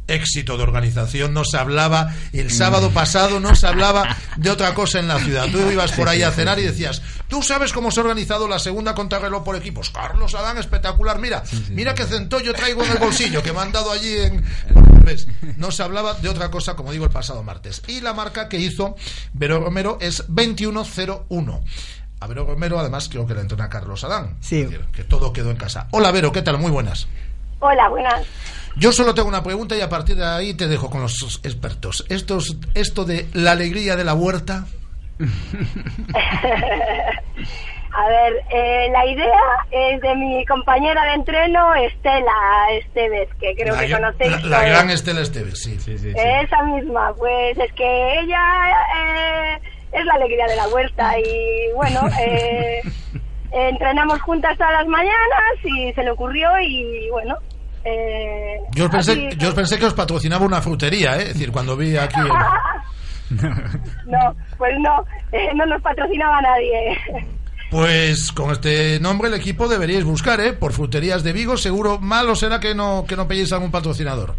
Éxito 0.07 0.59
de 0.59 0.65
organización, 0.65 1.33
no 1.33 1.45
se 1.45 1.57
hablaba 1.57 2.13
el 2.35 2.51
sábado 2.51 2.91
pasado, 2.91 3.41
no 3.41 3.55
se 3.55 3.67
hablaba 3.67 4.19
de 4.37 4.51
otra 4.51 4.75
cosa 4.75 4.99
en 4.99 5.09
la 5.09 5.19
ciudad. 5.19 5.47
Tú 5.51 5.59
ibas 5.71 5.93
por 5.93 6.11
ahí 6.11 6.23
a 6.23 6.31
cenar 6.31 6.59
y 6.59 6.63
decías, 6.63 7.01
¿tú 7.27 7.43
sabes 7.43 7.73
cómo 7.73 7.91
se 7.91 8.01
ha 8.01 8.03
organizado 8.03 8.47
la 8.47 8.59
segunda 8.59 8.95
contrarreloj 8.95 9.43
por 9.43 9.57
equipos? 9.57 9.89
Carlos 9.89 10.35
Adán, 10.35 10.59
espectacular, 10.59 11.19
mira, 11.25 11.43
mira 11.71 11.95
qué 11.95 12.05
centollo 12.05 12.53
traigo 12.53 12.85
en 12.85 12.93
el 12.93 12.99
bolsillo 12.99 13.43
que 13.43 13.51
me 13.51 13.61
han 13.61 13.73
dado 13.73 13.91
allí 13.91 14.15
en, 14.15 14.45
¿Ves? 15.05 15.27
No 15.57 15.71
se 15.71 15.83
hablaba 15.83 16.13
de 16.13 16.29
otra 16.29 16.51
cosa, 16.51 16.77
como 16.77 16.93
digo, 16.93 17.07
el 17.07 17.11
pasado 17.11 17.43
martes. 17.43 17.83
Y 17.89 18.03
la 18.03 18.13
marca 18.13 18.49
que 18.49 18.59
hizo 18.59 18.95
Vero 19.33 19.61
Romero 19.61 19.97
es 20.03 20.25
2101. 20.29 21.65
A 22.21 22.27
Vero 22.27 22.45
Romero, 22.47 22.79
además, 22.79 23.09
creo 23.09 23.27
que 23.27 23.35
la 23.35 23.41
entrena 23.41 23.71
Carlos 23.71 24.05
Adán. 24.05 24.37
Sí. 24.41 24.61
Es 24.61 24.71
decir, 24.71 24.87
que 24.93 25.05
todo 25.05 25.33
quedó 25.33 25.51
en 25.51 25.57
casa. 25.57 25.89
Hola, 25.93 26.11
Vero, 26.11 26.31
¿qué 26.31 26.43
tal? 26.43 26.59
Muy 26.59 26.71
buenas. 26.71 27.09
Hola, 27.61 27.89
buenas. 27.89 28.27
Yo 28.77 28.93
solo 28.93 29.15
tengo 29.15 29.29
una 29.29 29.43
pregunta 29.43 29.75
y 29.77 29.81
a 29.81 29.89
partir 29.89 30.17
de 30.17 30.27
ahí 30.27 30.53
te 30.53 30.69
dejo 30.69 30.91
con 30.91 31.01
los 31.01 31.41
expertos. 31.43 32.05
Estos, 32.11 32.59
esto 32.75 33.05
de 33.05 33.29
la 33.33 33.53
alegría 33.53 33.97
de 33.97 34.05
la 34.05 34.13
huerta. 34.15 34.67
A 37.97 38.09
ver, 38.09 38.33
eh, 38.51 38.89
la 38.91 39.07
idea 39.07 39.41
es 39.71 40.01
de 40.01 40.15
mi 40.17 40.45
compañera 40.47 41.05
de 41.05 41.15
entreno, 41.15 41.75
Estela 41.77 42.33
Esteves, 42.81 43.29
que 43.41 43.55
creo 43.55 43.75
la, 43.75 43.87
que 43.87 43.93
conocéis. 43.93 44.43
la- 44.45 44.65
gran 44.65 44.91
Estela 44.91 45.21
Esteves, 45.21 45.63
sí. 45.63 45.77
Esa 46.17 46.63
misma, 46.65 47.13
pues 47.17 47.57
es 47.57 47.73
que 47.75 48.19
ella 48.21 48.43
eh, 48.99 49.61
es 49.93 50.05
la 50.07 50.15
alegría 50.15 50.47
de 50.47 50.57
la 50.57 50.67
huerta 50.69 51.17
y 51.21 51.73
bueno, 51.77 52.01
eh, 52.21 52.81
entrenamos 53.53 54.21
juntas 54.23 54.57
todas 54.59 54.73
las 54.73 54.87
mañanas 54.89 55.55
y 55.63 55.93
se 55.93 56.03
le 56.03 56.11
ocurrió 56.11 56.49
y 56.61 57.09
bueno. 57.11 57.37
Eh, 57.85 58.57
Yo 58.73 58.91
pensé, 58.91 59.13
así- 59.13 59.37
yo 59.37 59.55
pensé 59.55 59.79
que 59.79 59.85
os 59.87 59.95
patrocinaba 59.95 60.45
una 60.47 60.61
frutería, 60.63 61.17
¿eh? 61.19 61.23
es 61.23 61.29
decir, 61.35 61.53
cuando 61.53 61.77
vi 61.77 61.97
aquí... 61.97 62.19
el- 62.19 63.37
no, 64.07 64.35
pues 64.59 64.73
no, 64.81 65.05
eh, 65.33 65.51
no 65.55 65.65
nos 65.67 65.81
patrocinaba 65.83 66.41
nadie. 66.43 66.99
Pues 67.75 68.31
con 68.31 68.53
este 68.53 69.01
nombre 69.01 69.27
el 69.27 69.35
equipo 69.35 69.67
deberíais 69.67 70.05
buscar, 70.05 70.41
¿eh? 70.41 70.53
Por 70.53 70.73
fruterías 70.73 71.25
de 71.25 71.33
Vigo, 71.33 71.57
seguro 71.57 71.99
malo 71.99 72.37
será 72.37 72.61
que 72.61 72.73
no, 72.73 73.05
que 73.05 73.17
no 73.17 73.27
pilléis 73.27 73.53
algún 73.53 73.73
patrocinador. 73.73 74.37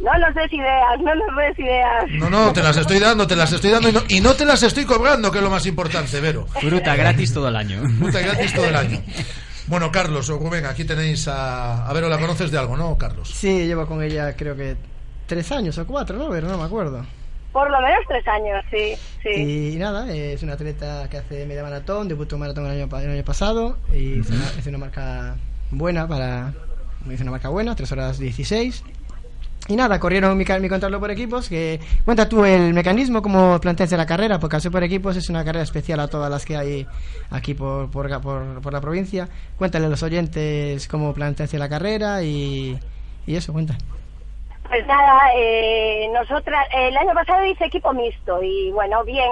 No 0.00 0.10
nos 0.18 0.34
des 0.34 0.50
ideas, 0.50 0.98
no 0.98 1.14
nos 1.14 1.36
des 1.36 1.58
ideas. 1.58 2.04
No, 2.12 2.30
no, 2.30 2.54
te 2.54 2.62
las 2.62 2.78
estoy 2.78 3.00
dando, 3.00 3.26
te 3.26 3.36
las 3.36 3.52
estoy 3.52 3.70
dando 3.70 3.90
y 3.90 3.92
no, 3.92 4.02
y 4.08 4.20
no 4.22 4.32
te 4.32 4.46
las 4.46 4.62
estoy 4.62 4.86
cobrando, 4.86 5.30
que 5.30 5.36
es 5.36 5.44
lo 5.44 5.50
más 5.50 5.66
importante, 5.66 6.18
Vero. 6.22 6.46
Fruta 6.58 6.96
gratis 6.96 7.34
todo 7.34 7.48
el 7.48 7.56
año. 7.56 7.82
Fruta 7.98 8.20
gratis 8.20 8.54
todo 8.54 8.64
el 8.64 8.76
año. 8.76 9.02
Bueno, 9.66 9.92
Carlos 9.92 10.30
o 10.30 10.38
Rubén, 10.38 10.64
aquí 10.64 10.86
tenéis 10.86 11.28
a... 11.28 11.86
A 11.86 11.92
ver, 11.92 12.04
¿la 12.04 12.18
conoces 12.18 12.50
de 12.50 12.56
algo, 12.56 12.78
no, 12.78 12.96
Carlos? 12.96 13.28
Sí, 13.28 13.66
llevo 13.66 13.86
con 13.86 14.02
ella 14.02 14.34
creo 14.34 14.56
que 14.56 14.74
tres 15.26 15.52
años 15.52 15.76
o 15.76 15.86
cuatro, 15.86 16.16
¿no? 16.16 16.30
Pero 16.30 16.48
no 16.48 16.56
me 16.56 16.64
acuerdo. 16.64 17.04
Por 17.54 17.70
lo 17.70 17.80
menos 17.80 18.00
tres 18.08 18.26
años, 18.28 18.62
sí. 18.70 18.94
sí. 19.22 19.72
Y 19.74 19.76
nada, 19.76 20.12
es 20.12 20.42
una 20.42 20.52
atleta 20.54 21.08
que 21.08 21.16
hace 21.18 21.46
media 21.46 21.62
maratón, 21.62 22.08
debutó 22.08 22.36
maratón 22.36 22.66
el 22.66 22.72
año, 22.72 22.88
pa- 22.90 23.02
el 23.02 23.10
año 23.10 23.24
pasado 23.24 23.78
y 23.94 24.20
es, 24.20 24.28
una, 24.28 24.44
es 24.58 24.66
una 24.66 24.76
marca 24.78 25.36
buena 25.70 26.06
para... 26.06 26.52
Me 27.06 27.12
dice 27.12 27.22
una 27.22 27.30
marca 27.32 27.48
buena, 27.50 27.74
3 27.76 27.92
horas 27.92 28.18
16. 28.18 28.82
Y 29.68 29.76
nada, 29.76 29.98
corrieron 30.00 30.36
mi, 30.36 30.44
mi 30.60 30.68
contrarlo 30.68 31.00
por 31.00 31.10
equipos. 31.10 31.48
Que 31.48 31.80
cuenta 32.04 32.28
tú 32.28 32.44
el 32.44 32.74
mecanismo, 32.74 33.22
cómo 33.22 33.58
planteas 33.60 33.92
la 33.92 34.04
carrera, 34.04 34.38
porque 34.38 34.56
al 34.56 34.62
ser 34.62 34.72
por 34.72 34.82
equipos 34.82 35.16
es 35.16 35.30
una 35.30 35.44
carrera 35.44 35.62
especial 35.62 36.00
a 36.00 36.08
todas 36.08 36.30
las 36.30 36.44
que 36.44 36.56
hay 36.56 36.86
aquí 37.30 37.54
por, 37.54 37.90
por, 37.90 38.20
por, 38.20 38.60
por 38.60 38.72
la 38.72 38.80
provincia. 38.80 39.28
Cuéntale 39.56 39.86
a 39.86 39.88
los 39.88 40.02
oyentes 40.02 40.86
cómo 40.88 41.14
planteas 41.14 41.52
la 41.54 41.68
carrera 41.68 42.22
y, 42.22 42.78
y 43.26 43.36
eso, 43.36 43.52
cuenta. 43.52 43.78
Pues 44.68 44.86
nada, 44.86 45.30
eh, 45.36 46.08
nosotras, 46.12 46.66
el 46.72 46.96
año 46.96 47.12
pasado 47.14 47.44
hice 47.44 47.66
equipo 47.66 47.92
mixto 47.92 48.42
y 48.42 48.72
bueno, 48.72 49.04
bien, 49.04 49.30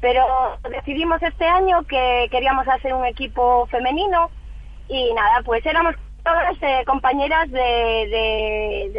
pero 0.00 0.26
decidimos 0.68 1.22
este 1.22 1.46
año 1.46 1.84
que 1.84 2.28
queríamos 2.30 2.66
hacer 2.68 2.92
un 2.92 3.06
equipo 3.06 3.66
femenino 3.68 4.30
y 4.88 5.12
nada, 5.14 5.42
pues 5.44 5.64
éramos 5.64 5.94
todas 6.24 6.56
eh, 6.60 6.82
compañeras 6.86 7.50
de, 7.50 7.60
de, 7.60 8.90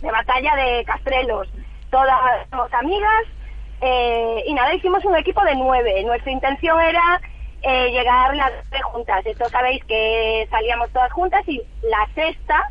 de- 0.00 0.10
batalla 0.10 0.54
de 0.56 0.84
Castrelos, 0.84 1.48
todas 1.90 2.16
somos 2.50 2.72
amigas 2.72 3.22
eh, 3.80 4.44
y 4.46 4.54
nada, 4.54 4.74
hicimos 4.74 5.04
un 5.04 5.16
equipo 5.16 5.42
de 5.44 5.54
nueve. 5.56 6.02
Nuestra 6.04 6.30
intención 6.32 6.80
era 6.80 7.20
eh, 7.62 7.90
llegar 7.90 8.34
las 8.36 8.52
nueve 8.70 8.82
juntas. 8.84 9.26
Esto 9.26 9.48
sabéis 9.50 9.84
que 9.84 10.46
salíamos 10.50 10.90
todas 10.92 11.12
juntas 11.12 11.42
y 11.48 11.62
la 11.82 12.06
sexta, 12.14 12.62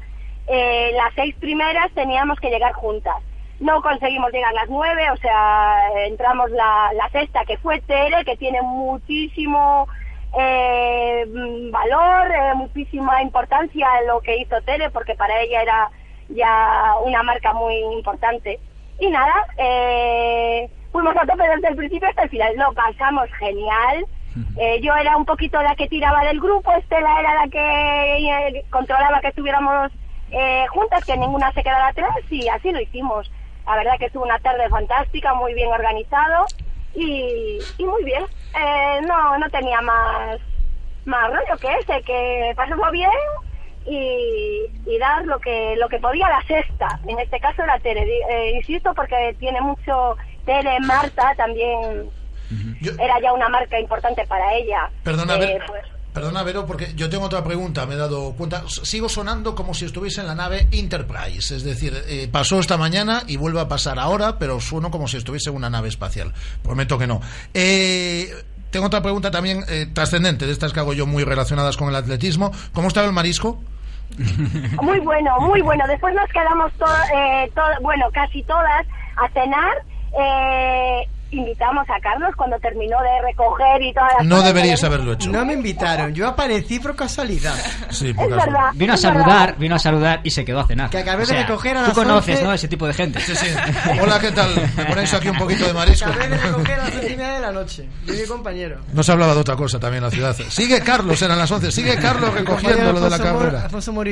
eh, 0.49 0.91
las 0.95 1.13
seis 1.15 1.35
primeras 1.39 1.91
teníamos 1.93 2.39
que 2.39 2.49
llegar 2.49 2.73
juntas. 2.73 3.15
No 3.59 3.81
conseguimos 3.81 4.31
llegar 4.31 4.53
las 4.53 4.69
nueve, 4.69 5.11
o 5.11 5.17
sea, 5.17 5.89
entramos 6.05 6.49
la, 6.51 6.91
la 6.93 7.09
sexta 7.09 7.45
que 7.45 7.57
fue 7.57 7.81
Tere, 7.81 8.23
que 8.23 8.37
tiene 8.37 8.61
muchísimo 8.61 9.87
eh, 10.37 11.25
mm, 11.27 11.71
valor, 11.71 12.31
eh, 12.31 12.55
muchísima 12.55 13.21
importancia 13.21 13.87
lo 14.07 14.21
que 14.21 14.37
hizo 14.37 14.61
Tere, 14.61 14.89
porque 14.91 15.15
para 15.15 15.41
ella 15.41 15.61
era 15.61 15.89
ya 16.29 16.95
una 17.03 17.23
marca 17.23 17.53
muy 17.53 17.75
importante. 17.93 18.59
Y 18.99 19.09
nada, 19.09 19.33
eh, 19.57 20.69
fuimos 20.91 21.15
a 21.15 21.25
tope 21.25 21.47
desde 21.47 21.69
el 21.69 21.75
principio 21.75 22.07
hasta 22.09 22.23
el 22.23 22.29
final. 22.29 22.55
Lo 22.55 22.73
pasamos 22.73 23.29
genial. 23.39 24.05
Eh, 24.57 24.79
yo 24.81 24.95
era 24.95 25.17
un 25.17 25.25
poquito 25.25 25.61
la 25.61 25.75
que 25.75 25.87
tiraba 25.87 26.23
del 26.23 26.39
grupo, 26.39 26.71
Estela 26.73 27.19
era 27.19 27.33
la 27.33 27.47
que 27.49 28.57
eh, 28.57 28.65
controlaba 28.69 29.19
que 29.21 29.29
estuviéramos 29.29 29.91
eh, 30.31 30.65
juntas, 30.69 31.03
que 31.05 31.17
ninguna 31.17 31.51
se 31.53 31.63
quedara 31.63 31.87
atrás 31.87 32.15
y 32.29 32.47
así 32.47 32.71
lo 32.71 32.79
hicimos. 32.81 33.31
La 33.65 33.75
verdad 33.75 33.97
que 33.99 34.05
estuvo 34.05 34.23
una 34.23 34.39
tarde 34.39 34.67
fantástica, 34.69 35.33
muy 35.33 35.53
bien 35.53 35.69
organizado 35.71 36.45
y, 36.95 37.61
y 37.77 37.85
muy 37.85 38.03
bien. 38.03 38.23
Eh, 38.55 39.01
no, 39.03 39.37
no 39.37 39.49
tenía 39.51 39.79
más, 39.81 40.39
más 41.05 41.27
rollo 41.31 41.57
que 41.59 41.67
ese, 41.81 42.01
que 42.03 42.53
pasarlo 42.55 42.89
bien 42.91 43.11
y, 43.85 44.65
y 44.85 44.97
dar 44.97 45.25
lo 45.25 45.39
que 45.39 45.75
lo 45.77 45.87
que 45.87 45.99
podía 45.99 46.27
la 46.29 46.41
sexta. 46.47 46.99
En 47.07 47.19
este 47.19 47.39
caso 47.39 47.63
era 47.63 47.79
Tere, 47.79 48.03
eh, 48.29 48.51
insisto, 48.55 48.93
porque 48.95 49.35
tiene 49.39 49.61
mucho 49.61 50.17
Tere, 50.45 50.79
Marta 50.81 51.33
también 51.37 52.09
era 52.99 53.19
ya 53.19 53.33
una 53.33 53.49
marca 53.49 53.79
importante 53.79 54.25
para 54.25 54.53
ella. 54.55 54.89
Perdona, 55.03 55.35
Eh, 55.35 55.39
Ver- 55.39 55.63
pues, 55.67 55.83
Perdona, 56.19 56.43
Vero, 56.43 56.65
porque 56.65 56.91
yo 56.97 57.09
tengo 57.09 57.23
otra 57.27 57.45
pregunta, 57.45 57.85
me 57.85 57.93
he 57.93 57.97
dado 57.97 58.33
cuenta. 58.33 58.63
Sigo 58.67 59.07
sonando 59.07 59.55
como 59.55 59.73
si 59.73 59.85
estuviese 59.85 60.19
en 60.19 60.27
la 60.27 60.35
nave 60.35 60.67
Enterprise, 60.73 61.55
es 61.55 61.63
decir, 61.63 61.93
eh, 62.07 62.27
pasó 62.29 62.59
esta 62.59 62.75
mañana 62.75 63.23
y 63.25 63.37
vuelve 63.37 63.61
a 63.61 63.69
pasar 63.69 63.97
ahora, 63.99 64.37
pero 64.37 64.59
sueno 64.59 64.91
como 64.91 65.07
si 65.07 65.15
estuviese 65.15 65.49
en 65.49 65.55
una 65.55 65.69
nave 65.69 65.87
espacial. 65.87 66.33
Prometo 66.61 66.97
que 66.97 67.07
no. 67.07 67.21
Eh, 67.53 68.29
tengo 68.69 68.87
otra 68.87 69.01
pregunta 69.01 69.31
también 69.31 69.63
eh, 69.69 69.87
trascendente, 69.93 70.45
de 70.45 70.51
estas 70.51 70.73
que 70.73 70.81
hago 70.81 70.91
yo 70.91 71.05
muy 71.05 71.23
relacionadas 71.23 71.77
con 71.77 71.87
el 71.87 71.95
atletismo. 71.95 72.51
¿Cómo 72.73 72.89
estaba 72.89 73.07
el 73.07 73.13
marisco? 73.13 73.63
Muy 74.81 74.99
bueno, 74.99 75.39
muy 75.39 75.61
bueno. 75.61 75.85
Después 75.87 76.13
nos 76.15 76.27
quedamos 76.31 76.73
to- 76.73 76.85
eh, 77.15 77.49
to- 77.55 77.81
bueno, 77.81 78.07
casi 78.11 78.43
todas 78.43 78.85
a 79.15 79.29
cenar. 79.31 79.71
Eh, 80.19 81.07
invitamos 81.31 81.85
a 81.89 81.99
Carlos 82.01 82.31
cuando 82.35 82.57
terminó 82.59 82.97
de 83.01 83.21
recoger 83.27 83.81
y 83.81 83.93
todas 83.93 84.09
las 84.17 84.25
No 84.27 84.35
cosas. 84.37 84.47
deberíais 84.53 84.83
haberlo 84.83 85.13
hecho. 85.13 85.29
No 85.31 85.45
me 85.45 85.53
invitaron, 85.53 86.13
yo 86.13 86.27
aparecí 86.27 86.79
por 86.79 86.95
casualidad. 86.95 87.53
Sí, 87.89 88.13
por 88.13 88.25
Es 88.25 88.29
casualidad. 88.31 88.45
verdad, 88.59 88.71
Vino 88.73 88.91
a 88.93 88.95
es 88.95 89.01
saludar, 89.01 89.55
vino 89.57 89.75
a 89.75 89.79
saludar 89.79 90.21
y 90.23 90.31
se 90.31 90.43
quedó 90.45 90.59
a 90.61 90.67
cenar. 90.67 90.89
Que 90.89 90.97
acabé 90.99 91.23
O 91.23 91.25
sea, 91.25 91.37
de 91.37 91.43
recoger 91.45 91.77
a 91.77 91.81
Tú 91.81 91.87
las 91.87 91.95
conoces, 91.95 92.35
11. 92.35 92.43
¿no? 92.45 92.53
Ese 92.53 92.67
tipo 92.67 92.87
de 92.87 92.93
gente. 92.93 93.19
Sí, 93.19 93.35
sí. 93.35 93.47
Hola, 94.01 94.19
¿qué 94.19 94.31
tal? 94.31 94.49
¿Me 94.75 94.85
ponéis 94.85 95.13
aquí 95.13 95.29
un 95.29 95.37
poquito 95.37 95.65
de 95.65 95.73
marisco? 95.73 96.09
Acabé 96.09 96.29
de 96.29 96.37
recoger 96.37 96.79
a 96.79 96.83
las 96.85 96.93
once 96.95 97.07
y 97.13 97.17
media 97.17 97.33
de 97.33 97.39
la 97.41 97.51
noche. 97.51 97.89
Yo 98.05 98.13
y 98.13 98.17
mi 98.17 98.25
compañero. 98.25 98.79
No 98.93 99.03
se 99.03 99.11
hablaba 99.11 99.33
de 99.33 99.39
otra 99.41 99.55
cosa 99.55 99.79
también 99.79 100.03
en 100.03 100.09
la 100.09 100.15
ciudad. 100.15 100.35
Sigue 100.49 100.81
Carlos, 100.81 101.21
eran 101.21 101.37
las 101.37 101.51
11. 101.51 101.71
Sigue 101.71 101.95
Carlos 101.97 102.33
recogiendo 102.33 102.91
lo 102.93 102.99
de 103.01 103.09
la 103.09 103.19
carrera. 103.19 103.63
Alfonso 103.65 103.93
Moro 103.93 104.09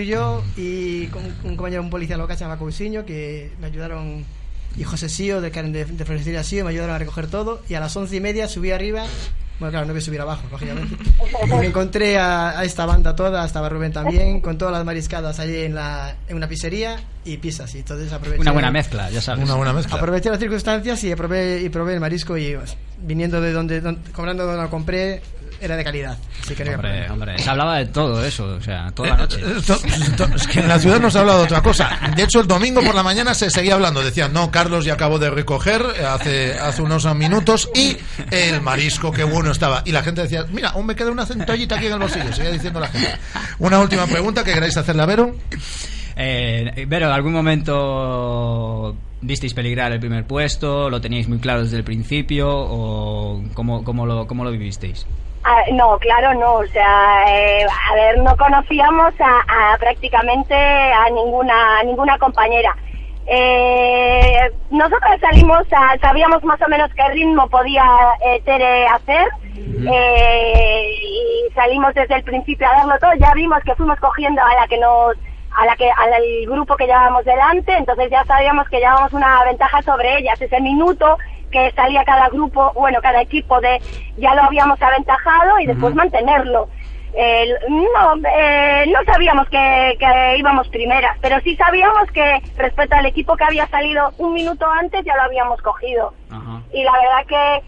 y 0.56 1.08
con 1.08 1.24
un 1.44 1.56
compañero, 1.56 1.82
un 1.82 1.90
policía 1.90 2.18
local 2.18 2.38
se 2.38 2.44
llama 2.44 2.58
Cousiño, 2.58 3.04
que 3.06 3.52
me 3.60 3.68
ayudaron, 3.68 4.24
y 4.78 4.84
José 4.84 5.10
Sío, 5.10 5.42
de, 5.42 5.52
Karen 5.52 5.74
de, 5.74 5.86
de 5.86 6.06
Florestería 6.06 6.44
Sío, 6.44 6.64
me 6.64 6.72
ayudaron 6.72 6.96
a 6.96 7.00
recoger 7.00 7.28
todo. 7.28 7.62
Y 7.68 7.74
a 7.74 7.80
las 7.80 7.96
once 7.98 8.16
y 8.16 8.22
media 8.22 8.48
subí 8.48 8.72
arriba. 8.72 9.04
Bueno, 9.60 9.72
claro, 9.72 9.88
no 9.88 9.94
voy 9.94 10.02
a 10.02 10.06
subir 10.06 10.22
abajo, 10.22 10.44
lógicamente. 10.52 10.96
Y 11.44 11.50
me 11.50 11.66
encontré 11.66 12.20
a, 12.20 12.60
a 12.60 12.64
esta 12.64 12.86
banda 12.86 13.16
toda, 13.16 13.44
estaba 13.44 13.70
Rubén 13.70 13.92
también, 13.92 14.40
con 14.40 14.56
todas 14.56 14.72
las 14.72 14.86
mariscadas 14.86 15.40
allí 15.40 15.64
en, 15.64 15.74
la, 15.74 16.16
en 16.28 16.36
una 16.36 16.48
pizzería 16.48 17.02
y 17.26 17.38
pizzas. 17.38 17.74
Y 17.74 17.80
entonces 17.80 18.14
aproveché. 18.14 18.40
Una 18.40 18.52
buena 18.52 18.70
mezcla, 18.70 19.10
ya 19.10 19.20
sabes. 19.20 19.44
Una 19.44 19.56
buena 19.56 19.74
mezcla. 19.74 19.98
Aproveché 19.98 20.30
las 20.30 20.38
circunstancias 20.38 21.04
y 21.04 21.16
probé, 21.16 21.62
y 21.64 21.70
probé 21.70 21.96
el 21.96 22.00
marisco 22.00 22.38
y 22.38 22.56
pues, 22.56 22.78
viniendo 23.00 23.40
de 23.42 23.52
donde, 23.52 23.82
donde- 23.82 24.12
cobrando 24.12 24.46
donde 24.46 24.62
lo 24.64 24.70
compré, 24.70 25.22
era 25.60 25.76
de 25.76 25.84
calidad. 25.84 26.18
Así 26.44 26.54
que 26.54 26.70
Hombre, 26.76 27.10
hombre, 27.10 27.40
se 27.40 27.50
hablaba 27.50 27.78
de 27.78 27.88
todo 27.88 28.24
eso, 28.24 28.46
o 28.46 28.62
sea, 28.62 28.92
toda 28.92 29.10
la 29.10 29.18
noche. 29.18 29.42
Esto- 29.58 29.80
esto- 29.86 30.30
es 30.36 30.46
que 30.48 30.60
en 30.60 30.68
la 30.68 30.78
ciudad 30.78 31.00
no 31.00 31.10
se 31.10 31.18
ha 31.18 31.22
hablado 31.22 31.40
de 31.40 31.46
otra 31.46 31.62
cosa. 31.64 32.00
De 32.16 32.22
hecho, 32.24 32.40
el 32.42 32.48
domingo 32.48 32.82
por 32.84 32.94
la 32.94 33.02
mañana 33.02 33.34
se 33.34 33.50
seguía 33.50 33.74
hablando. 33.74 34.04
Decían, 34.04 34.32
no, 34.34 34.52
Carlos 34.52 34.86
ya 34.86 34.94
acabó 34.94 35.18
de 35.18 35.32
recoger 35.32 35.84
eh, 36.00 36.06
hace, 36.06 36.54
hace 36.60 36.82
unos 36.84 37.06
minutos 37.16 37.70
y 37.74 37.98
el 38.30 38.62
marisco, 38.62 39.12
qué 39.12 39.24
bueno 39.24 39.52
estaba. 39.52 39.82
Y 39.84 39.92
la 39.92 40.04
gente 40.04 40.22
decía, 40.22 40.46
mira, 40.52 40.70
aún 40.70 40.86
me 40.86 40.96
queda 40.96 41.10
una 41.10 41.26
centollita 41.26 41.76
aquí 41.76 41.88
en 41.88 41.94
el 41.94 42.00
bolsillo. 42.00 42.32
Seguía 42.34 42.52
diciendo 42.52 42.80
la 42.80 42.88
gente. 42.90 43.16
Una 43.58 43.80
última 43.80 44.06
pregunta 44.06 44.44
que 44.44 44.54
queráis 44.54 44.78
hacerle 44.78 45.02
a 45.02 45.06
Vero. 45.08 45.36
Eh, 46.16 46.86
Vero, 46.88 47.12
¿algún 47.12 47.34
momento 47.34 48.96
visteis 49.22 49.54
peligrar 49.54 49.92
el 49.92 50.00
primer 50.00 50.26
puesto? 50.26 50.90
¿Lo 50.90 51.02
teníais 51.02 51.28
muy 51.28 51.40
claro 51.40 51.62
desde 51.64 51.78
el 51.78 51.84
principio? 51.84 52.48
¿O 52.50 53.42
cómo, 53.54 53.84
cómo, 53.84 54.06
lo, 54.06 54.28
cómo 54.28 54.44
lo 54.44 54.52
vivisteis? 54.52 55.06
Ah, 55.44 55.62
no, 55.74 55.98
claro, 56.00 56.34
no. 56.40 56.56
O 56.56 56.66
sea, 56.68 57.24
eh, 57.30 57.66
a 57.90 57.96
ver, 57.96 58.18
no 58.20 58.36
conocíamos 58.36 59.14
a, 59.20 59.74
a 59.74 59.78
prácticamente 59.78 60.54
a 60.56 61.10
ninguna, 61.10 61.80
a 61.80 61.84
ninguna 61.84 62.18
compañera. 62.18 62.76
Eh, 63.30 64.52
nosotros 64.72 65.12
salimos, 65.22 65.62
a- 65.72 65.98
sabíamos 66.00 66.44
más 66.44 66.62
o 66.62 66.68
menos 66.70 66.90
qué 66.96 67.08
ritmo 67.14 67.48
podía 67.50 67.84
eh, 68.26 68.42
Tere 68.46 68.88
hacer 68.88 69.28
eh, 69.56 70.90
y 71.02 71.54
salimos 71.54 71.94
desde 71.94 72.16
el 72.16 72.24
principio 72.24 72.68
a 72.68 72.78
darlo 72.78 72.94
todo. 73.00 73.12
Ya 73.20 73.34
vimos 73.34 73.60
que 73.66 73.76
fuimos 73.76 74.00
cogiendo 74.00 74.42
a 74.42 74.54
la 74.62 74.68
que 74.68 74.78
nos, 74.78 75.16
a 75.58 75.66
la 75.66 75.76
que, 75.76 75.90
al 75.90 76.12
grupo 76.46 76.76
que 76.78 76.86
llevábamos 76.86 77.26
delante, 77.26 77.76
entonces 77.76 78.10
ya 78.12 78.24
sabíamos 78.26 78.70
que 78.70 78.78
llevábamos 78.78 79.12
una 79.14 79.44
ventaja 79.44 79.82
sobre 79.82 80.18
ellas. 80.20 80.40
Ese 80.40 80.62
minuto 80.62 81.18
que 81.52 81.72
salía 81.72 82.04
cada 82.06 82.30
grupo, 82.30 82.72
bueno, 82.76 83.00
cada 83.02 83.22
equipo 83.22 83.60
de, 83.60 83.82
ya 84.18 84.36
lo 84.36 84.44
habíamos 84.44 84.80
aventajado 84.82 85.60
y 85.60 85.66
después 85.66 85.96
mantenerlo. 85.96 86.70
Eh, 87.14 87.56
no, 87.70 88.16
eh, 88.38 88.86
no 88.94 89.00
sabíamos 89.12 89.50
que, 89.50 89.96
que 90.00 90.38
íbamos 90.38 90.68
primeras, 90.70 91.18
pero 91.22 91.40
sí 91.40 91.56
sabíamos 91.56 92.12
que 92.12 92.40
respecto 92.58 92.96
al 92.96 93.08
equipo 93.08 93.36
que 93.36 93.46
había 93.46 93.66
salido 93.70 94.12
un 94.20 94.34
minuto 94.34 94.68
antes 94.70 95.04
ya 95.04 95.16
lo 95.16 95.24
habíamos 95.24 95.60
cogido. 95.64 96.14
Y 96.72 96.84
la 96.84 96.92
verdad 96.92 97.26
que, 97.28 97.64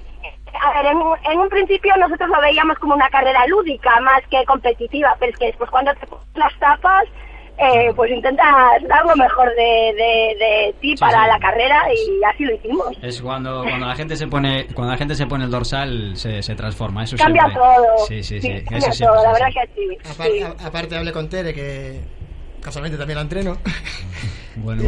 a 0.61 0.73
ver, 0.83 0.91
en, 0.91 0.97
un- 0.97 1.17
en 1.31 1.39
un 1.39 1.49
principio 1.49 1.95
nosotros 1.97 2.29
lo 2.29 2.39
veíamos 2.41 2.77
como 2.77 2.93
una 2.93 3.09
carrera 3.09 3.47
lúdica 3.47 3.99
más 4.01 4.21
que 4.29 4.45
competitiva, 4.45 5.15
pero 5.19 5.31
es 5.31 5.39
que 5.39 5.45
después 5.47 5.69
cuando 5.71 5.95
te 5.95 6.05
pones 6.05 6.25
las 6.35 6.53
tapas, 6.59 7.05
eh, 7.61 7.91
pues 7.95 8.11
intentas 8.11 8.47
dar 8.87 9.05
lo 9.05 9.15
mejor 9.15 9.49
de, 9.49 9.93
de, 9.95 10.35
de 10.45 10.75
ti 10.81 10.95
para 10.95 11.27
la 11.27 11.37
carrera 11.39 11.83
y 11.93 12.23
así 12.23 12.43
lo 12.45 12.55
hicimos. 12.55 12.87
Es 13.01 13.21
cuando, 13.21 13.63
cuando 13.63 13.85
la 13.87 13.95
gente 13.95 14.15
se 14.15 14.27
pone 14.27 14.67
cuando 14.73 14.91
la 14.93 14.97
gente 14.97 15.15
se 15.15 15.27
pone 15.27 15.43
el 15.45 15.51
dorsal 15.51 16.15
se, 16.15 16.41
se 16.41 16.55
transforma, 16.55 17.03
eso 17.03 17.17
Cambia 17.17 17.43
siempre. 17.43 17.61
todo. 17.61 18.05
Sí, 18.07 18.23
sí, 18.23 18.39
sí, 18.39 18.47
Sí, 18.47 18.47
eso 18.53 18.65
cambia 18.69 18.91
siempre 18.91 19.15
todo, 19.17 19.23
la 19.23 19.33
verdad 19.33 19.47
que 19.53 19.69
sí. 19.75 19.97
Apar- 20.09 20.31
sí. 20.31 20.41
a- 20.63 20.67
aparte 20.67 20.97
hablé 20.97 21.11
con 21.11 21.29
Tere 21.29 21.53
que 21.53 21.99
casualmente 22.61 22.97
también 22.97 23.15
la 23.17 23.21
entreno 23.23 23.57
Bueno, 24.57 24.83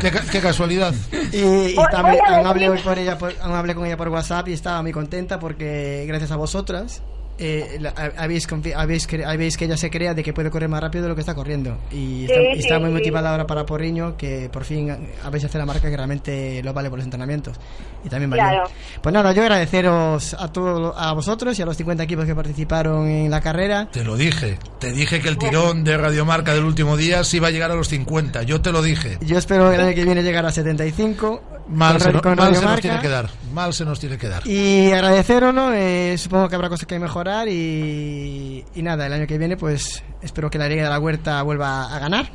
Qué, 0.00 0.10
ca- 0.10 0.24
qué 0.32 0.40
casualidad. 0.40 0.92
y, 1.32 1.76
también 1.92 2.18
hablé, 2.44 2.70
por 2.82 2.98
ella 2.98 3.16
por- 3.18 3.34
aún 3.40 3.54
hablé 3.54 3.74
con 3.74 3.86
ella 3.86 3.96
por 3.96 4.08
WhatsApp 4.08 4.48
y 4.48 4.52
estaba 4.54 4.82
muy 4.82 4.92
contenta 4.92 5.38
porque 5.38 6.04
gracias 6.08 6.30
a 6.32 6.36
vosotras 6.36 7.02
eh, 7.38 7.78
la- 7.80 7.90
habéis, 8.16 8.46
habéis, 8.76 9.08
habéis 9.26 9.56
que 9.56 9.64
ella 9.66 9.76
se 9.76 9.90
crea 9.90 10.14
de 10.14 10.22
que 10.22 10.32
puede 10.32 10.50
correr 10.50 10.68
más 10.68 10.80
rápido 10.80 11.02
de 11.04 11.08
lo 11.10 11.14
que 11.14 11.20
está 11.20 11.34
corriendo. 11.34 11.76
Y 11.90 12.24
está, 12.24 12.34
Sí, 12.34 12.46
y 12.54 12.58
está 12.60 12.74
sí, 12.76 12.80
muy 12.80 12.90
sí. 12.90 12.94
motivada 12.96 13.30
ahora 13.30 13.46
para 13.46 13.66
Porriño, 13.66 14.16
que 14.16 14.48
por 14.52 14.64
fin 14.64 14.96
habéis 15.22 15.44
hecho 15.44 15.58
la 15.58 15.66
marca 15.66 15.88
que 15.90 15.96
realmente 15.96 16.62
lo 16.62 16.72
vale 16.72 16.88
por 16.88 16.98
los 16.98 17.04
entrenamientos. 17.04 17.56
Y 18.04 18.08
también 18.08 18.30
valió. 18.30 18.44
Claro. 18.44 18.64
Pues 19.02 19.12
nada, 19.12 19.32
yo 19.32 19.42
agradeceros 19.42 20.34
a 20.38 20.52
todos 20.52 20.94
a 20.96 21.12
vosotros 21.12 21.58
y 21.58 21.62
a 21.62 21.66
los 21.66 21.76
50 21.76 22.02
equipos 22.04 22.24
que 22.24 22.34
participaron 22.34 23.06
en 23.08 23.30
la 23.30 23.40
carrera. 23.40 23.88
Te 23.92 24.04
lo 24.04 24.16
dije. 24.16 24.58
Te 24.78 24.92
dije 24.92 25.20
que 25.20 25.28
el 25.28 25.38
tirón 25.38 25.84
de 25.84 25.96
Radiomarca 25.96 26.54
del 26.54 26.64
último 26.64 26.96
día 26.96 27.24
sí 27.24 27.38
iba 27.38 27.48
a 27.48 27.50
llegar 27.50 27.70
a 27.70 27.74
los 27.74 27.88
50. 27.88 28.42
Yo 28.44 28.60
te 28.60 28.72
lo 28.72 28.80
dije. 28.82 29.18
Yo 29.20 29.36
espero 29.38 29.72
el 29.72 29.80
año 29.80 29.94
que 29.94 30.04
viene 30.04 30.22
llegar 30.22 30.46
a 30.46 30.52
75. 30.52 31.42
Mal, 31.68 32.00
se, 32.00 32.12
no- 32.12 32.20
mal 32.36 32.54
se 32.54 32.62
nos 32.64 32.80
tiene 32.80 33.00
que 33.00 33.08
dar. 33.08 33.28
Mal 33.52 33.74
se 33.74 33.84
nos 33.84 33.98
tiene 33.98 34.16
que 34.18 34.28
dar. 34.28 34.46
Y 34.46 34.92
agradeceros, 34.92 35.52
¿no? 35.52 35.72
Eh, 35.74 36.16
supongo 36.16 36.48
que 36.48 36.54
habrá 36.54 36.68
cosas 36.68 36.86
que 36.86 36.96
mejorar 36.98 37.25
y, 37.48 38.64
y 38.74 38.82
nada, 38.82 39.06
el 39.06 39.12
año 39.12 39.26
que 39.26 39.38
viene 39.38 39.56
pues 39.56 40.04
espero 40.22 40.50
que 40.50 40.58
la 40.58 40.68
Liga 40.68 40.84
de 40.84 40.90
la 40.90 40.98
Huerta 40.98 41.42
vuelva 41.42 41.94
a 41.94 41.98
ganar. 41.98 42.26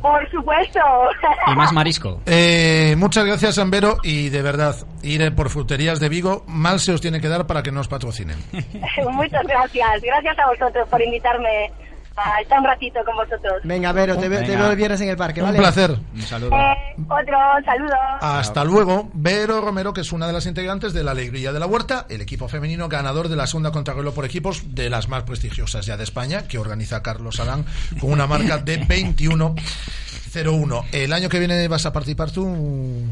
Por 0.00 0.30
supuesto. 0.30 0.80
Y 1.46 1.54
más 1.54 1.72
marisco. 1.72 2.20
Eh, 2.26 2.94
muchas 2.96 3.26
gracias, 3.26 3.58
Ambero. 3.58 3.98
Y 4.02 4.30
de 4.30 4.40
verdad, 4.42 4.74
ir 5.02 5.34
por 5.34 5.50
fruterías 5.50 6.00
de 6.00 6.08
Vigo, 6.08 6.42
mal 6.46 6.80
se 6.80 6.92
os 6.92 7.00
tiene 7.00 7.20
que 7.20 7.28
dar 7.28 7.46
para 7.46 7.62
que 7.62 7.70
nos 7.70 7.86
patrocinen. 7.86 8.36
Muchas 9.12 9.46
gracias. 9.46 10.02
Gracias 10.02 10.38
a 10.38 10.48
vosotros 10.48 10.88
por 10.88 11.02
invitarme 11.02 11.70
a 12.16 12.40
estar 12.40 12.58
un 12.60 12.64
ratito 12.66 13.00
con 13.04 13.16
vosotros. 13.16 13.60
Venga, 13.64 13.92
Vero, 13.92 14.16
te, 14.16 14.28
veo- 14.28 14.40
te 14.40 14.46
Venga. 14.48 14.62
veo 14.62 14.70
el 14.70 14.76
viernes 14.76 15.00
en 15.00 15.08
el 15.08 15.16
parque, 15.16 15.40
Un 15.40 15.46
¿vale? 15.48 15.58
placer. 15.58 15.98
Un 16.14 16.22
saludo. 16.22 16.56
Eh, 16.56 16.74
otro 17.08 17.36
saludo. 17.64 17.94
Hasta 18.20 18.64
luego, 18.64 19.10
Vero 19.14 19.60
Romero, 19.60 19.92
que 19.92 20.02
es 20.02 20.12
una 20.12 20.26
de 20.26 20.32
las 20.32 20.46
integrantes 20.46 20.92
de 20.92 21.02
la 21.04 21.10
Alegría 21.10 21.52
de 21.52 21.60
la 21.60 21.66
Huerta, 21.66 22.06
el 22.08 22.20
equipo 22.20 22.48
femenino 22.48 22.88
ganador 22.88 23.28
de 23.28 23.36
la 23.36 23.46
segunda 23.46 23.72
contrarreloj 23.72 24.14
por 24.14 24.24
equipos 24.24 24.74
de 24.74 24.90
las 24.90 25.08
más 25.08 25.24
prestigiosas 25.24 25.86
ya 25.86 25.96
de 25.96 26.04
España, 26.04 26.46
que 26.46 26.58
organiza 26.58 27.02
Carlos 27.02 27.40
Alán 27.40 27.64
con 28.00 28.12
una 28.12 28.26
marca 28.26 28.58
de 28.58 28.80
21-01. 28.80 30.84
El 30.92 31.12
año 31.12 31.28
que 31.28 31.38
viene 31.38 31.66
vas 31.68 31.86
a 31.86 31.92
participar 31.92 32.30
tú, 32.30 33.02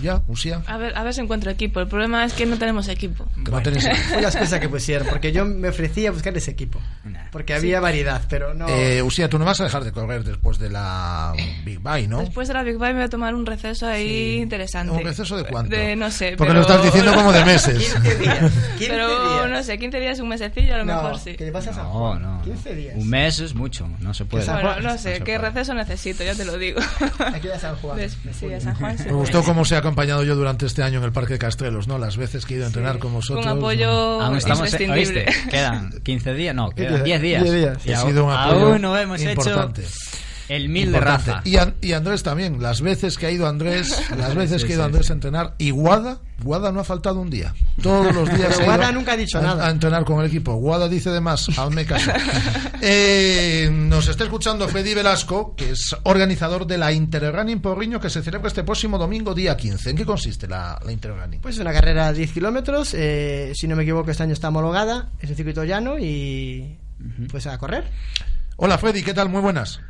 ya, 0.00 0.20
Usía. 0.26 0.62
A 0.66 0.76
ver, 0.76 0.96
a 0.96 1.02
ver 1.02 1.14
si 1.14 1.20
encuentro 1.20 1.50
equipo. 1.50 1.80
El 1.80 1.88
problema 1.88 2.24
es 2.24 2.32
que 2.32 2.46
no 2.46 2.58
tenemos 2.58 2.88
equipo. 2.88 3.26
Que 3.44 3.50
no 3.50 3.60
tenéis- 3.62 3.88
Fue 4.08 4.20
la 4.22 4.28
excusa 4.28 4.60
que 4.60 4.68
pusieron, 4.68 5.06
porque 5.08 5.32
yo 5.32 5.44
me 5.44 5.68
ofrecía 5.68 6.08
a 6.08 6.12
buscar 6.12 6.36
ese 6.36 6.50
equipo. 6.50 6.80
Porque 7.30 7.54
había 7.54 7.80
variedad, 7.80 8.22
pero 8.28 8.51
no. 8.54 8.68
Eh, 8.68 9.02
Usía, 9.02 9.28
tú 9.28 9.38
no 9.38 9.44
vas 9.44 9.60
a 9.60 9.64
dejar 9.64 9.84
de 9.84 9.92
correr 9.92 10.24
después 10.24 10.58
de 10.58 10.70
la 10.70 11.32
Big 11.64 11.80
Bang, 11.80 12.08
¿no? 12.08 12.20
Después 12.20 12.48
de 12.48 12.54
la 12.54 12.62
Big 12.62 12.76
Bang 12.78 12.90
me 12.92 12.98
voy 13.00 13.04
a 13.04 13.08
tomar 13.08 13.34
un 13.34 13.46
receso 13.46 13.86
ahí 13.86 14.36
interesante. 14.40 14.92
¿Un 14.92 15.02
receso 15.04 15.36
de 15.36 15.44
cuánto? 15.44 15.74
De, 15.74 15.96
no 15.96 16.10
sé. 16.10 16.34
Porque 16.36 16.52
pero- 16.52 16.54
lo 16.54 16.60
estás 16.62 16.82
diciendo 16.84 17.14
como 17.14 17.32
de 17.32 17.44
meses. 17.44 17.78
15 17.78 18.14
días. 18.16 18.38
15 18.78 18.86
pero 18.88 19.08
días. 19.08 19.50
no 19.50 19.62
sé, 19.62 19.78
15 19.78 20.00
días, 20.00 20.18
un 20.20 20.28
mesecillo 20.28 20.74
a 20.74 20.78
lo 20.78 20.84
No, 20.84 20.94
mejor 21.02 21.18
sí. 21.18 21.34
¿Qué 21.34 21.44
le 21.44 21.52
pasa 21.52 21.70
a 21.70 21.74
San 21.74 21.84
No, 21.84 21.90
Juan? 21.92 22.22
no. 22.22 22.42
15 22.42 22.74
días. 22.74 22.94
Un 22.96 23.08
mes 23.08 23.38
es 23.40 23.54
mucho, 23.54 23.88
no 24.00 24.14
se 24.14 24.24
puede. 24.24 24.44
Bueno, 24.46 24.80
no 24.80 24.92
sé, 24.98 25.16
se 25.16 25.20
qué 25.22 25.38
receso 25.38 25.74
necesito, 25.74 26.24
ya 26.24 26.34
te 26.34 26.44
lo 26.44 26.58
digo. 26.58 26.80
Aquí 27.32 27.48
a 27.48 27.58
San 27.58 27.76
Juan. 27.76 27.96
Des- 27.96 28.16
sí, 28.38 28.52
a 28.52 28.60
San 28.60 28.74
Juan 28.76 28.98
sí. 28.98 29.04
Me 29.06 29.12
gustó 29.12 29.42
cómo 29.42 29.64
se 29.64 29.74
ha 29.76 29.78
acompañado 29.78 30.22
yo 30.24 30.34
durante 30.34 30.66
este 30.66 30.82
año 30.82 30.98
en 30.98 31.04
el 31.04 31.12
Parque 31.12 31.34
de 31.34 31.38
Castrelos, 31.38 31.88
¿no? 31.88 31.98
Las 31.98 32.16
veces 32.16 32.46
que 32.46 32.54
he 32.54 32.56
ido 32.56 32.64
a 32.64 32.68
entrenar 32.68 32.98
con 32.98 33.12
vosotros. 33.12 33.44
Con 33.46 33.58
apoyo 33.58 33.88
Aún 34.20 34.36
estamos, 34.36 34.72
imprescindible. 34.72 35.24
¿oíste? 35.26 35.48
Quedan 35.50 35.90
15 36.02 36.34
días, 36.34 36.54
no, 36.54 36.70
¿Qué 36.70 36.82
quedan 36.82 36.94
queda? 36.96 37.04
10 37.04 37.22
días. 37.22 37.42
10 37.44 37.54
días. 37.54 37.86
Y 37.86 37.92
Ha 37.92 38.00
sido 38.00 38.24
un 38.24 38.32
apoyo 38.32 38.41
aún 38.44 38.80
no 38.82 38.96
hemos 38.98 39.20
importante. 39.22 39.82
hecho 39.82 39.90
el 40.48 40.68
mil 40.68 40.92
de 40.92 41.00
raza. 41.00 41.40
Y, 41.44 41.56
An- 41.56 41.76
y 41.80 41.92
Andrés 41.92 42.22
también, 42.22 42.60
las 42.60 42.82
veces 42.82 43.16
que 43.16 43.26
ha 43.26 43.30
ido 43.30 43.46
Andrés, 43.46 43.96
las 44.18 44.34
veces 44.34 44.60
Sí, 44.62 44.66
que 44.66 44.72
ha 44.74 44.76
ido 44.76 44.82
sí, 44.84 44.86
Andrés 44.86 45.10
a 45.10 45.12
entrenar, 45.14 45.54
y 45.56 45.70
Guada, 45.70 46.18
Guada 46.42 46.72
no 46.72 46.80
ha 46.80 46.84
faltado 46.84 47.20
un 47.20 47.30
día. 47.30 47.54
Todos 47.80 48.14
los 48.14 48.28
días 48.28 48.48
Pero 48.48 48.50
ha 48.50 48.56
ido 48.56 48.64
Guada 48.66 48.92
nunca 48.92 49.12
ha 49.12 49.16
dicho 49.16 49.38
a, 49.38 49.42
nada. 49.42 49.66
a 49.66 49.70
entrenar 49.70 50.04
con 50.04 50.20
el 50.20 50.26
equipo. 50.26 50.54
Guada 50.56 50.88
dice 50.88 51.08
de 51.10 51.20
más, 51.20 51.48
hazme 51.58 51.86
caso. 51.86 52.10
Eh, 52.84 53.70
nos 53.72 54.08
está 54.08 54.24
escuchando 54.24 54.66
Freddy 54.66 54.92
Velasco, 54.92 55.54
que 55.54 55.70
es 55.70 55.94
organizador 56.02 56.66
de 56.66 56.78
la 56.78 56.90
Interrunning 56.92 57.60
Porriño, 57.60 58.00
que 58.00 58.10
se 58.10 58.22
celebra 58.22 58.48
este 58.48 58.64
próximo 58.64 58.98
domingo, 58.98 59.34
día 59.36 59.56
15. 59.56 59.90
¿En 59.90 59.96
qué 59.96 60.04
consiste 60.04 60.48
la, 60.48 60.80
la 60.84 60.90
Interrunning? 60.90 61.40
Pues 61.40 61.54
es 61.54 61.60
una 61.60 61.72
carrera 61.72 62.10
de 62.12 62.18
10 62.18 62.32
kilómetros, 62.32 62.92
eh, 62.94 63.52
si 63.54 63.68
no 63.68 63.76
me 63.76 63.84
equivoco 63.84 64.10
este 64.10 64.24
año 64.24 64.32
está 64.32 64.48
homologada, 64.48 65.10
es 65.20 65.30
un 65.30 65.36
circuito 65.36 65.62
llano 65.62 65.96
y 65.96 66.76
pues 67.30 67.46
a 67.46 67.58
correr. 67.58 67.84
Hola 68.56 68.78
Freddy, 68.78 69.02
¿qué 69.02 69.14
tal? 69.14 69.28
Muy 69.28 69.40
buenas. 69.40 69.80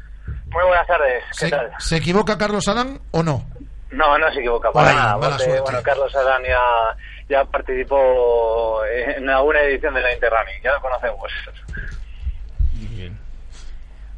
Muy 0.51 0.65
buenas 0.65 0.87
tardes, 0.87 1.25
¿qué 1.39 1.47
¿Se, 1.47 1.51
tal? 1.51 1.71
¿se 1.79 1.97
equivoca 1.97 2.39
Carlos 2.39 2.69
Adán 2.69 3.01
o 3.11 3.23
no? 3.23 3.45
No, 3.91 4.17
no 4.19 4.33
se 4.33 4.39
equivoca 4.39 4.71
para 4.73 4.91
Ay, 4.91 4.97
nada. 4.97 5.17
mala 5.19 5.37
porque, 5.37 5.61
bueno, 5.61 5.83
Carlos 5.83 6.15
Adán 6.17 6.43
ya, 6.45 6.97
ya 7.29 7.45
participó 7.45 8.81
en 8.87 9.29
alguna 9.29 9.61
edición 9.63 9.95
de 9.95 10.01
la 10.01 10.15
Interrunning, 10.15 10.63
ya 10.63 10.73
lo 10.73 10.81
conocemos. 10.81 11.31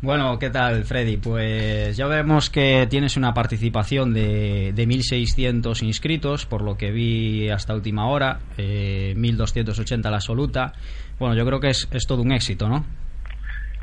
Bueno, 0.05 0.38
¿qué 0.38 0.51
tal, 0.51 0.84
Freddy? 0.84 1.16
Pues 1.16 1.97
ya 1.97 2.07
vemos 2.07 2.51
que 2.51 2.86
tienes 2.90 3.16
una 3.16 3.32
participación 3.32 4.12
de, 4.12 4.72
de 4.74 4.86
1.600 4.86 5.82
inscritos, 5.82 6.45
por 6.45 6.61
lo 6.61 6.76
que 6.76 6.90
vi 6.90 7.49
hasta 7.49 7.72
última 7.72 8.07
hora, 8.09 8.40
eh, 8.59 9.14
1.280 9.16 10.03
la 10.11 10.16
absoluta. 10.16 10.74
Bueno, 11.18 11.34
yo 11.34 11.44
creo 11.46 11.60
que 11.60 11.68
es, 11.70 11.88
es 11.92 12.06
todo 12.06 12.22
un 12.22 12.32
éxito, 12.32 12.68
¿no? 12.68 12.84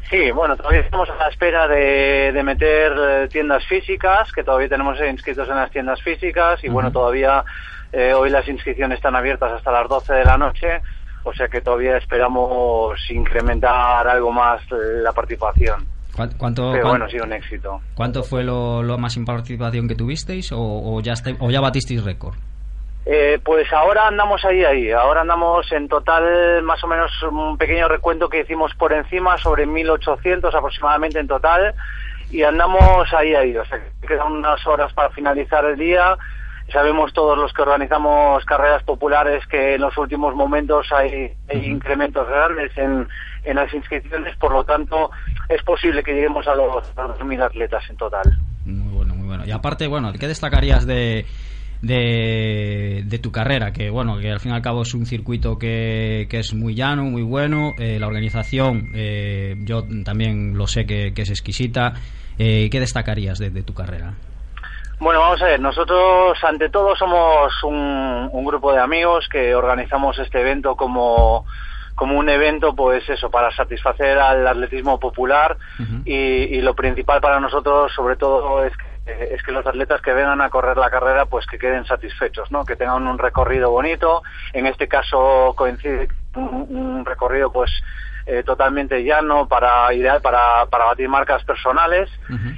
Sí, 0.09 0.29
bueno, 0.31 0.57
todavía 0.57 0.81
estamos 0.81 1.09
a 1.09 1.15
la 1.15 1.29
espera 1.29 1.67
de, 1.69 2.31
de 2.33 2.43
meter 2.43 2.91
eh, 2.97 3.27
tiendas 3.31 3.65
físicas, 3.65 4.29
que 4.33 4.43
todavía 4.43 4.67
tenemos 4.67 4.97
inscritos 4.99 5.47
en 5.47 5.55
las 5.55 5.71
tiendas 5.71 6.01
físicas, 6.01 6.61
y 6.63 6.67
bueno, 6.69 6.91
todavía 6.91 7.45
eh, 7.93 8.13
hoy 8.13 8.29
las 8.29 8.45
inscripciones 8.47 8.97
están 8.97 9.15
abiertas 9.15 9.53
hasta 9.53 9.71
las 9.71 9.87
12 9.87 10.13
de 10.13 10.25
la 10.25 10.37
noche, 10.37 10.81
o 11.23 11.31
sea 11.33 11.47
que 11.47 11.61
todavía 11.61 11.95
esperamos 11.97 12.99
incrementar 13.09 14.05
algo 14.05 14.33
más 14.33 14.61
eh, 14.71 15.01
la 15.01 15.13
participación. 15.13 15.85
¿Cuán- 16.13 16.33
¿Cuánto, 16.37 16.71
Pero 16.73 16.89
bueno, 16.89 17.05
ha 17.05 17.09
sido 17.09 17.23
un 17.23 17.31
éxito. 17.31 17.79
¿cuánto 17.95 18.23
fue 18.23 18.43
lo, 18.43 18.83
lo 18.83 18.97
más 18.97 19.15
en 19.15 19.23
participación 19.23 19.87
que 19.87 19.95
tuvisteis 19.95 20.51
o, 20.51 20.59
o 20.59 20.99
ya, 21.01 21.13
este- 21.13 21.37
o 21.39 21.49
ya 21.49 21.61
batisteis 21.61 22.03
récord? 22.03 22.35
Eh, 23.05 23.39
pues 23.43 23.71
ahora 23.73 24.07
andamos 24.07 24.43
ahí, 24.45 24.63
ahí. 24.63 24.91
Ahora 24.91 25.21
andamos 25.21 25.71
en 25.71 25.87
total, 25.87 26.61
más 26.63 26.83
o 26.83 26.87
menos 26.87 27.11
un 27.23 27.57
pequeño 27.57 27.87
recuento 27.87 28.29
que 28.29 28.41
hicimos 28.41 28.73
por 28.75 28.93
encima, 28.93 29.37
sobre 29.37 29.67
1.800 29.67 30.53
aproximadamente 30.53 31.19
en 31.19 31.27
total, 31.27 31.73
y 32.29 32.43
andamos 32.43 33.11
ahí, 33.13 33.33
ahí. 33.33 33.57
O 33.57 33.65
sea, 33.65 33.79
que 34.01 34.07
quedan 34.07 34.31
unas 34.33 34.65
horas 34.67 34.93
para 34.93 35.09
finalizar 35.09 35.65
el 35.65 35.77
día. 35.77 36.17
Sabemos 36.71 37.11
todos 37.11 37.37
los 37.37 37.51
que 37.51 37.63
organizamos 37.63 38.45
carreras 38.45 38.83
populares 38.83 39.45
que 39.47 39.75
en 39.75 39.81
los 39.81 39.97
últimos 39.97 40.35
momentos 40.35 40.89
hay, 40.93 41.33
hay 41.49 41.65
incrementos 41.65 42.25
grandes 42.29 42.71
en, 42.77 43.09
en 43.43 43.55
las 43.55 43.73
inscripciones, 43.73 44.37
por 44.37 44.53
lo 44.53 44.63
tanto 44.63 45.11
es 45.49 45.61
posible 45.63 46.01
que 46.01 46.13
lleguemos 46.13 46.47
a 46.47 46.55
los, 46.55 46.97
a 46.97 47.07
los 47.07 47.19
2.000 47.19 47.43
atletas 47.43 47.83
en 47.89 47.97
total. 47.97 48.37
Muy 48.63 48.93
bueno, 48.93 49.15
muy 49.15 49.27
bueno. 49.27 49.45
Y 49.45 49.51
aparte, 49.51 49.87
bueno, 49.87 50.13
¿qué 50.13 50.29
destacarías 50.29 50.85
de, 50.87 51.25
de, 51.81 53.03
de 53.05 53.19
tu 53.19 53.31
carrera? 53.31 53.71
Que 53.73 53.89
bueno, 53.89 54.17
que 54.19 54.31
al 54.31 54.39
fin 54.39 54.51
y 54.51 54.55
al 54.55 54.61
cabo 54.61 54.83
es 54.83 54.93
un 54.93 55.05
circuito 55.05 55.57
que, 55.57 56.27
que 56.29 56.39
es 56.39 56.53
muy 56.53 56.75
llano, 56.75 57.03
muy 57.03 57.23
bueno. 57.23 57.71
eh, 57.77 57.97
la 57.99 58.07
organización, 58.07 58.89
eh, 58.93 59.55
yo 59.63 59.83
también 60.03 60.57
lo 60.57 60.67
sé 60.67 60.85
que, 60.85 61.13
que 61.13 61.23
es 61.23 61.29
exquisita. 61.29 61.93
Eh, 62.37 62.69
¿Qué 62.71 62.79
destacarías 62.79 63.37
de, 63.39 63.49
de 63.49 63.63
tu 63.63 63.73
carrera? 63.73 64.13
Bueno, 64.99 65.19
vamos 65.19 65.41
a 65.41 65.45
ver, 65.45 65.59
nosotros 65.59 66.37
ante 66.43 66.69
todo 66.69 66.95
somos 66.95 67.51
un, 67.63 68.29
un 68.31 68.45
grupo 68.45 68.71
de 68.71 68.79
amigos 68.79 69.27
que 69.31 69.55
organizamos 69.55 70.19
este 70.19 70.41
evento 70.41 70.75
como, 70.75 71.45
como 71.95 72.19
un 72.19 72.29
evento, 72.29 72.75
pues 72.75 73.09
eso, 73.09 73.31
para 73.31 73.49
satisfacer 73.55 74.19
al 74.19 74.47
atletismo 74.47 74.99
popular 74.99 75.57
y, 76.05 76.13
y 76.13 76.61
lo 76.61 76.75
principal 76.75 77.19
para 77.19 77.39
nosotros, 77.39 77.91
sobre 77.95 78.15
todo, 78.15 78.63
es 78.63 78.77
que, 78.77 78.90
es 79.05 79.41
que 79.43 79.51
los 79.51 79.65
atletas 79.65 80.01
que 80.01 80.13
vengan 80.13 80.41
a 80.41 80.49
correr 80.49 80.77
la 80.77 80.89
carrera, 80.89 81.25
pues 81.25 81.45
que 81.47 81.57
queden 81.57 81.85
satisfechos, 81.85 82.51
¿no? 82.51 82.65
Que 82.65 82.75
tengan 82.75 83.07
un 83.07 83.17
recorrido 83.17 83.71
bonito. 83.71 84.21
En 84.53 84.67
este 84.67 84.87
caso 84.87 85.53
coincide 85.55 86.07
un, 86.35 86.67
un 86.69 87.05
recorrido, 87.05 87.51
pues 87.51 87.71
eh, 88.27 88.43
totalmente 88.43 89.03
llano 89.03 89.47
para 89.47 89.91
ideal 89.93 90.21
para, 90.21 90.67
para 90.67 90.85
batir 90.85 91.09
marcas 91.09 91.43
personales. 91.43 92.09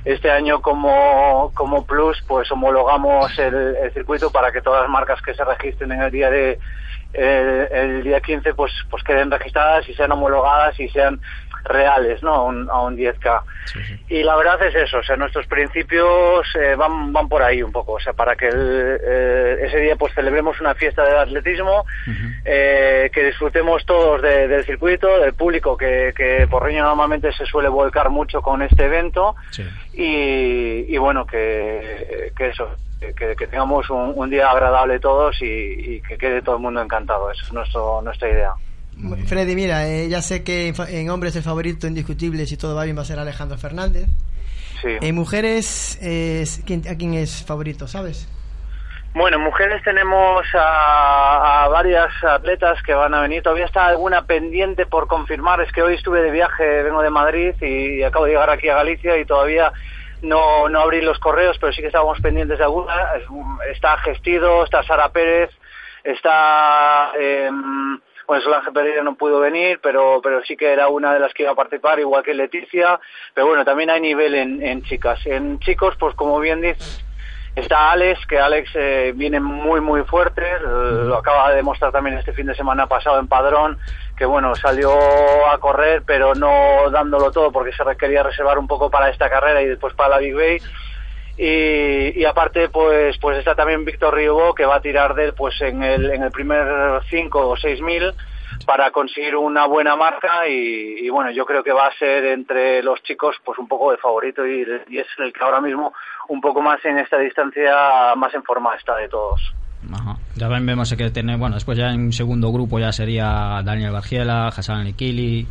Este 0.04 0.30
año 0.30 0.62
como, 0.62 1.52
como 1.54 1.86
plus 1.86 2.22
pues 2.28 2.52
homologamos 2.52 3.38
el, 3.40 3.76
el 3.78 3.94
circuito 3.94 4.30
para 4.30 4.52
que 4.52 4.62
todas 4.62 4.82
las 4.82 4.90
marcas 4.90 5.22
que 5.22 5.34
se 5.34 5.44
registren 5.44 5.94
en 5.94 6.02
el 6.02 6.12
día 6.12 6.30
de 6.30 6.60
el, 7.14 7.68
el 7.72 8.04
día 8.04 8.20
15 8.20 8.54
pues 8.56 8.72
pues 8.90 9.04
queden 9.04 9.32
registradas 9.32 9.88
y 9.88 9.94
sean 9.94 10.12
homologadas 10.12 10.78
y 10.80 10.90
sean 10.90 11.22
reales 11.64 12.22
no 12.24 12.34
a 12.34 12.44
un, 12.44 12.70
a 12.70 12.82
un 12.82 12.98
10k 12.98 13.42
y 14.10 14.24
la 14.24 14.36
verdad 14.36 14.62
es 14.68 14.76
eso 14.76 14.98
o 14.98 15.04
sea 15.04 15.16
nuestros 15.16 15.48
principios 15.48 16.46
eh, 16.56 16.76
van 16.76 17.14
van 17.14 17.30
por 17.30 17.42
ahí 17.42 17.64
un 17.64 17.72
poco 17.72 17.94
o 17.94 18.00
sea 18.00 18.14
para 18.14 18.36
que 18.36 18.48
el, 18.50 19.00
eh, 19.02 19.58
ese 19.64 19.78
día 19.80 19.96
pues 19.96 20.14
celebremos 20.14 20.60
una 20.60 20.76
fiesta 20.76 21.04
de 21.06 21.18
atletismo 21.18 21.86
eh, 22.46 23.10
que 23.14 23.24
disfrutemos 23.24 23.86
todos 23.86 24.22
de- 24.22 24.48
del 24.48 24.66
circuito 24.66 25.20
del 25.20 25.34
público 25.34 25.78
que, 25.78 26.14
que 26.16 26.48
Porriño 26.50 26.84
normalmente 26.84 27.32
se 27.32 27.46
suele 27.46 27.70
volcar 27.70 28.10
mucho 28.10 28.42
con 28.42 28.62
este 28.62 28.86
evento. 28.86 29.36
Y, 29.94 30.86
y 30.94 30.98
bueno 30.98 31.26
que, 31.26 32.32
que 32.36 32.50
eso 32.50 32.70
que, 33.00 33.36
que 33.36 33.48
tengamos 33.48 33.90
un, 33.90 34.14
un 34.16 34.30
día 34.30 34.50
agradable 34.50 35.00
todos 35.00 35.42
y, 35.42 35.46
y 35.46 36.02
que 36.02 36.18
quede 36.18 36.42
todo 36.42 36.56
el 36.56 36.62
mundo 36.62 36.82
encantado 36.82 37.30
esa 37.32 37.44
es 37.46 37.54
nuestro 37.54 38.02
nuestra 38.02 38.30
idea 38.30 38.54
Freddy, 39.28 39.56
mira, 39.56 39.88
eh, 39.88 40.08
ya 40.10 40.22
sé 40.22 40.44
que 40.44 40.68
en, 40.68 40.76
fa- 40.76 40.90
en 40.90 41.10
hombres 41.10 41.36
el 41.36 41.44
favorito 41.44 41.88
indiscutible, 41.88 42.46
si 42.46 42.58
todo 42.58 42.76
va 42.76 42.84
bien, 42.84 42.98
va 42.98 43.02
a 43.02 43.06
ser 43.06 43.20
Alejandro 43.20 43.58
Fernández. 43.58 44.06
Sí. 44.82 44.90
En 45.02 45.16
mujeres, 45.16 45.98
eh, 46.02 46.44
¿quién- 46.66 46.88
¿a 46.90 46.96
quién 46.98 47.14
es 47.14 47.44
favorito, 47.46 47.88
sabes? 47.88 48.28
Bueno, 49.16 49.38
en 49.38 49.44
mujeres 49.44 49.82
tenemos 49.84 50.44
a, 50.56 51.64
a 51.64 51.68
varias 51.68 52.10
atletas 52.24 52.82
que 52.84 52.94
van 52.94 53.14
a 53.14 53.22
venir. 53.22 53.44
Todavía 53.44 53.66
está 53.66 53.86
alguna 53.86 54.26
pendiente 54.26 54.86
por 54.88 55.08
confirmar. 55.08 55.62
Es 55.62 55.72
que 55.72 55.84
hoy 55.84 55.96
estuve 55.96 56.22
de 56.24 56.32
viaje, 56.32 56.82
vengo 56.84 57.02
de 57.02 57.10
Madrid 57.12 57.54
y 57.62 58.02
acabo 58.04 58.26
de 58.26 58.32
llegar 58.32 58.50
aquí 58.50 58.70
a 58.70 58.76
Galicia 58.76 59.16
y 59.18 59.26
todavía 59.26 59.72
no, 60.24 60.68
no 60.68 60.80
abrí 60.80 61.02
los 61.02 61.20
correos, 61.20 61.58
pero 61.62 61.72
sí 61.74 61.82
que 61.82 61.88
estábamos 61.88 62.20
pendientes 62.22 62.58
de 62.58 62.64
alguna. 62.64 62.94
Es- 63.18 63.72
Está 63.76 63.98
Gestido, 64.00 64.64
está 64.64 64.82
Sara 64.84 65.10
Pérez, 65.10 65.52
está... 66.04 67.12
Eh, 67.20 67.50
bueno, 68.28 68.44
Solange 68.44 68.72
Pereira 68.72 69.04
no 69.04 69.16
pudo 69.16 69.40
venir, 69.40 69.80
pero, 69.82 70.20
pero 70.24 70.44
sí 70.44 70.56
que 70.56 70.72
era 70.72 70.88
una 70.88 71.14
de 71.14 71.20
las 71.20 71.34
que 71.34 71.44
iba 71.44 71.52
a 71.52 71.56
participar, 71.56 72.00
igual 72.00 72.24
que 72.24 72.34
Leticia. 72.34 73.00
Pero 73.34 73.48
bueno, 73.48 73.66
también 73.66 73.90
hay 73.90 74.02
nivel 74.02 74.36
en, 74.36 74.62
en 74.66 74.84
chicas. 74.84 75.20
En 75.26 75.60
chicos, 75.60 75.96
pues 76.00 76.16
como 76.16 76.40
bien 76.40 76.62
dices, 76.62 77.04
Está 77.56 77.92
Alex, 77.92 78.26
que 78.26 78.40
Alex 78.40 78.72
eh, 78.74 79.14
viene 79.16 79.40
muy 79.40 79.80
muy 79.80 80.02
fuerte, 80.06 80.42
eh, 80.42 80.60
lo 80.64 81.18
acaba 81.18 81.52
de 81.52 81.58
demostrar 81.58 81.92
también 81.92 82.18
este 82.18 82.34
fin 82.34 82.48
de 82.48 82.56
semana 82.56 82.88
pasado 82.88 83.20
en 83.20 83.28
Padrón, 83.28 83.78
que 84.18 84.26
bueno, 84.26 84.56
salió 84.56 84.92
a 85.48 85.60
correr 85.60 86.02
pero 86.04 86.34
no 86.34 86.90
dándolo 86.90 87.32
todo 87.32 87.52
porque 87.52 87.72
se 87.72 87.84
quería 87.96 88.24
reservar 88.24 88.58
un 88.58 88.68
poco 88.68 88.90
para 88.90 89.10
esta 89.10 89.30
carrera 89.30 89.62
y 89.62 89.68
después 89.68 89.94
para 89.94 90.16
la 90.16 90.18
Big 90.18 90.34
Bay. 90.34 90.60
Y, 91.38 92.20
y 92.20 92.26
aparte 92.26 92.70
pues 92.70 93.18
pues 93.18 93.40
está 93.40 93.56
también 93.56 93.86
Víctor 93.86 94.14
Riobó 94.14 94.54
que 94.54 94.66
va 94.66 94.76
a 94.76 94.82
tirar 94.82 95.16
de 95.16 95.26
él 95.26 95.34
pues 95.34 95.60
en 95.62 95.82
el, 95.82 96.12
en 96.12 96.22
el 96.22 96.32
primer 96.32 97.02
5 97.10 97.50
o 97.50 97.58
6 97.58 97.82
mil 97.82 98.14
para 98.68 98.92
conseguir 98.92 99.36
una 99.36 99.66
buena 99.66 99.96
marca 99.96 100.48
y, 100.48 101.10
bueno 101.10 101.32
yo 101.32 101.46
creo 101.46 101.64
que 101.64 101.72
va 101.72 101.88
a 101.88 101.98
ser 101.98 102.26
entre 102.26 102.84
los 102.84 103.02
chicos 103.02 103.36
pues 103.44 103.58
un 103.58 103.68
poco 103.68 103.92
de 103.92 103.98
favorito 103.98 104.46
y, 104.46 104.62
es 104.62 105.08
el 105.18 105.34
que 105.34 105.44
ahora 105.44 105.60
mismo 105.60 105.92
un 106.30 106.40
poco 106.40 106.62
más 106.62 106.84
en 106.86 107.00
esta 107.00 107.18
distancia 107.18 108.14
más 108.16 108.34
en 108.36 108.44
forma 108.44 108.76
está 108.76 108.96
de 108.98 109.10
todos 109.10 109.42
Ajá. 109.92 110.16
Ya 110.36 110.48
vemos 110.48 110.96
que 110.96 111.10
tiene, 111.10 111.36
bueno, 111.36 111.56
después 111.56 111.78
ya 111.78 111.92
en 111.92 112.06
un 112.06 112.14
segundo 112.14 112.54
grupo 112.54 112.80
ya 112.80 112.94
sería 112.94 113.62
Daniel 113.66 113.92
Bargiela, 113.92 114.48
Hassan 114.48 114.80
Alikili, 114.80 115.46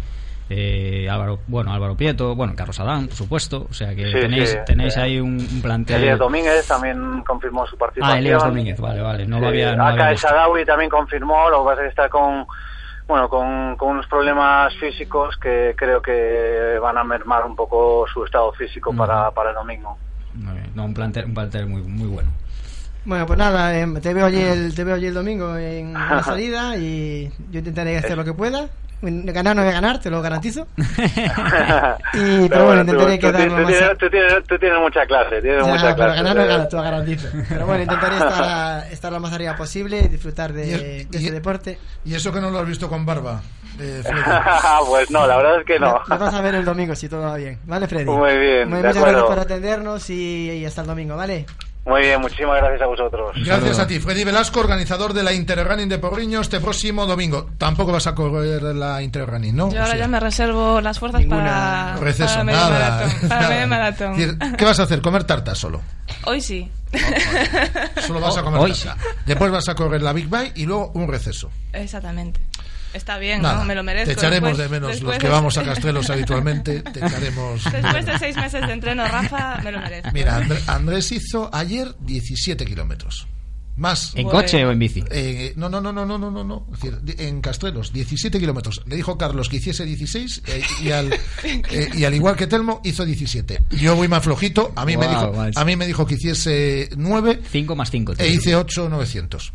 eh, 0.51 1.09
Álvaro, 1.11 1.39
bueno, 1.47 1.73
Álvaro 1.73 1.97
Prieto, 1.97 2.35
bueno, 2.35 2.55
Carlos 2.57 2.79
Adán, 2.81 3.07
por 3.07 3.17
supuesto, 3.17 3.67
o 3.71 3.73
sea 3.73 3.95
que 3.95 4.07
Sí, 4.07 4.13
tenéis, 4.21 4.51
sí, 4.51 4.59
tenéis 4.67 4.97
eh, 4.97 5.01
ahí 5.01 5.21
un, 5.21 5.35
un 5.41 5.63
plantel. 5.63 5.97
Elías 6.03 6.19
Domínguez 6.19 6.67
también 6.67 7.23
confirmó 7.27 7.67
su 7.67 7.77
participación 7.79 8.17
Ah, 8.17 8.19
Elías 8.19 8.43
Domínguez, 8.45 8.81
vale, 8.81 9.01
vale, 9.01 9.27
no 9.27 9.37
lo 9.39 9.47
Sí, 9.47 9.49
había, 9.49 9.71
no 9.77 9.85
lo 9.85 9.91
había 9.91 10.03
Aka 10.03 10.11
visto. 10.13 10.29
Sadawi 10.29 10.65
también 10.65 10.91
confirmó, 10.91 11.49
lo 11.51 11.63
que 11.63 11.69
pasa 11.71 11.81
es 11.83 11.87
que 11.87 11.89
está 11.91 12.09
con 12.09 12.47
bueno 13.09 13.29
con, 13.29 13.77
con 13.77 13.91
unos 13.91 14.07
problemas 14.07 14.75
físicos 14.77 15.37
que 15.37 15.75
creo 15.77 16.01
que 16.01 16.79
van 16.81 16.97
a 16.99 17.05
mermar 17.05 17.45
un 17.45 17.57
poco 17.57 18.07
su 18.13 18.25
estado 18.25 18.53
físico 18.53 18.95
para, 18.95 19.31
para 19.33 19.51
el 19.51 19.57
domingo. 19.57 19.97
No, 20.75 20.85
un 20.85 20.95
plantel, 20.95 21.27
un 21.27 21.35
plantel 21.35 21.67
muy, 21.67 21.83
muy 21.83 22.09
bueno. 22.09 22.31
Bueno, 23.05 23.27
pues 23.27 23.39
nada, 23.39 23.77
em, 23.79 24.01
te 24.01 24.15
veo 24.15 24.27
allí 24.27 24.41
el, 24.41 24.75
te 24.75 24.85
veo 24.85 24.95
allí 24.95 25.07
el 25.07 25.15
domingo 25.15 25.57
en 25.57 25.93
la 26.11 26.23
salida 26.23 26.77
y 26.77 27.31
yo 27.51 27.59
intentaré 27.59 27.99
hacer 27.99 28.17
lo 28.17 28.25
que 28.25 28.33
pueda. 28.33 28.69
Ganar 29.05 29.57
no 29.57 29.63
voy 29.63 29.71
a 29.73 29.75
ganar, 29.75 29.99
te 29.99 30.11
lo 30.11 30.23
garantizo. 30.23 30.65
Y, 32.15 32.49
pero 32.49 32.67
bueno, 32.67 32.83
intentaré 32.83 33.17
tú, 33.19 33.21
quedar 33.27 33.49
tú, 33.49 33.55
más- 33.55 33.67
tienes, 33.67 33.99
tú, 33.99 34.11
tienes, 34.11 34.35
tú 34.47 34.59
tienes 34.59 34.79
mucha 34.79 35.05
clase, 35.07 35.41
tienes 35.43 35.67
Ya, 35.67 35.73
mucha 35.73 35.83
pero 35.83 35.97
clase. 35.97 36.17
ganar 36.23 36.37
no 36.37 36.47
gano, 36.47 36.69
te 36.69 36.77
lo 36.77 36.83
garantizo. 36.83 37.29
Pero 37.49 37.67
bueno, 37.67 37.83
intentaré 37.83 38.15
estar, 38.17 38.93
estar 38.93 39.13
lo 39.13 39.19
más 39.21 39.33
arriba 39.33 39.57
posible 39.57 40.03
y 40.05 40.09
disfrutar 40.09 40.53
de, 40.53 41.07
de 41.11 41.19
este 41.19 41.31
deporte. 41.33 41.79
¿Y 42.05 42.15
eso 42.15 42.33
que 42.33 42.41
no 42.41 42.51
lo 42.51 42.61
has 42.61 42.67
visto 42.67 42.89
con 42.89 43.05
barba? 43.05 43.41
eh, 43.81 44.03
Freddy? 44.05 44.23
pues 44.89 45.11
no, 45.11 45.27
la 45.27 45.37
verdad 45.39 45.59
es 45.61 45.67
que 45.67 45.79
no. 45.81 45.99
Nos 46.09 46.19
vas 46.21 46.35
a 46.35 46.41
ver 46.41 46.55
el 46.55 46.65
domingo 46.65 46.95
si 46.95 47.09
todo 47.09 47.23
va 47.23 47.37
bien. 47.37 47.59
¿Vale, 47.65 47.89
Freddy? 47.89 48.05
Muy 48.05 48.39
bien, 48.39 48.69
Muy- 48.69 48.79
de 48.83 48.89
muchas 48.89 48.97
acuerdo. 48.99 49.19
gracias 49.19 49.25
por 49.37 49.39
atendernos 49.41 50.11
y, 50.11 50.51
y 50.53 50.65
hasta 50.65 50.83
el 50.83 50.87
domingo, 50.87 51.17
¿vale? 51.17 51.47
Muy 51.85 52.03
bien, 52.03 52.21
muchísimas 52.21 52.59
gracias 52.59 52.83
a 52.83 52.87
vosotros. 52.87 53.33
Gracias 53.45 53.79
a 53.81 53.87
ti, 53.89 53.99
Freddy 53.99 54.23
Velasco, 54.23 54.61
organizador 54.61 55.13
de 55.13 55.25
la 55.25 55.33
Interrunning 55.33 55.89
de 55.89 55.99
Porriño 55.99 56.41
este 56.41 56.61
próximo 56.61 57.07
domingo. 57.07 57.49
Tampoco 57.59 57.91
vas 57.91 58.07
a 58.07 58.15
correr 58.15 58.63
la 58.63 59.03
Interrunning, 59.03 59.57
¿no? 59.57 59.71
Yo 59.71 59.79
ahora 59.79 59.85
O 59.85 59.91
sea, 59.91 59.99
ya 59.99 60.09
me 60.09 60.21
reservo 60.21 60.81
las 60.81 60.99
fuerzas 61.01 61.25
para, 61.25 61.97
Receso, 61.97 62.27
para 62.27 62.45
medio 62.45 62.61
nada, 62.61 62.79
maratón. 62.79 63.29
Para 63.29 63.49
medio 63.49 63.67
maratón. 63.67 64.17
Decir, 64.17 64.39
¿Qué 64.57 64.65
vas 64.65 64.79
a 64.79 64.83
hacer? 64.85 65.03
¿Comer 65.03 65.25
tarta 65.25 65.57
solo? 65.57 65.81
Hoy 66.25 66.41
sí. 66.41 66.71
Solo 68.07 68.21
vas 68.21 68.37
a 68.37 68.43
comer 68.43 68.61
Hoy 68.61 68.73
tarta. 68.73 68.97
Después 69.27 69.51
vas 69.51 69.69
a 69.69 69.75
correr 69.75 70.03
la 70.03 70.13
Big 70.13 70.29
Bang 70.29 70.53
y 70.55 70.67
luego 70.67 70.93
un 70.95 71.09
receso. 71.09 71.51
Exactamente. 71.73 72.41
Está 72.95 73.19
bien, 73.19 73.43
Nada, 73.43 73.59
¿no? 73.61 73.65
Me 73.65 73.75
lo 73.75 73.83
merezco. 73.83 74.07
Te 74.07 74.13
echaremos 74.13 74.51
Después- 74.51 74.71
de 74.71 74.75
menos 74.77 74.91
después 74.93 75.15
los 75.15 75.19
que 75.19 75.27
de- 75.27 75.33
vamos 75.33 75.57
a 75.59 75.63
Castrelos 75.65 76.11
habitualmente. 76.11 76.81
Te 76.83 77.05
echaremos. 77.05 77.65
Después 77.73 78.07
de 78.07 78.19
seis 78.19 78.37
meses 78.37 78.67
de 78.67 78.73
entreno, 78.73 79.07
Rafa, 79.09 79.61
me 79.63 79.73
lo 79.73 79.81
merezco. 79.81 80.11
Mira, 80.13 80.39
Andr- 80.41 80.61
Andrés 80.67 81.11
hizo 81.13 81.49
ayer 81.55 81.95
17 82.01 82.65
kilómetros. 82.65 83.27
Más. 83.75 84.13
¿En 84.17 84.29
coche 84.29 84.63
o 84.67 84.71
en 84.71 84.79
bici? 84.79 85.03
Eh, 85.11 85.55
no, 85.57 85.71
no, 85.71 85.81
no, 85.81 85.93
no, 85.95 86.05
no, 86.05 86.19
no, 86.19 86.31
no, 86.45 86.67
en 87.17 87.41
Castrelos, 87.41 87.91
17 87.91 88.39
kilómetros. 88.39 88.83
Le 88.87 88.97
dijo 88.97 89.17
Carlos 89.17 89.49
que 89.49 89.57
hiciese 89.57 89.87
16 89.87 90.43
eh, 90.47 90.63
y, 90.83 90.91
al, 90.91 91.11
eh, 91.43 91.89
y 91.95 92.05
al 92.05 92.13
igual 92.15 92.37
que 92.37 92.47
Telmo, 92.47 92.83
hizo 92.85 93.07
17. 93.07 93.63
Yo 93.71 93.97
voy 93.97 94.09
más 94.09 94.23
flojito. 94.23 94.73
A 94.77 94.85
mí, 94.85 94.99
me, 94.99 95.07
Guau, 95.07 95.33
dijo, 95.33 95.59
a 95.59 95.65
mí 95.65 95.77
me 95.77 95.87
dijo 95.87 96.05
que 96.07 96.17
hiciese 96.17 96.91
9 96.99 97.41
5 97.51 97.75
más 97.75 97.91
5. 97.91 98.13
e 98.19 98.29
hice 98.29 98.55
8, 98.55 98.91
900. 98.91 99.55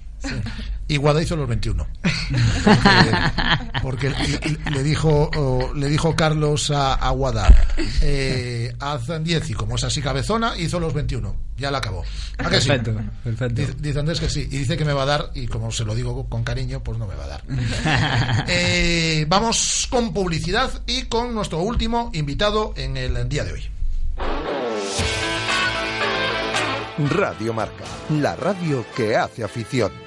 Y 0.90 0.98
Guada 0.98 1.22
hizo 1.22 1.36
los 1.36 1.48
21. 1.50 1.86
Porque, 3.82 4.10
porque 4.10 4.10
le, 4.10 4.72
le 4.72 4.84
dijo 4.84 5.30
le 5.76 5.90
dijo 5.90 6.16
Carlos 6.16 6.72
a, 6.72 6.94
a 6.94 7.10
Guada, 7.12 7.54
eh, 8.02 8.74
haz 8.80 9.08
10 9.22 9.50
y 9.50 9.54
como 9.54 9.76
es 9.76 9.84
así 9.84 10.02
cabezona, 10.02 10.56
hizo 10.58 10.80
los 10.80 10.94
21. 10.94 11.36
Ya 11.58 11.72
la 11.72 11.80
acabó. 11.80 12.04
¿A 12.38 12.50
que 12.50 12.62
sí? 12.62 12.68
Perfecto, 12.68 13.02
perfecto. 13.24 13.62
Dice, 13.62 13.74
dice 13.80 14.00
Andrés 14.00 14.20
que 14.20 14.30
sí. 14.30 14.42
Y 14.42 14.60
dice 14.60 14.78
que 14.78 14.86
me 14.86 14.94
va 14.94 15.04
a 15.04 15.08
dar, 15.08 15.32
y 15.34 15.48
como 15.48 15.72
se 15.72 15.84
lo 15.84 15.94
digo 15.96 16.30
con 16.30 16.44
cariño, 16.44 16.82
pues 16.84 16.98
no 16.98 17.08
me 17.08 17.16
va 17.16 17.26
a 17.26 17.28
dar. 17.28 17.44
Eh, 18.50 19.26
vamos 19.28 19.88
con 19.90 20.14
publicidad 20.14 20.72
y 20.86 21.04
con 21.04 21.34
nuestro 21.34 21.60
último 21.60 22.12
invitado 22.14 22.74
en 22.78 22.96
el 22.96 23.28
día 23.28 23.44
de 23.44 23.54
hoy. 23.54 23.64
Radio 27.10 27.54
Marca, 27.54 27.84
la 28.10 28.36
radio 28.36 28.86
que 28.96 29.16
hace 29.16 29.44
afición. 29.44 30.07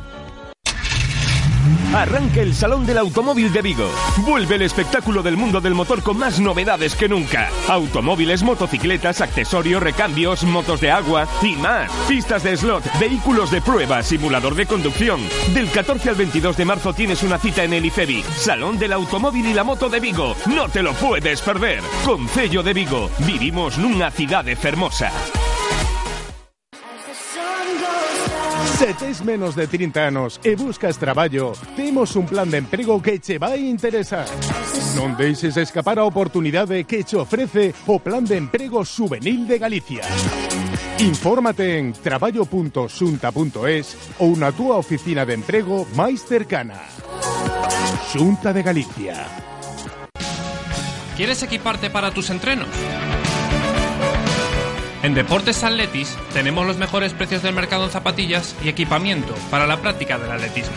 Arranca 1.93 2.39
el 2.39 2.55
Salón 2.55 2.85
del 2.85 2.97
Automóvil 2.97 3.51
de 3.51 3.61
Vigo. 3.61 3.89
Vuelve 4.25 4.55
el 4.55 4.61
espectáculo 4.61 5.21
del 5.21 5.35
mundo 5.35 5.59
del 5.59 5.73
motor 5.73 6.01
con 6.01 6.17
más 6.17 6.39
novedades 6.39 6.95
que 6.95 7.09
nunca. 7.09 7.49
Automóviles, 7.67 8.43
motocicletas, 8.43 9.19
accesorios, 9.19 9.83
recambios, 9.83 10.43
motos 10.45 10.79
de 10.79 10.89
agua 10.89 11.27
y 11.41 11.57
más. 11.57 11.91
Pistas 12.07 12.43
de 12.43 12.55
slot, 12.55 12.83
vehículos 12.97 13.51
de 13.51 13.61
prueba, 13.61 14.01
simulador 14.03 14.55
de 14.55 14.67
conducción. 14.67 15.19
Del 15.53 15.69
14 15.69 16.11
al 16.11 16.15
22 16.15 16.55
de 16.55 16.65
marzo 16.65 16.93
tienes 16.93 17.23
una 17.23 17.37
cita 17.37 17.65
en 17.65 17.73
el 17.73 17.85
IFEBI. 17.85 18.23
Salón 18.37 18.79
del 18.79 18.93
Automóvil 18.93 19.45
y 19.45 19.53
la 19.53 19.65
Moto 19.65 19.89
de 19.89 19.99
Vigo. 19.99 20.35
No 20.47 20.69
te 20.69 20.81
lo 20.81 20.93
puedes 20.93 21.41
perder. 21.41 21.81
Concello 22.05 22.63
de 22.63 22.73
Vigo. 22.73 23.09
Vivimos 23.19 23.77
nunha 23.77 24.11
cidade 24.11 24.55
fermosa. 24.55 25.11
Se 28.81 28.95
tes 28.95 29.23
menos 29.23 29.55
de 29.55 29.67
30 29.67 30.07
anos 30.07 30.39
e 30.41 30.55
buscas 30.57 30.97
traballo, 30.97 31.53
temos 31.77 32.17
un 32.17 32.25
plan 32.25 32.49
de 32.49 32.57
emprego 32.57 32.97
que 32.97 33.21
che 33.21 33.37
vai 33.37 33.69
interesar. 33.69 34.25
Non 34.97 35.13
deixes 35.13 35.53
escapar 35.53 36.01
a 36.01 36.09
oportunidade 36.09 36.81
que 36.89 37.05
che 37.05 37.13
ofrece 37.13 37.77
o 37.85 38.01
Plan 38.01 38.25
de 38.25 38.41
Emprego 38.41 38.81
Juvenil 38.81 39.45
de 39.45 39.61
Galicia. 39.61 40.01
Infórmate 40.97 41.77
en 41.77 41.93
traballo.xunta.es 41.93 44.17
ou 44.17 44.33
na 44.33 44.49
túa 44.49 44.81
oficina 44.81 45.29
de 45.29 45.37
emprego 45.37 45.85
máis 45.93 46.25
cercana. 46.25 46.81
Xunta 48.09 48.49
de 48.49 48.65
Galicia. 48.65 49.13
¿Quieres 51.13 51.37
equiparte 51.45 51.93
para 51.93 52.09
tus 52.09 52.33
entrenos? 52.33 52.73
En 55.03 55.13
Deportes 55.15 55.63
Atletis 55.63 56.15
tenemos 56.31 56.67
los 56.67 56.77
mejores 56.77 57.13
precios 57.13 57.41
del 57.41 57.55
mercado 57.55 57.85
en 57.85 57.91
zapatillas 57.91 58.55
y 58.63 58.69
equipamiento 58.69 59.33
para 59.49 59.65
la 59.65 59.81
práctica 59.81 60.19
del 60.19 60.31
atletismo. 60.31 60.75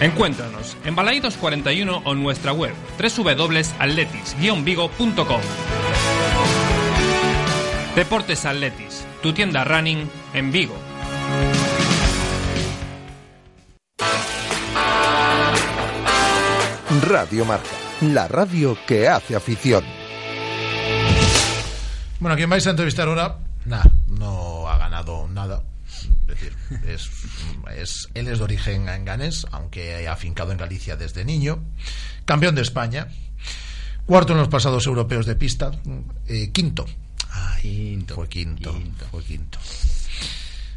Encuéntranos 0.00 0.76
en 0.84 0.94
Balaidos 0.94 1.36
41 1.36 2.02
o 2.04 2.14
nuestra 2.14 2.52
web 2.52 2.72
www.atletis-vigo.com. 2.98 5.40
Deportes 7.96 8.46
Atletis, 8.46 9.04
tu 9.20 9.32
tienda 9.32 9.64
running 9.64 10.08
en 10.32 10.52
Vigo. 10.52 10.76
Radio 17.02 17.44
Marca, 17.44 17.66
la 18.00 18.28
radio 18.28 18.78
que 18.86 19.08
hace 19.08 19.34
afición. 19.34 19.99
Bueno, 22.20 22.36
¿quién 22.36 22.50
vais 22.50 22.66
a 22.66 22.70
entrevistar 22.70 23.08
ahora? 23.08 23.38
Nada, 23.64 23.90
no 24.08 24.68
ha 24.68 24.78
ganado 24.78 25.26
nada. 25.28 25.62
Es 26.22 26.26
decir, 26.28 26.52
es, 26.86 27.10
es- 27.76 28.08
él 28.14 28.28
es 28.28 28.38
de 28.38 28.44
origen 28.44 28.84
ganés, 29.04 29.46
aunque 29.50 30.06
ha 30.06 30.12
afincado 30.12 30.52
en 30.52 30.58
Galicia 30.58 30.96
desde 30.96 31.24
niño. 31.24 31.62
Campeón 32.24 32.54
de 32.54 32.62
España. 32.62 33.08
Cuarto 34.06 34.32
en 34.32 34.38
los 34.38 34.48
pasados 34.48 34.86
europeos 34.86 35.26
de 35.26 35.34
pista. 35.36 35.70
eh, 36.26 36.50
quinto. 36.52 36.84
Ay, 37.32 38.04
fue 38.14 38.28
quinto, 38.28 38.72
Fue 39.10 39.22
quinto. 39.24 39.58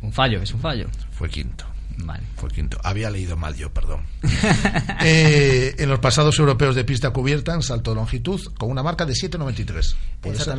Un 0.02 0.14
fallo, 0.14 0.42
es 0.42 0.54
un 0.54 0.60
fallo. 0.62 0.88
Fue 1.12 1.30
quinto. 1.30 1.66
Vale. 1.98 2.24
Fue 2.38 2.50
quinto. 2.50 2.80
Había 2.84 3.10
leído 3.10 3.38
mal 3.38 3.56
yo, 3.56 3.72
perdón. 3.74 4.06
Eh, 5.06 5.76
en 5.80 5.90
los 5.90 6.00
pasados 6.00 6.38
europeos 6.40 6.76
de 6.76 6.86
pista 6.86 7.10
cubierta 7.12 7.54
en 7.54 7.62
salto 7.62 7.92
de 7.92 7.96
longitud 7.96 8.40
con 8.58 8.70
una 8.72 8.82
marca 8.84 9.06
de 9.06 9.14
7.93. 9.14 9.96
¿Puede 10.22 10.38
ser? 10.38 10.58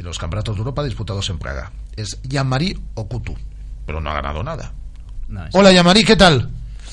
En 0.00 0.06
los 0.06 0.18
campeonatos 0.18 0.54
de 0.54 0.60
Europa 0.60 0.82
disputados 0.82 1.28
en 1.28 1.38
Praga. 1.38 1.70
Es 1.94 2.22
Yamari 2.22 2.74
Okutu, 2.94 3.36
pero 3.84 4.00
no 4.00 4.08
ha 4.10 4.14
ganado 4.14 4.42
nada. 4.42 4.72
Hola 5.52 5.72
Yamari, 5.72 6.04
¿qué 6.04 6.16
tal? 6.16 6.48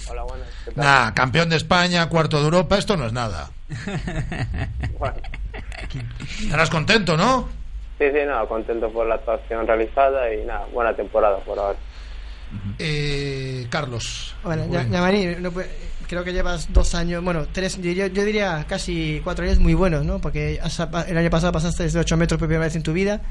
Hola, 0.10 0.24
buenas. 0.24 0.48
¿qué 0.66 0.72
tal? 0.72 0.84
Nah, 0.84 1.14
campeón 1.14 1.48
de 1.48 1.56
España, 1.56 2.10
cuarto 2.10 2.38
de 2.38 2.44
Europa, 2.44 2.78
esto 2.78 2.98
no 2.98 3.06
es 3.06 3.14
nada. 3.14 3.50
Bueno, 5.00 5.16
Estarás 6.42 6.70
contento, 6.70 7.16
¿no? 7.16 7.48
sí, 7.98 8.04
sí, 8.12 8.20
nada, 8.28 8.46
contento 8.46 8.92
por 8.92 9.08
la 9.08 9.16
actuación 9.16 9.66
realizada 9.66 10.34
y 10.34 10.46
nada, 10.46 10.66
buena 10.74 10.94
temporada 10.94 11.38
por 11.46 11.58
ahora. 11.58 11.80
Eh, 12.78 13.68
Carlos. 13.70 14.36
Bueno, 14.44 14.64
ya, 14.64 14.80
Bueno. 14.82 14.92
Yamari, 14.92 15.36
no 15.40 15.52
puede- 15.52 15.72
creo 16.08 16.24
que 16.24 16.34
llevas 16.34 16.72
dos 16.74 16.96
años, 16.96 17.24
bueno, 17.24 17.46
tres, 17.52 17.78
yo, 17.82 17.92
yo 17.92 18.26
diría 18.26 18.66
casi 18.68 19.22
cuatro 19.24 19.46
años 19.46 19.60
muy 19.60 19.74
buenos, 19.74 20.06
¿no? 20.06 20.20
Porque 20.20 20.60
has- 20.62 20.80
el 21.08 21.18
año 21.18 21.30
pasado 21.30 21.52
pasaste 21.52 21.84
desde 21.84 22.00
8 22.00 22.18
metros 22.18 22.40
por 22.40 22.48
primera 22.48 22.66
vez 22.66 22.76
en 22.76 22.84
tu 22.84 22.94
vida, 22.94 23.22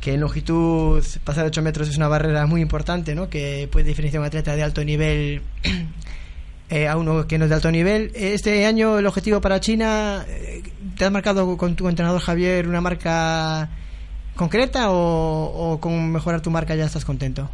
que 0.00 0.14
en 0.14 0.20
longitud 0.20 1.02
pasar 1.24 1.46
8 1.46 1.62
metros 1.62 1.88
es 1.88 1.96
una 1.96 2.08
barrera 2.08 2.46
muy 2.46 2.60
importante, 2.60 3.14
¿no? 3.14 3.28
Que 3.30 3.68
puede 3.70 3.86
diferenciar 3.88 4.18
a 4.18 4.22
un 4.22 4.26
atleta 4.26 4.54
de 4.54 4.62
alto 4.62 4.84
nivel 4.84 5.42
eh, 6.70 6.88
a 6.88 6.96
uno 6.96 7.26
que 7.26 7.38
no 7.38 7.44
es 7.44 7.48
de 7.50 7.54
alto 7.56 7.70
nivel. 7.70 8.10
Este 8.14 8.66
año 8.66 8.98
el 8.98 9.06
objetivo 9.06 9.40
para 9.40 9.60
China, 9.60 10.24
eh, 10.28 10.62
¿te 10.98 11.04
has 11.04 11.10
marcado 11.12 11.56
con 11.56 11.74
tu 11.76 11.88
entrenador 11.88 12.20
Javier 12.20 12.68
una 12.68 12.80
marca 12.80 13.70
concreta 14.36 14.90
o, 14.90 15.72
o 15.72 15.80
con 15.80 16.10
mejorar 16.12 16.40
tu 16.40 16.50
marca 16.50 16.74
ya 16.74 16.84
estás 16.84 17.04
contento? 17.04 17.48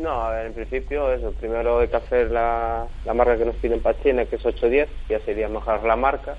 No, 0.00 0.22
a 0.24 0.30
ver, 0.30 0.46
en 0.46 0.54
principio 0.54 1.12
eso, 1.12 1.32
primero 1.32 1.80
hay 1.80 1.88
que 1.88 1.96
hacer 1.96 2.30
la, 2.30 2.86
la 3.04 3.14
marca 3.14 3.36
que 3.36 3.44
nos 3.44 3.56
piden 3.56 3.80
para 3.80 4.00
China, 4.00 4.24
que 4.26 4.36
es 4.36 4.44
8-10, 4.44 4.86
ya 5.08 5.18
sería 5.20 5.48
mejorar 5.48 5.82
la 5.82 5.96
marca 5.96 6.36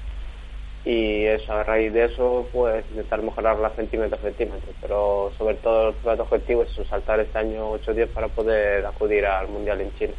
y 0.86 1.26
eso, 1.26 1.51
a 1.53 1.64
raíz 1.64 1.91
de 1.91 2.05
eso, 2.05 2.47
pues 2.53 2.86
intentar 2.89 3.22
mejorarla 3.22 3.72
centímetro 3.72 4.18
a 4.18 4.22
centímetro, 4.22 4.72
pero 4.82 5.32
sobre 5.38 5.55
todo 5.55 5.89
el 5.89 5.95
primer 5.95 6.22
objetivo 6.22 6.64
es 6.64 6.88
saltar 6.88 7.20
este 7.20 7.38
año 7.38 7.74
8-10 7.74 8.07
para 8.07 8.30
poder 8.30 8.86
acudir 8.86 9.26
al 9.26 9.49
Mundial 9.49 9.82
en 9.82 9.93
China. 9.95 10.14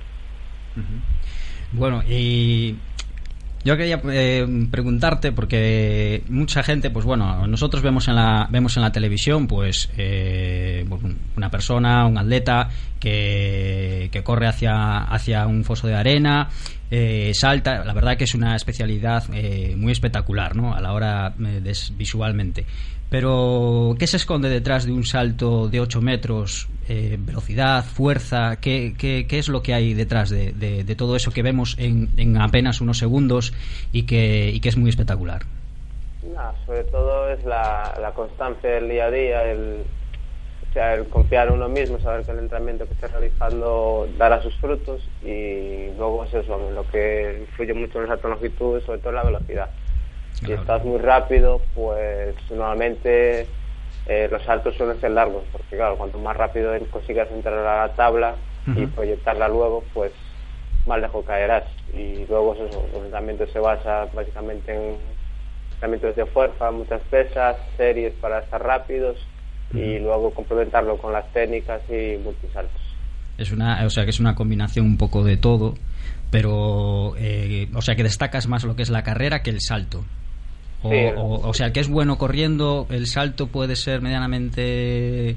Bueno, 1.73 2.03
y 2.07 2.77
yo 3.65 3.77
quería 3.77 4.01
eh, 4.11 4.47
preguntarte 4.71 5.33
porque 5.33 6.23
mucha 6.29 6.63
gente, 6.63 6.91
pues 6.91 7.05
bueno, 7.05 7.47
nosotros 7.47 7.83
vemos 7.83 8.09
en 8.09 8.17
la 8.17 8.49
vemos 8.51 8.77
en 8.77 8.83
la 8.83 8.93
televisión, 8.93 9.47
pues 9.47 9.91
eh, 9.99 10.85
bueno, 10.89 11.15
una 11.37 11.51
persona, 11.51 12.07
un 12.07 12.17
atleta 12.17 12.69
que, 12.99 14.09
que 14.11 14.23
corre 14.23 14.47
hacia 14.47 14.99
hacia 14.99 15.47
un 15.47 15.65
foso 15.65 15.87
de 15.87 15.95
arena, 15.95 16.49
eh, 16.91 17.33
salta. 17.35 17.85
La 17.85 17.93
verdad 17.93 18.17
que 18.17 18.25
es 18.25 18.35
una 18.35 18.57
especialidad 18.57 19.25
eh, 19.33 19.75
muy 19.77 19.93
espectacular, 19.93 20.57
¿no? 20.57 20.75
A 20.75 20.81
la 20.81 20.93
hora 20.93 21.35
eh, 21.39 21.73
visualmente. 21.97 22.67
Pero, 23.11 23.97
¿qué 23.99 24.07
se 24.07 24.17
esconde 24.17 24.49
detrás 24.49 24.87
de 24.87 24.93
un 24.93 25.05
salto 25.05 25.69
de 25.69 25.81
8 25.81 26.01
metros? 26.01 26.69
Eh, 26.89 27.17
velocidad, 27.19 27.85
fuerza, 27.85 28.61
¿qué, 28.61 28.95
qué, 28.97 29.27
qué 29.29 29.39
es 29.39 29.49
lo 29.49 29.63
que 29.63 29.75
hay 29.75 29.95
detrás 29.95 30.31
de, 30.31 30.53
de- 30.53 30.95
todo 30.95 31.17
eso 31.17 31.33
que 31.33 31.43
vemos 31.43 31.77
en, 31.79 32.09
en 32.17 32.37
apenas 32.37 32.81
unos 32.81 32.99
segundos 32.99 33.53
y 33.93 34.05
que, 34.05 34.51
y 34.53 34.61
que 34.61 34.69
es 34.69 34.77
muy 34.77 34.91
espectacular? 34.91 35.43
Sobre 36.67 36.85
todo 36.85 37.31
es 37.31 37.45
la, 37.45 37.95
la 38.01 38.13
constancia 38.13 38.71
del 38.71 38.89
día 38.89 39.07
a 39.07 39.11
día, 39.11 39.43
el, 39.51 39.83
o 40.69 40.73
sea, 40.73 40.95
el 40.95 41.05
confiar 41.07 41.49
en 41.49 41.55
uno 41.55 41.69
mismo, 41.69 41.99
saber 42.01 42.25
que 42.25 42.33
el 42.33 42.39
entrenamiento 42.41 42.87
que 42.87 42.93
esté 42.95 43.09
realizando 43.09 44.07
dará 44.19 44.41
sus 44.43 44.55
frutos 44.57 45.01
y 45.25 45.89
luego 45.97 46.25
es 46.25 46.35
eso, 46.35 46.59
lo 46.73 46.87
que 46.89 47.39
influye 47.41 47.75
mucho 47.75 47.99
en 47.99 48.13
esa 48.13 48.29
longitud 48.29 48.81
sobre 48.85 48.99
todo 49.01 49.13
la 49.13 49.25
velocidad. 49.25 49.69
Si 50.35 50.53
estás 50.53 50.85
muy 50.85 50.99
rápido, 50.99 51.61
pues 51.75 52.35
normalmente 52.51 53.47
eh, 54.07 54.29
los 54.31 54.43
saltos 54.43 54.75
suelen 54.77 55.01
ser 55.01 55.11
largos, 55.11 55.45
porque 55.53 55.77
claro, 55.77 55.97
cuanto 55.97 56.19
más 56.19 56.37
rápido 56.37 56.73
consigas 56.91 57.31
entrar 57.31 57.55
a 57.59 57.87
la 57.87 57.93
tabla 57.95 58.35
y 58.75 58.87
proyectarla 58.87 59.49
luego, 59.49 59.85
pues 59.93 60.13
más 60.87 61.01
lejos 61.01 61.25
caerás. 61.25 61.65
Y 61.93 62.25
luego 62.27 62.55
es 62.55 62.71
eso, 62.71 62.85
el 62.93 63.05
entrenamiento 63.05 63.47
se 63.47 63.59
basa 63.59 64.07
básicamente 64.15 64.73
en 64.75 64.97
entrenamientos 65.73 66.17
de 66.17 66.27
fuerza, 66.27 66.71
muchas 66.71 67.01
pesas, 67.03 67.57
series 67.77 68.13
para 68.15 68.41
estar 68.41 68.63
rápidos 68.63 69.17
y 69.73 69.99
luego 69.99 70.33
complementarlo 70.33 70.97
con 70.99 71.13
las 71.13 71.31
técnicas 71.33 71.81
y 71.89 72.17
multisaltos. 72.19 72.81
Es 73.39 73.53
una, 73.53 73.85
o 73.87 73.91
sea, 73.91 74.05
que 74.05 74.11
es 74.11 74.21
una 74.21 74.35
combinación 74.35 74.85
un 74.87 74.99
poco 74.99 75.25
de 75.25 75.37
todo, 75.37 75.75
pero, 76.31 77.15
eh, 77.17 77.69
o 77.75 77.81
sea, 77.81 77.95
que 77.95 78.03
destacas 78.03 78.49
más 78.49 78.65
lo 78.65 78.77
que 78.77 78.83
es 78.83 78.91
la 78.91 79.03
carrera 79.03 79.43
que 79.43 79.51
el 79.51 79.61
salto. 79.61 80.05
O, 80.83 80.89
Sí. 80.91 80.97
o, 81.17 81.49
o 81.49 81.55
sea, 81.55 81.67
el 81.67 81.73
que 81.73 81.81
es 81.81 81.89
bueno 81.91 82.17
corriendo, 82.17 82.87
el 82.91 83.07
salto 83.07 83.47
puede 83.49 83.77
ser 83.77 84.01
medianamente. 84.01 85.37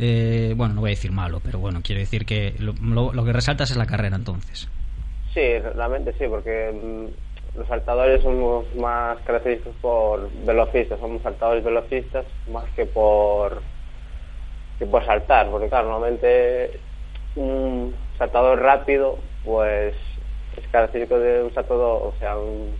eh, 0.00 0.54
bueno, 0.56 0.74
no 0.74 0.80
voy 0.82 0.90
a 0.90 0.94
decir 0.94 1.10
malo, 1.10 1.40
pero 1.44 1.58
bueno, 1.58 1.80
quiero 1.82 1.98
decir 2.00 2.24
que 2.24 2.54
lo, 2.60 2.72
lo- 2.80 3.12
lo 3.12 3.24
que 3.24 3.32
resaltas 3.32 3.70
es 3.72 3.76
la 3.76 3.86
carrera 3.86 4.14
entonces. 4.14 4.68
Sí, 5.34 5.58
realmente 5.58 6.14
sí, 6.18 6.24
porque 6.28 6.70
mm, 6.72 7.58
los 7.58 7.66
saltadores 7.66 8.22
somos 8.22 8.64
más 8.76 9.18
característicos 9.22 9.74
por 9.82 10.30
velocistas, 10.46 11.00
somos 11.00 11.20
saltadores 11.22 11.64
velocistas 11.64 12.24
más 12.52 12.64
que 12.76 12.86
por 12.86 13.60
que 14.78 14.86
por 14.86 15.04
saltar, 15.04 15.50
porque 15.50 15.68
claro, 15.68 15.88
normalmente 15.90 16.78
un 17.34 17.92
saltador 18.16 18.60
rápido, 18.60 19.18
pues 19.44 19.96
es 20.56 20.68
característico 20.70 21.18
de 21.18 21.42
un 21.42 21.52
saltador, 21.52 22.02
o 22.04 22.14
sea, 22.20 22.38
un 22.38 22.76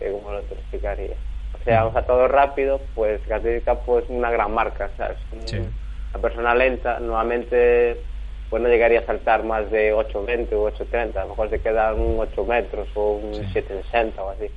eh, 0.00 0.12
¿cómo 0.12 0.30
lo 0.32 0.42
te 0.44 0.54
explicaría? 0.54 1.16
O 1.52 1.58
sea, 1.64 1.86
un 1.86 1.92
saltador 1.94 2.30
rápido, 2.30 2.86
pues 2.94 3.20
caracteriza 3.22 3.82
pues 3.82 4.04
una 4.08 4.30
gran 4.30 4.52
marca, 4.52 4.90
¿sabes? 4.96 5.18
Un- 5.32 5.42
La 6.14 6.20
persona 6.20 6.54
lenta 6.54 6.98
normalmente 7.00 8.02
pues 8.48 8.62
no 8.62 8.68
llegaría 8.70 9.00
a 9.00 9.06
saltar 9.06 9.44
más 9.44 9.70
de 9.70 9.92
8.20 9.92 10.54
o 10.54 10.64
8.30, 10.70 11.16
a 11.20 11.24
lo 11.24 11.30
mejor 11.30 11.50
se 11.50 11.60
queda 11.60 11.90
en 11.90 12.00
un 12.00 12.20
8 12.20 12.44
metros 12.46 12.88
o 12.94 13.12
un 13.18 13.32
7.60 13.34 14.22
o 14.22 14.30
así. 14.30 14.50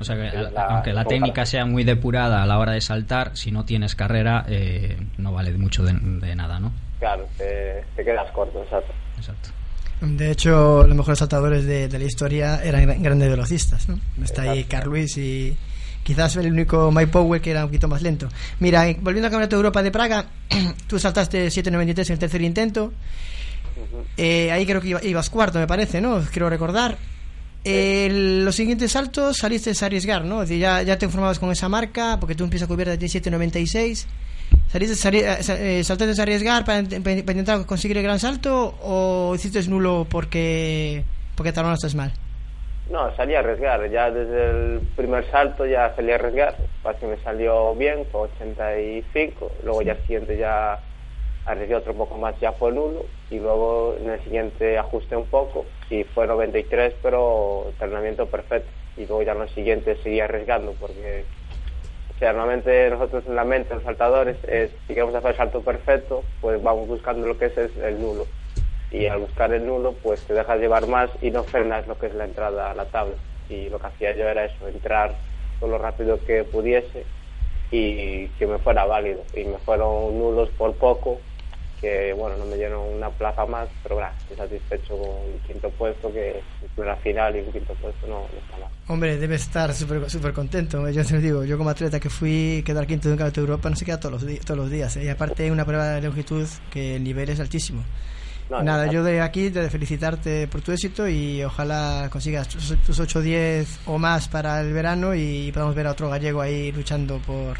O 0.00 0.04
sea, 0.04 0.16
que 0.16 0.26
Es 0.28 0.34
a- 0.34 0.50
la- 0.50 0.62
aunque 0.62 0.92
la 0.94 1.04
como 1.04 1.10
técnica 1.14 1.44
sea 1.44 1.66
muy 1.66 1.84
depurada 1.84 2.42
a 2.42 2.46
la 2.46 2.58
hora 2.58 2.72
de 2.72 2.80
saltar, 2.80 3.36
si 3.36 3.52
no 3.52 3.64
tienes 3.66 3.94
carrera, 3.94 4.44
eh, 4.48 4.96
no 5.18 5.32
vale 5.32 5.52
mucho 5.52 5.82
de, 5.82 5.92
de 6.26 6.34
nada, 6.34 6.58
¿no? 6.58 6.72
Claro, 6.98 7.26
te, 7.36 7.84
te 7.94 8.04
quedas 8.04 8.30
corto, 8.32 8.62
exacto. 8.62 8.94
Exacto. 9.18 9.50
De 10.06 10.30
hecho, 10.30 10.86
los 10.86 10.96
mejores 10.96 11.18
saltadores 11.18 11.64
de, 11.64 11.88
de 11.88 11.98
la 11.98 12.04
historia 12.04 12.62
eran 12.62 12.82
gran- 12.82 13.02
grandes 13.02 13.28
velocistas, 13.30 13.88
¿no? 13.88 13.98
Está 14.22 14.42
ahí 14.42 14.64
Carl 14.64 14.88
Lewis 14.92 15.16
y 15.18 15.56
quizás 16.02 16.36
el 16.36 16.52
único 16.52 16.90
Mike 16.92 17.08
Power 17.12 17.40
que 17.40 17.50
era 17.50 17.62
un 17.64 17.68
poquito 17.70 17.88
más 17.88 18.02
lento. 18.02 18.28
Mira, 18.60 18.88
eh, 18.88 18.96
volviendo 19.00 19.26
al 19.26 19.30
Campeonato 19.32 19.56
de 19.56 19.60
Europa 19.60 19.82
de 19.82 19.90
Praga, 19.90 20.26
tú 20.86 20.98
saltaste 20.98 21.48
7.93 21.48 22.06
en 22.06 22.12
el 22.12 22.18
tercer 22.18 22.42
intento. 22.42 22.92
Eh, 24.16 24.50
ahí 24.52 24.66
creo 24.66 24.80
que 24.80 24.88
iba- 24.88 25.02
ibas 25.04 25.30
cuarto, 25.30 25.58
me 25.58 25.66
parece, 25.66 26.00
¿no? 26.00 26.20
Quiero 26.32 26.48
recordar. 26.48 26.96
Eh, 27.64 28.08
los 28.44 28.54
siguientes 28.54 28.92
saltos 28.92 29.38
saliste 29.38 29.72
a 29.80 29.86
arriesgar, 29.86 30.24
¿no? 30.24 30.42
Es 30.42 30.48
decir, 30.50 30.60
ya, 30.60 30.82
ya 30.82 30.98
te 30.98 31.06
informabas 31.06 31.38
con 31.38 31.50
esa 31.50 31.68
marca, 31.68 32.18
porque 32.20 32.34
tú 32.34 32.44
empiezas 32.44 32.68
cubierta 32.68 32.96
de 32.96 33.06
7.96. 33.06 34.04
¿Saliste 34.68 35.08
eh, 35.18 35.78
eh, 35.80 35.84
saltaste 35.84 36.20
a 36.20 36.22
arriesgar 36.24 36.64
para, 36.64 36.80
int- 36.82 37.02
para 37.02 37.32
intentar 37.38 37.64
conseguir 37.66 37.96
el 37.98 38.02
gran 38.02 38.18
salto 38.18 38.76
o 38.82 39.34
hiciste 39.34 39.62
nulo 39.68 40.06
porque, 40.10 41.04
porque 41.36 41.52
te 41.52 41.60
estás 41.60 41.94
mal? 41.94 42.12
No, 42.90 43.14
salí 43.16 43.34
a 43.34 43.38
arriesgar, 43.38 43.88
ya 43.90 44.10
desde 44.10 44.50
el 44.50 44.80
primer 44.94 45.24
salto 45.30 45.64
ya 45.64 45.94
salí 45.96 46.12
a 46.12 46.16
arriesgar, 46.16 46.56
así 46.84 47.06
me 47.06 47.16
salió 47.22 47.74
bien, 47.74 48.04
con 48.04 48.22
85, 48.30 49.52
luego 49.62 49.80
ya 49.82 49.92
el 49.92 50.00
siguiente 50.02 50.36
ya 50.36 50.80
arriesgué 51.46 51.76
otro 51.76 51.94
poco 51.96 52.18
más, 52.18 52.38
ya 52.40 52.52
fue 52.52 52.72
nulo. 52.72 53.06
Y 53.30 53.38
luego 53.38 53.96
en 53.98 54.10
el 54.10 54.22
siguiente 54.22 54.78
ajusté 54.78 55.16
un 55.16 55.26
poco. 55.28 55.66
Y 55.88 56.04
fue 56.04 56.26
93, 56.26 56.94
pero 57.02 57.68
entrenamiento 57.70 58.30
perfecto. 58.30 58.72
Y 58.96 59.06
luego 59.06 59.22
ya 59.22 59.32
en 59.32 59.42
el 59.42 59.48
siguiente 59.50 59.96
seguí 60.02 60.20
arriesgando 60.20 60.74
porque 60.74 61.26
o 62.14 62.18
sea, 62.18 62.32
normalmente 62.32 62.90
nosotros 62.90 63.24
en 63.26 63.34
la 63.34 63.44
mente, 63.44 63.74
los 63.74 63.82
saltadores, 63.82 64.36
es, 64.46 64.70
si 64.86 64.94
queremos 64.94 65.14
hacer 65.14 65.32
el 65.32 65.36
salto 65.36 65.62
perfecto, 65.62 66.22
pues 66.40 66.62
vamos 66.62 66.86
buscando 66.86 67.26
lo 67.26 67.36
que 67.36 67.46
es 67.46 67.56
el, 67.58 68.00
nulo. 68.00 68.26
Y 68.92 69.06
al 69.06 69.18
buscar 69.18 69.52
el 69.52 69.66
nulo, 69.66 69.94
pues 70.00 70.20
te 70.20 70.34
dejas 70.34 70.60
llevar 70.60 70.86
más 70.86 71.10
y 71.20 71.32
no 71.32 71.42
frenas 71.42 71.88
lo 71.88 71.98
que 71.98 72.06
es 72.06 72.14
la 72.14 72.24
entrada 72.24 72.70
a 72.70 72.74
la 72.74 72.84
tabla. 72.84 73.16
Y 73.48 73.68
lo 73.68 73.80
que 73.80 73.88
hacía 73.88 74.16
yo 74.16 74.28
era 74.28 74.44
eso, 74.44 74.68
entrar 74.68 75.16
todo 75.58 75.70
lo 75.70 75.78
rápido 75.78 76.24
que 76.24 76.44
pudiese 76.44 77.04
y 77.72 78.28
que 78.28 78.46
me 78.46 78.58
fuera 78.58 78.84
válido. 78.84 79.24
Y 79.34 79.44
me 79.44 79.58
fueron 79.58 80.16
nulos 80.16 80.50
por 80.50 80.72
poco, 80.74 81.20
que 81.84 82.12
bueno, 82.14 82.36
no 82.38 82.44
me 82.46 82.56
dieron 82.56 82.80
una 82.96 83.10
plaza 83.10 83.44
más, 83.46 83.68
pero 83.82 83.96
bueno, 83.96 84.10
estoy 84.22 84.36
satisfecho 84.36 84.96
con 84.96 85.32
el 85.34 85.40
quinto 85.46 85.68
puesto, 85.70 86.12
que 86.12 86.30
es 86.38 86.84
la 86.84 86.96
final 86.96 87.36
y 87.36 87.40
un 87.40 87.52
quinto 87.52 87.74
puesto 87.74 88.06
no, 88.06 88.20
no 88.20 88.24
está 88.42 88.56
mal. 88.58 88.68
Hombre, 88.88 89.16
debe 89.18 89.36
estar 89.36 89.72
súper 89.74 90.10
súper 90.10 90.32
contento. 90.32 90.88
Yo 90.90 91.04
te 91.04 91.14
lo 91.14 91.20
digo, 91.20 91.44
yo 91.44 91.56
como 91.58 91.70
atleta 91.70 92.00
que 92.00 92.10
fui 92.10 92.62
quedar 92.66 92.86
quinto 92.86 93.08
de 93.08 93.14
un 93.14 93.18
campeonato 93.18 93.40
de 93.40 93.46
Europa 93.46 93.70
no 93.70 93.76
se 93.76 93.84
queda 93.84 94.00
todos 94.00 94.22
los, 94.22 94.40
todos 94.40 94.58
los 94.58 94.70
días. 94.70 94.96
¿eh? 94.96 95.04
Y 95.04 95.08
aparte 95.08 95.50
una 95.50 95.64
prueba 95.64 95.88
de 95.90 96.02
longitud 96.02 96.46
que 96.70 96.96
el 96.96 97.04
nivel 97.04 97.28
es 97.30 97.40
altísimo. 97.40 97.82
No, 98.50 98.62
Nada, 98.62 98.86
yo 98.92 99.02
de 99.02 99.22
aquí 99.22 99.48
de 99.48 99.70
felicitarte 99.70 100.48
por 100.48 100.60
tu 100.60 100.72
éxito 100.72 101.08
y 101.08 101.42
ojalá 101.42 102.08
consigas 102.10 102.46
tus, 102.46 102.76
tus 102.84 103.00
8 103.00 103.22
10 103.22 103.80
o 103.86 103.96
más 103.98 104.28
para 104.28 104.60
el 104.60 104.72
verano 104.74 105.14
y 105.14 105.50
podamos 105.50 105.74
ver 105.74 105.86
a 105.86 105.92
otro 105.92 106.10
gallego 106.10 106.42
ahí 106.42 106.70
luchando 106.70 107.18
por, 107.20 107.56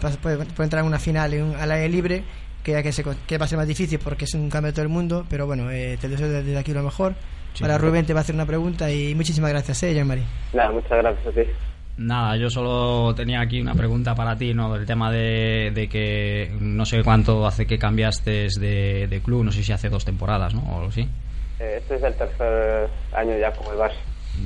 por, 0.00 0.46
por 0.46 0.64
entrar 0.64 0.80
en 0.82 0.86
una 0.86 0.98
final 0.98 1.34
en 1.34 1.42
un- 1.44 1.56
al 1.56 1.70
aire 1.72 1.88
libre 1.90 2.24
que, 2.62 2.72
ya 2.72 2.82
que, 2.82 2.92
se, 2.92 3.04
que 3.26 3.38
va 3.38 3.44
a 3.44 3.48
ser 3.48 3.58
más 3.58 3.68
difícil 3.68 3.98
porque 3.98 4.24
es 4.24 4.34
un 4.34 4.50
campeonato 4.50 4.80
del 4.80 4.90
mundo, 4.90 5.24
pero 5.28 5.46
bueno, 5.46 5.70
eh, 5.70 5.96
te 6.00 6.08
deseo 6.08 6.28
desde 6.28 6.56
aquí 6.58 6.72
lo 6.72 6.82
mejor. 6.82 7.14
Sí, 7.54 7.64
Ahora. 7.64 7.78
Rubén 7.78 8.06
te 8.06 8.12
va 8.12 8.20
a 8.20 8.22
hacer 8.22 8.34
una 8.34 8.46
pregunta 8.46 8.90
y 8.90 9.14
muchísimas 9.14 9.50
gracias, 9.50 9.82
eh, 9.82 9.94
Jean-Marie. 9.94 10.24
Nada, 10.52 10.70
muchas 10.70 10.90
gracias 10.90 11.26
a 11.26 11.30
ti. 11.30 11.50
Nada, 11.96 12.36
yo 12.36 12.48
solo 12.48 13.12
tenía 13.16 13.40
aquí 13.40 13.60
una 13.60 13.74
pregunta 13.74 14.14
para 14.14 14.36
ti, 14.36 14.54
¿no? 14.54 14.72
Del 14.72 14.86
tema 14.86 15.10
de, 15.10 15.72
de 15.74 15.88
que 15.88 16.52
no 16.60 16.84
sé 16.86 17.02
cuánto 17.02 17.44
hace 17.44 17.66
que 17.66 17.76
cambiaste 17.76 18.46
de, 18.60 19.08
de 19.08 19.20
club, 19.20 19.42
no 19.44 19.50
sé 19.50 19.64
si 19.64 19.72
hace 19.72 19.88
dos 19.88 20.04
temporadas, 20.04 20.54
¿no? 20.54 20.60
O 20.60 20.76
algo 20.76 20.88
así. 20.90 21.08
Eh, 21.58 21.78
este 21.78 21.96
es 21.96 22.02
el 22.04 22.14
tercer 22.14 22.88
año 23.12 23.36
ya 23.36 23.50
con 23.52 23.66
el 23.74 23.80
Barça. 23.80 23.96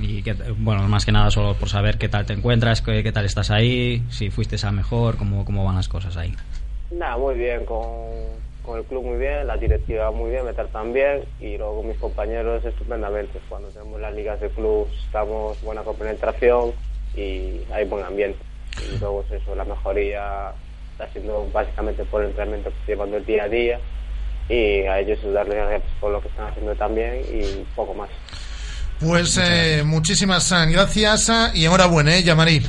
Y 0.00 0.22
que, 0.22 0.32
bueno, 0.56 0.88
más 0.88 1.04
que 1.04 1.12
nada 1.12 1.30
solo 1.30 1.54
por 1.54 1.68
saber 1.68 1.98
qué 1.98 2.08
tal 2.08 2.24
te 2.24 2.32
encuentras, 2.32 2.80
qué, 2.80 3.02
qué 3.02 3.12
tal 3.12 3.26
estás 3.26 3.50
ahí, 3.50 4.02
si 4.08 4.30
fuiste 4.30 4.56
a 4.66 4.72
mejor, 4.72 5.18
cómo, 5.18 5.44
cómo 5.44 5.62
van 5.64 5.76
las 5.76 5.88
cosas 5.88 6.16
ahí. 6.16 6.34
Nada, 6.92 7.16
muy 7.16 7.34
bien, 7.34 7.64
con, 7.64 7.80
con 8.62 8.78
el 8.78 8.84
club 8.84 9.04
muy 9.04 9.18
bien, 9.18 9.46
la 9.46 9.56
directiva 9.56 10.10
muy 10.10 10.30
bien, 10.30 10.44
me 10.44 10.52
tratan 10.52 10.92
bien 10.92 11.24
y 11.40 11.56
luego 11.56 11.78
con 11.78 11.88
mis 11.88 11.98
compañeros 11.98 12.64
estupendamente. 12.64 13.40
Cuando 13.48 13.68
tenemos 13.68 14.00
las 14.00 14.14
ligas 14.14 14.40
de 14.40 14.50
clubs 14.50 14.90
estamos 15.06 15.60
buena 15.62 15.82
compenetración 15.82 16.72
y 17.16 17.60
hay 17.72 17.84
buen 17.86 18.04
ambiente. 18.04 18.38
Y 18.92 18.98
luego 18.98 19.24
es 19.26 19.42
eso, 19.42 19.54
la 19.54 19.64
mejoría 19.64 20.52
está 20.92 21.08
siendo 21.12 21.48
básicamente 21.52 22.04
por 22.04 22.22
el 22.22 22.28
entrenamiento 22.28 22.70
que 22.70 22.76
estoy 22.76 22.94
llevando 22.94 23.16
el 23.16 23.26
día 23.26 23.44
a 23.44 23.48
día 23.48 23.80
y 24.48 24.82
a 24.82 25.00
ellos 25.00 25.18
darles 25.32 25.56
gracias 25.56 25.82
por 26.00 26.12
lo 26.12 26.20
que 26.20 26.28
están 26.28 26.48
haciendo 26.48 26.74
también 26.74 27.22
y 27.30 27.64
poco 27.74 27.94
más. 27.94 28.10
Pues 29.00 29.38
eh, 29.42 29.82
muchísimas 29.84 30.52
eh, 30.52 30.66
gracias 30.70 31.28
eh, 31.28 31.32
y 31.54 31.64
enhorabuena, 31.64 32.16
¿eh, 32.16 32.22
Yamari? 32.22 32.62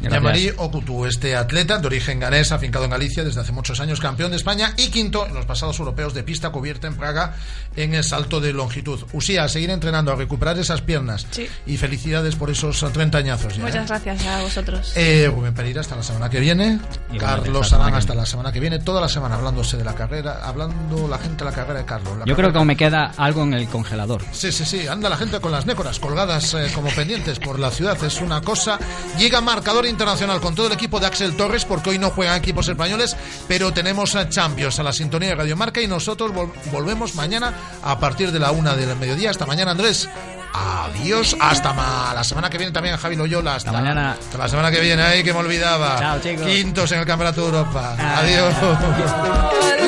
Yamari 0.00 0.52
Okutu, 0.56 1.06
este 1.06 1.36
atleta 1.36 1.78
de 1.78 1.86
origen 1.86 2.20
ganés, 2.20 2.52
afincado 2.52 2.84
en 2.84 2.90
Galicia 2.90 3.24
desde 3.24 3.40
hace 3.40 3.52
muchos 3.52 3.80
años, 3.80 4.00
campeón 4.00 4.30
de 4.30 4.36
España 4.36 4.72
y 4.76 4.88
quinto 4.88 5.26
en 5.26 5.34
los 5.34 5.46
pasados 5.46 5.78
europeos 5.78 6.14
de 6.14 6.22
pista 6.22 6.50
cubierta 6.50 6.86
en 6.86 6.96
Praga 6.96 7.34
en 7.76 7.94
el 7.94 8.04
salto 8.04 8.40
de 8.40 8.52
longitud. 8.52 9.00
Usía, 9.12 9.44
a 9.44 9.48
seguir 9.48 9.70
entrenando, 9.70 10.12
a 10.12 10.16
recuperar 10.16 10.58
esas 10.58 10.82
piernas. 10.82 11.26
Sí. 11.30 11.48
Y 11.66 11.76
felicidades 11.76 12.36
por 12.36 12.50
esos 12.50 12.84
30 12.92 13.18
añazos 13.18 13.56
ya. 13.56 13.62
¿eh? 13.62 13.66
Muchas 13.66 13.88
gracias 13.88 14.26
a 14.26 14.42
vosotros. 14.42 14.92
Eh, 14.96 15.30
Rubén 15.32 15.54
Pereira 15.54 15.80
hasta 15.80 15.96
la 15.96 16.02
semana 16.02 16.30
que 16.30 16.40
viene. 16.40 16.78
Carlos 17.18 17.72
hasta 17.72 17.78
la 17.78 17.86
Arán 17.86 17.88
semana 17.88 17.90
que 17.90 17.98
hasta 17.98 18.14
la 18.14 18.26
semana 18.26 18.52
que 18.52 18.60
viene. 18.60 18.78
Toda 18.78 19.00
la 19.00 19.08
semana 19.08 19.34
hablándose 19.34 19.76
de 19.76 19.84
la 19.84 19.94
carrera, 19.94 20.40
hablando 20.44 21.08
la 21.08 21.18
gente 21.18 21.44
de 21.44 21.50
la 21.50 21.56
carrera 21.56 21.80
de 21.80 21.84
Carlos. 21.84 22.18
Yo 22.24 22.36
creo 22.36 22.52
que 22.52 22.58
aún 22.58 22.66
me 22.66 22.76
queda 22.76 23.12
algo 23.16 23.42
en 23.42 23.54
el 23.54 23.68
congelador. 23.68 24.22
Sí, 24.32 24.52
sí, 24.52 24.64
sí, 24.64 24.86
anda 24.86 25.08
la 25.08 25.16
gente 25.16 25.40
con 25.40 25.52
las 25.52 25.66
nécoras 25.66 25.98
colgadas 25.98 26.54
eh, 26.54 26.70
como 26.74 26.90
pendientes 26.90 27.38
por 27.38 27.58
la 27.58 27.70
ciudad, 27.70 28.02
es 28.04 28.20
una 28.20 28.40
cosa. 28.40 28.78
Llega 29.18 29.40
marcador 29.40 29.86
internacional 29.88 30.40
con 30.40 30.54
todo 30.54 30.66
el 30.66 30.72
equipo 30.72 31.00
de 31.00 31.06
Axel 31.06 31.36
Torres, 31.36 31.64
porque 31.64 31.90
hoy 31.90 31.98
no 31.98 32.10
juegan 32.10 32.36
equipos 32.36 32.68
españoles, 32.68 33.16
pero 33.46 33.72
tenemos 33.72 34.14
a 34.14 34.28
Champions 34.28 34.78
a 34.78 34.82
la 34.82 34.92
sintonía 34.92 35.30
de 35.30 35.34
Radio 35.36 35.56
Marca 35.56 35.80
y 35.80 35.86
nosotros 35.86 36.32
vol- 36.32 36.52
volvemos 36.70 37.14
mañana 37.14 37.52
a 37.82 37.98
partir 37.98 38.32
de 38.32 38.38
la 38.38 38.50
una 38.50 38.74
del 38.74 38.94
mediodía. 38.96 39.30
Hasta 39.30 39.46
mañana, 39.46 39.72
Andrés. 39.72 40.08
Adiós, 40.54 41.36
hasta 41.40 41.72
ma- 41.74 42.12
la 42.14 42.24
semana 42.24 42.48
que 42.48 42.56
viene 42.58 42.72
también 42.72 42.96
Javi 42.96 43.16
Loyola. 43.16 43.56
Hasta, 43.56 43.70
mañana. 43.70 44.12
Hasta 44.12 44.38
la 44.38 44.48
semana 44.48 44.70
que 44.70 44.80
viene, 44.80 45.02
ay, 45.02 45.22
que 45.22 45.32
me 45.32 45.40
olvidaba. 45.40 45.98
Chao, 45.98 46.18
chicos. 46.20 46.46
Quintos 46.46 46.90
en 46.92 47.00
el 47.00 47.06
Campeonato 47.06 47.40
de 47.42 47.46
Europa. 47.46 47.96
Adiós. 47.98 48.54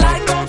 Like 0.00 0.32
on 0.32 0.48